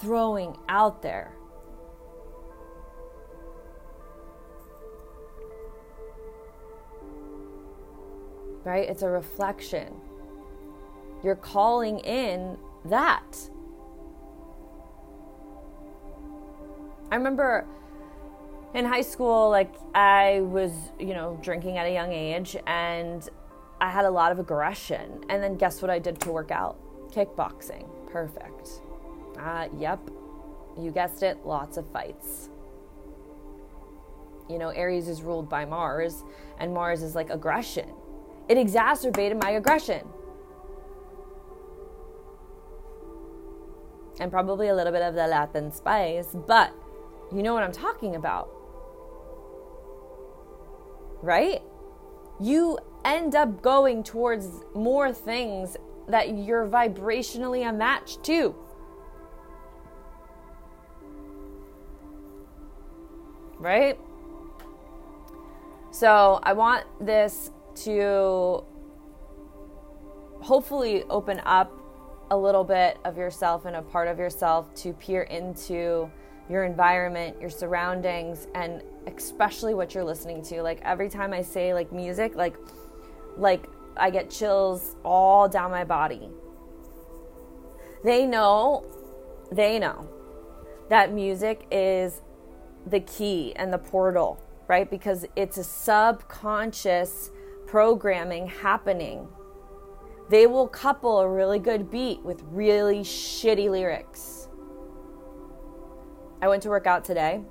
throwing 0.00 0.56
out 0.68 1.02
there. 1.02 1.32
Right? 8.62 8.88
It's 8.88 9.02
a 9.02 9.08
reflection. 9.08 9.92
You're 11.24 11.34
calling 11.34 11.98
in 11.98 12.58
that. 12.84 13.50
I 17.10 17.16
remember 17.16 17.66
in 18.72 18.84
high 18.84 19.02
school, 19.02 19.50
like 19.50 19.74
I 19.96 20.42
was, 20.42 20.70
you 21.00 21.14
know, 21.14 21.40
drinking 21.42 21.76
at 21.76 21.86
a 21.86 21.92
young 21.92 22.12
age 22.12 22.56
and 22.68 23.28
I 23.80 23.90
had 23.90 24.04
a 24.04 24.10
lot 24.12 24.30
of 24.30 24.38
aggression. 24.38 25.24
And 25.28 25.42
then 25.42 25.56
guess 25.56 25.82
what 25.82 25.90
I 25.90 25.98
did 25.98 26.20
to 26.20 26.30
work 26.30 26.52
out? 26.52 26.78
Kickboxing. 27.14 27.86
Perfect. 28.10 28.80
Uh, 29.38 29.68
yep. 29.78 30.00
You 30.78 30.90
guessed 30.90 31.22
it, 31.22 31.44
lots 31.44 31.76
of 31.76 31.86
fights. 31.88 32.48
You 34.48 34.58
know, 34.58 34.70
Aries 34.70 35.08
is 35.08 35.22
ruled 35.22 35.48
by 35.48 35.64
Mars, 35.64 36.24
and 36.58 36.74
Mars 36.74 37.02
is 37.02 37.14
like 37.14 37.30
aggression. 37.30 37.88
It 38.48 38.58
exacerbated 38.58 39.40
my 39.42 39.50
aggression. 39.50 40.06
And 44.20 44.30
probably 44.30 44.68
a 44.68 44.74
little 44.74 44.92
bit 44.92 45.02
of 45.02 45.14
the 45.14 45.26
Latin 45.26 45.72
spice, 45.72 46.28
but 46.46 46.72
you 47.34 47.42
know 47.42 47.54
what 47.54 47.62
I'm 47.62 47.72
talking 47.72 48.16
about 48.16 48.48
right? 51.24 51.62
You 52.38 52.78
end 53.04 53.34
up 53.34 53.62
going 53.62 54.02
towards 54.02 54.48
more 54.74 55.12
things 55.12 55.76
that 56.08 56.36
you're 56.36 56.66
vibrationally 56.66 57.68
a 57.68 57.72
match 57.72 58.20
to. 58.22 58.54
Right? 63.58 63.98
So, 65.90 66.40
I 66.42 66.52
want 66.52 66.84
this 67.00 67.50
to 67.84 68.64
hopefully 70.40 71.04
open 71.08 71.40
up 71.46 71.72
a 72.30 72.36
little 72.36 72.64
bit 72.64 72.98
of 73.04 73.16
yourself 73.16 73.64
and 73.64 73.76
a 73.76 73.82
part 73.82 74.08
of 74.08 74.18
yourself 74.18 74.74
to 74.74 74.92
peer 74.94 75.22
into 75.22 76.10
your 76.50 76.64
environment, 76.64 77.40
your 77.40 77.50
surroundings, 77.50 78.48
and 78.54 78.82
especially 79.06 79.74
what 79.74 79.94
you're 79.94 80.04
listening 80.04 80.42
to. 80.42 80.62
Like 80.62 80.80
every 80.82 81.08
time 81.08 81.32
I 81.32 81.42
say 81.42 81.72
like 81.72 81.92
music, 81.92 82.34
like 82.34 82.56
like 83.36 83.68
I 83.96 84.10
get 84.10 84.30
chills 84.30 84.96
all 85.04 85.48
down 85.48 85.70
my 85.70 85.84
body. 85.84 86.28
They 88.02 88.26
know, 88.26 88.84
they 89.50 89.78
know 89.78 90.08
that 90.90 91.12
music 91.12 91.66
is 91.70 92.20
the 92.86 93.00
key 93.00 93.54
and 93.56 93.72
the 93.72 93.78
portal, 93.78 94.42
right? 94.68 94.90
Because 94.90 95.24
it's 95.36 95.56
a 95.56 95.64
subconscious 95.64 97.30
programming 97.66 98.46
happening. 98.46 99.26
They 100.28 100.46
will 100.46 100.68
couple 100.68 101.20
a 101.20 101.28
really 101.28 101.58
good 101.58 101.90
beat 101.90 102.22
with 102.22 102.42
really 102.50 103.00
shitty 103.00 103.70
lyrics. 103.70 104.48
I 106.42 106.48
went 106.48 106.62
to 106.64 106.68
work 106.68 106.86
out 106.86 107.04
today 107.04 107.42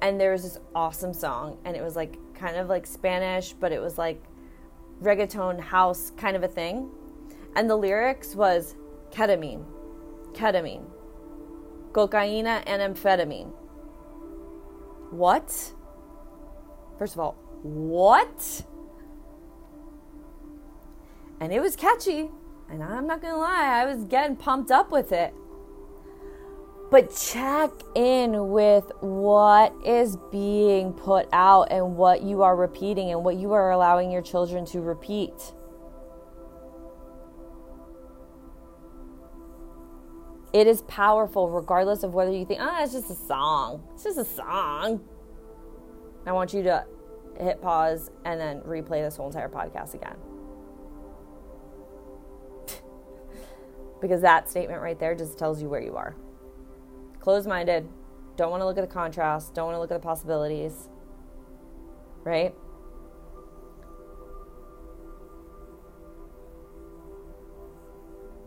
and 0.00 0.20
there 0.20 0.32
was 0.32 0.42
this 0.42 0.58
awesome 0.74 1.12
song 1.12 1.58
and 1.64 1.76
it 1.76 1.82
was 1.82 1.96
like 1.96 2.16
kind 2.34 2.56
of 2.56 2.68
like 2.68 2.86
Spanish, 2.86 3.52
but 3.52 3.72
it 3.72 3.80
was 3.80 3.98
like 3.98 4.22
reggaeton 5.02 5.60
house 5.60 6.12
kind 6.16 6.36
of 6.36 6.42
a 6.42 6.48
thing. 6.48 6.90
And 7.54 7.70
the 7.70 7.76
lyrics 7.76 8.34
was 8.34 8.74
ketamine, 9.10 9.64
ketamine, 10.32 10.84
cocaine 11.92 12.46
and 12.46 12.94
amphetamine. 12.94 13.52
What? 15.10 15.72
First 16.98 17.14
of 17.14 17.20
all, 17.20 17.36
what? 17.62 18.64
And 21.40 21.52
it 21.52 21.60
was 21.60 21.76
catchy. 21.76 22.30
And 22.68 22.82
I'm 22.82 23.06
not 23.06 23.22
gonna 23.22 23.38
lie, 23.38 23.80
I 23.80 23.86
was 23.86 24.04
getting 24.04 24.36
pumped 24.36 24.70
up 24.70 24.90
with 24.90 25.12
it. 25.12 25.32
But 26.88 27.14
check 27.16 27.70
in 27.96 28.50
with 28.50 28.92
what 29.00 29.74
is 29.84 30.16
being 30.30 30.92
put 30.92 31.28
out 31.32 31.72
and 31.72 31.96
what 31.96 32.22
you 32.22 32.42
are 32.42 32.54
repeating 32.54 33.10
and 33.10 33.24
what 33.24 33.36
you 33.36 33.52
are 33.52 33.72
allowing 33.72 34.12
your 34.12 34.22
children 34.22 34.64
to 34.66 34.80
repeat. 34.80 35.32
It 40.52 40.68
is 40.68 40.82
powerful 40.82 41.50
regardless 41.50 42.04
of 42.04 42.14
whether 42.14 42.30
you 42.30 42.46
think, 42.46 42.60
ah, 42.62 42.76
oh, 42.78 42.84
it's 42.84 42.92
just 42.92 43.10
a 43.10 43.16
song. 43.16 43.82
It's 43.94 44.04
just 44.04 44.18
a 44.18 44.24
song. 44.24 45.00
I 46.24 46.32
want 46.32 46.54
you 46.54 46.62
to 46.62 46.84
hit 47.40 47.60
pause 47.60 48.12
and 48.24 48.40
then 48.40 48.60
replay 48.60 49.04
this 49.04 49.16
whole 49.16 49.26
entire 49.26 49.48
podcast 49.48 49.94
again. 49.94 50.16
because 54.00 54.20
that 54.22 54.48
statement 54.48 54.80
right 54.80 54.98
there 55.00 55.16
just 55.16 55.36
tells 55.36 55.60
you 55.60 55.68
where 55.68 55.82
you 55.82 55.96
are 55.96 56.14
closed 57.26 57.48
minded, 57.48 57.88
don't 58.36 58.52
want 58.52 58.60
to 58.60 58.64
look 58.64 58.78
at 58.78 58.82
the 58.82 58.94
contrast, 58.94 59.52
don't 59.52 59.64
want 59.64 59.74
to 59.74 59.80
look 59.80 59.90
at 59.90 60.00
the 60.00 60.06
possibilities, 60.06 60.88
right? 62.22 62.54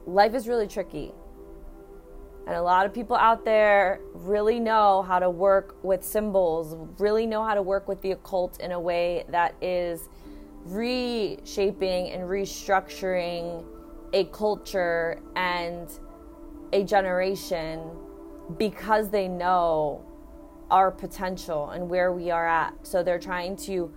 Life 0.07 0.33
is 0.33 0.47
really 0.47 0.65
tricky. 0.65 1.11
And 2.47 2.55
a 2.55 2.61
lot 2.61 2.85
of 2.85 2.93
people 2.93 3.17
out 3.17 3.43
there 3.43 3.99
really 4.13 4.61
know 4.61 5.01
how 5.01 5.19
to 5.19 5.29
work 5.29 5.75
with 5.83 6.01
symbols, 6.01 6.77
really 6.99 7.25
know 7.25 7.43
how 7.43 7.55
to 7.55 7.61
work 7.61 7.85
with 7.89 8.01
the 8.01 8.11
occult 8.11 8.61
in 8.61 8.71
a 8.71 8.79
way 8.79 9.25
that 9.27 9.55
is 9.61 10.07
reshaping 10.63 12.11
and 12.11 12.23
restructuring 12.23 13.65
a 14.13 14.23
culture 14.23 15.21
and 15.35 15.99
a 16.71 16.85
generation 16.85 17.81
because 18.57 19.09
they 19.09 19.27
know 19.27 20.05
our 20.71 20.91
potential 20.91 21.69
and 21.69 21.89
where 21.89 22.11
we 22.11 22.31
are 22.31 22.47
at. 22.47 22.85
So 22.85 23.03
they're 23.03 23.19
trying 23.19 23.55
to 23.57 23.91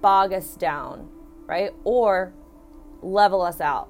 bog 0.00 0.32
us 0.32 0.54
down, 0.56 1.08
right? 1.46 1.70
Or 1.84 2.34
level 3.02 3.42
us 3.42 3.60
out. 3.60 3.88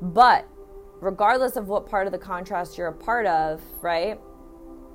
But 0.00 0.46
regardless 1.00 1.56
of 1.56 1.68
what 1.68 1.88
part 1.88 2.06
of 2.06 2.12
the 2.12 2.18
contrast 2.18 2.76
you're 2.76 2.88
a 2.88 2.92
part 2.92 3.26
of, 3.26 3.62
right? 3.80 4.20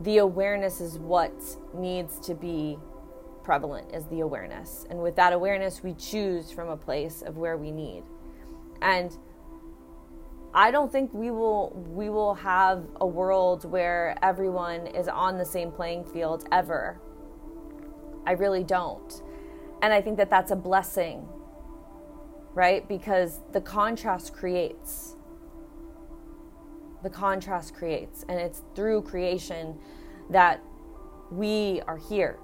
The 0.02 0.20
awareness 0.20 0.82
is 0.82 0.98
what 0.98 1.34
needs 1.74 2.20
to 2.20 2.34
be 2.34 2.78
prevalent 3.44 3.94
is 3.94 4.06
the 4.06 4.20
awareness. 4.20 4.86
And 4.90 5.02
with 5.02 5.16
that 5.16 5.34
awareness, 5.34 5.84
we 5.84 5.94
choose 5.94 6.52
from 6.52 6.70
a 6.70 6.78
place 6.78 7.22
of 7.22 7.38
where 7.38 7.58
we 7.58 7.72
need. 7.72 8.04
And 8.82 9.18
I 10.54 10.72
don't 10.72 10.92
think 10.92 11.14
we 11.14 11.30
will 11.30 11.72
we 11.90 12.10
will 12.10 12.34
have 12.34 12.84
a 13.00 13.06
world 13.06 13.66
where 13.66 14.18
everyone 14.24 14.88
is 14.88 15.08
on 15.08 15.38
the 15.38 15.46
same 15.46 15.72
playing 15.72 16.06
field 16.06 16.48
ever. 16.52 17.00
I 18.26 18.32
really 18.32 18.64
don't. 18.64 19.22
And 19.82 19.94
I 19.94 20.02
think 20.02 20.18
that 20.18 20.30
that's 20.30 20.52
a 20.52 20.56
blessing. 20.56 21.28
Right? 22.56 22.88
Because 22.88 23.42
the 23.54 23.62
contrast 23.62 24.34
creates. 24.34 25.16
The 27.04 27.10
contrast 27.10 27.76
creates 27.76 28.26
and 28.28 28.40
it's 28.40 28.64
through 28.76 29.04
creation 29.04 29.78
that 30.32 30.62
we 31.32 31.82
are 31.88 31.98
here 31.98 32.40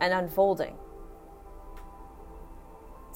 and 0.00 0.14
unfolding. 0.14 0.76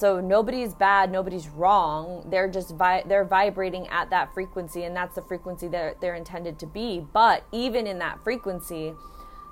So 0.02 0.20
nobody's 0.20 0.74
bad, 0.74 1.12
nobody's 1.12 1.48
wrong. 1.48 2.26
They're 2.28 2.48
just 2.48 2.74
vi- 2.74 3.04
they're 3.06 3.24
vibrating 3.24 3.86
at 3.86 4.10
that 4.10 4.34
frequency, 4.34 4.82
and 4.82 4.96
that's 4.96 5.14
the 5.14 5.22
frequency 5.22 5.68
that 5.68 6.00
they're 6.00 6.16
intended 6.16 6.58
to 6.58 6.66
be. 6.66 7.06
But 7.12 7.44
even 7.52 7.86
in 7.86 8.00
that 8.00 8.18
frequency, 8.24 8.94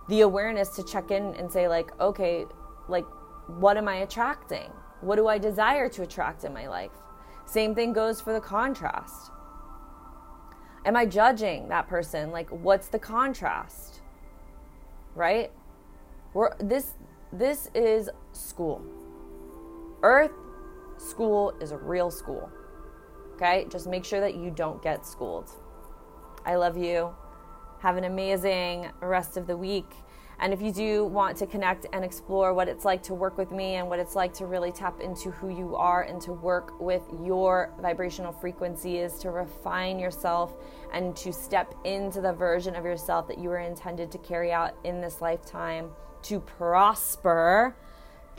the 0.09 0.23
awareness 0.23 0.71
to 0.71 0.83
check 0.83 1.13
in 1.13 1.37
and 1.37 1.53
say 1.53 1.69
like, 1.69 1.93
okay, 2.01 2.47
like 2.89 3.05
what 3.47 3.77
am 3.77 3.87
I 3.87 3.99
attracting? 3.99 4.73
What 5.03 5.15
do 5.15 5.29
I 5.29 5.39
desire 5.39 5.89
to 5.89 6.03
attract 6.03 6.43
in 6.43 6.53
my 6.53 6.67
life? 6.67 6.99
Same 7.47 7.73
thing 7.73 7.93
goes 7.93 8.21
for 8.21 8.33
the 8.33 8.41
contrast. 8.41 9.31
Am 10.85 10.97
I 10.97 11.07
judging 11.07 11.69
that 11.69 11.87
person? 11.87 12.33
Like, 12.33 12.51
what's 12.51 12.89
the 12.89 12.99
contrast? 12.99 14.01
Right? 15.15 15.53
We're, 16.35 16.57
this 16.59 16.95
this 17.33 17.71
is 17.73 18.11
school. 18.33 18.83
Earth 20.03 20.33
school 21.01 21.55
is 21.61 21.73
a 21.73 21.77
real 21.77 22.11
school. 22.11 22.51
Okay? 23.35 23.67
Just 23.71 23.87
make 23.87 24.05
sure 24.05 24.21
that 24.21 24.35
you 24.35 24.51
don't 24.51 24.83
get 24.83 25.07
schooled. 25.07 25.51
I 26.45 26.57
love 26.57 26.77
you. 26.77 27.15
Have 27.81 27.97
an 27.97 28.05
amazing 28.05 28.91
rest 29.01 29.37
of 29.37 29.47
the 29.47 29.57
week. 29.57 29.91
And 30.39 30.55
if 30.55 30.63
you 30.63 30.73
do 30.73 31.05
want 31.05 31.37
to 31.39 31.47
connect 31.47 31.87
and 31.93 32.03
explore 32.03 32.55
what 32.55 32.67
it's 32.67 32.87
like 32.87 33.03
to 33.05 33.15
work 33.15 33.37
with 33.37 33.51
me 33.51 33.75
and 33.75 33.89
what 33.89 33.99
it's 33.99 34.17
like 34.17 34.33
to 34.35 34.47
really 34.47 34.73
tap 34.73 35.01
into 35.01 35.31
who 35.31 35.51
you 35.51 35.77
are 35.77 36.03
and 36.05 36.21
to 36.23 36.33
work 36.33 36.81
with 36.81 37.03
your 37.23 37.75
vibrational 37.81 38.33
frequencies, 38.33 39.19
to 39.19 39.31
refine 39.31 39.99
yourself 39.99 40.57
and 40.95 41.15
to 41.17 41.31
step 41.31 41.75
into 41.85 42.23
the 42.23 42.33
version 42.33 42.75
of 42.75 42.87
yourself 42.87 43.29
that 43.29 43.39
you 43.39 43.51
were 43.51 43.59
intended 43.59 44.11
to 44.13 44.19
carry 44.19 44.51
out 44.51 44.75
in 44.85 45.03
this 45.03 45.21
lifetime 45.21 45.91
to 46.23 46.41
prosper 46.41 47.77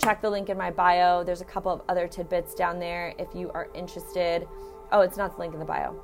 check 0.02 0.22
the 0.22 0.30
link 0.30 0.50
in 0.50 0.58
my 0.58 0.72
bio. 0.72 1.24
There's 1.24 1.42
a 1.42 1.46
couple 1.46 1.72
of 1.72 1.82
other 1.88 2.08
tidbits 2.08 2.56
down 2.56 2.80
there 2.80 3.14
if 3.20 3.28
you 3.36 3.52
are 3.52 3.70
interested. 3.74 4.48
Oh, 4.92 5.02
it's 5.02 5.18
not 5.18 5.36
the 5.36 5.40
link 5.40 5.54
in 5.54 5.60
the 5.60 5.66
bio. 5.66 5.96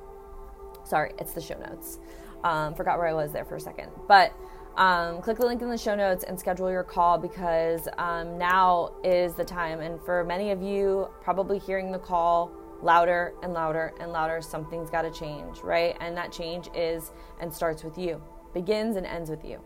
Sorry, 0.84 1.12
it's 1.18 1.32
the 1.32 1.40
show 1.40 1.58
notes. 1.58 1.98
Um, 2.44 2.74
forgot 2.74 2.98
where 2.98 3.08
I 3.08 3.12
was 3.12 3.32
there 3.32 3.44
for 3.44 3.56
a 3.56 3.60
second. 3.60 3.90
But 4.06 4.32
um, 4.76 5.20
click 5.20 5.38
the 5.38 5.46
link 5.46 5.60
in 5.60 5.68
the 5.68 5.76
show 5.76 5.96
notes 5.96 6.24
and 6.24 6.38
schedule 6.38 6.70
your 6.70 6.84
call 6.84 7.18
because 7.18 7.88
um, 7.98 8.38
now 8.38 8.92
is 9.02 9.34
the 9.34 9.44
time. 9.44 9.80
And 9.80 10.00
for 10.02 10.24
many 10.24 10.52
of 10.52 10.62
you, 10.62 11.08
probably 11.20 11.58
hearing 11.58 11.90
the 11.90 11.98
call 11.98 12.52
louder 12.80 13.34
and 13.42 13.52
louder 13.52 13.92
and 14.00 14.12
louder, 14.12 14.40
something's 14.40 14.88
got 14.88 15.02
to 15.02 15.10
change, 15.10 15.58
right? 15.62 15.96
And 16.00 16.16
that 16.16 16.30
change 16.30 16.68
is 16.74 17.10
and 17.40 17.52
starts 17.52 17.82
with 17.82 17.98
you, 17.98 18.22
begins 18.54 18.96
and 18.96 19.04
ends 19.04 19.28
with 19.28 19.44
you 19.44 19.60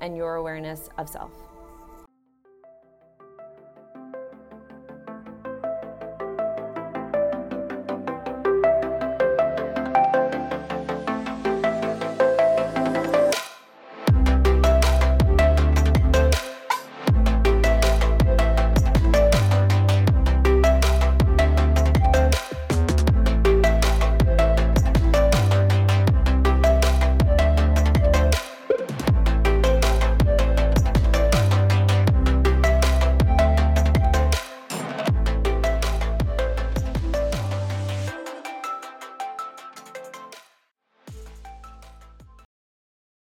and 0.00 0.16
your 0.16 0.36
awareness 0.36 0.88
of 0.96 1.08
self. 1.08 1.32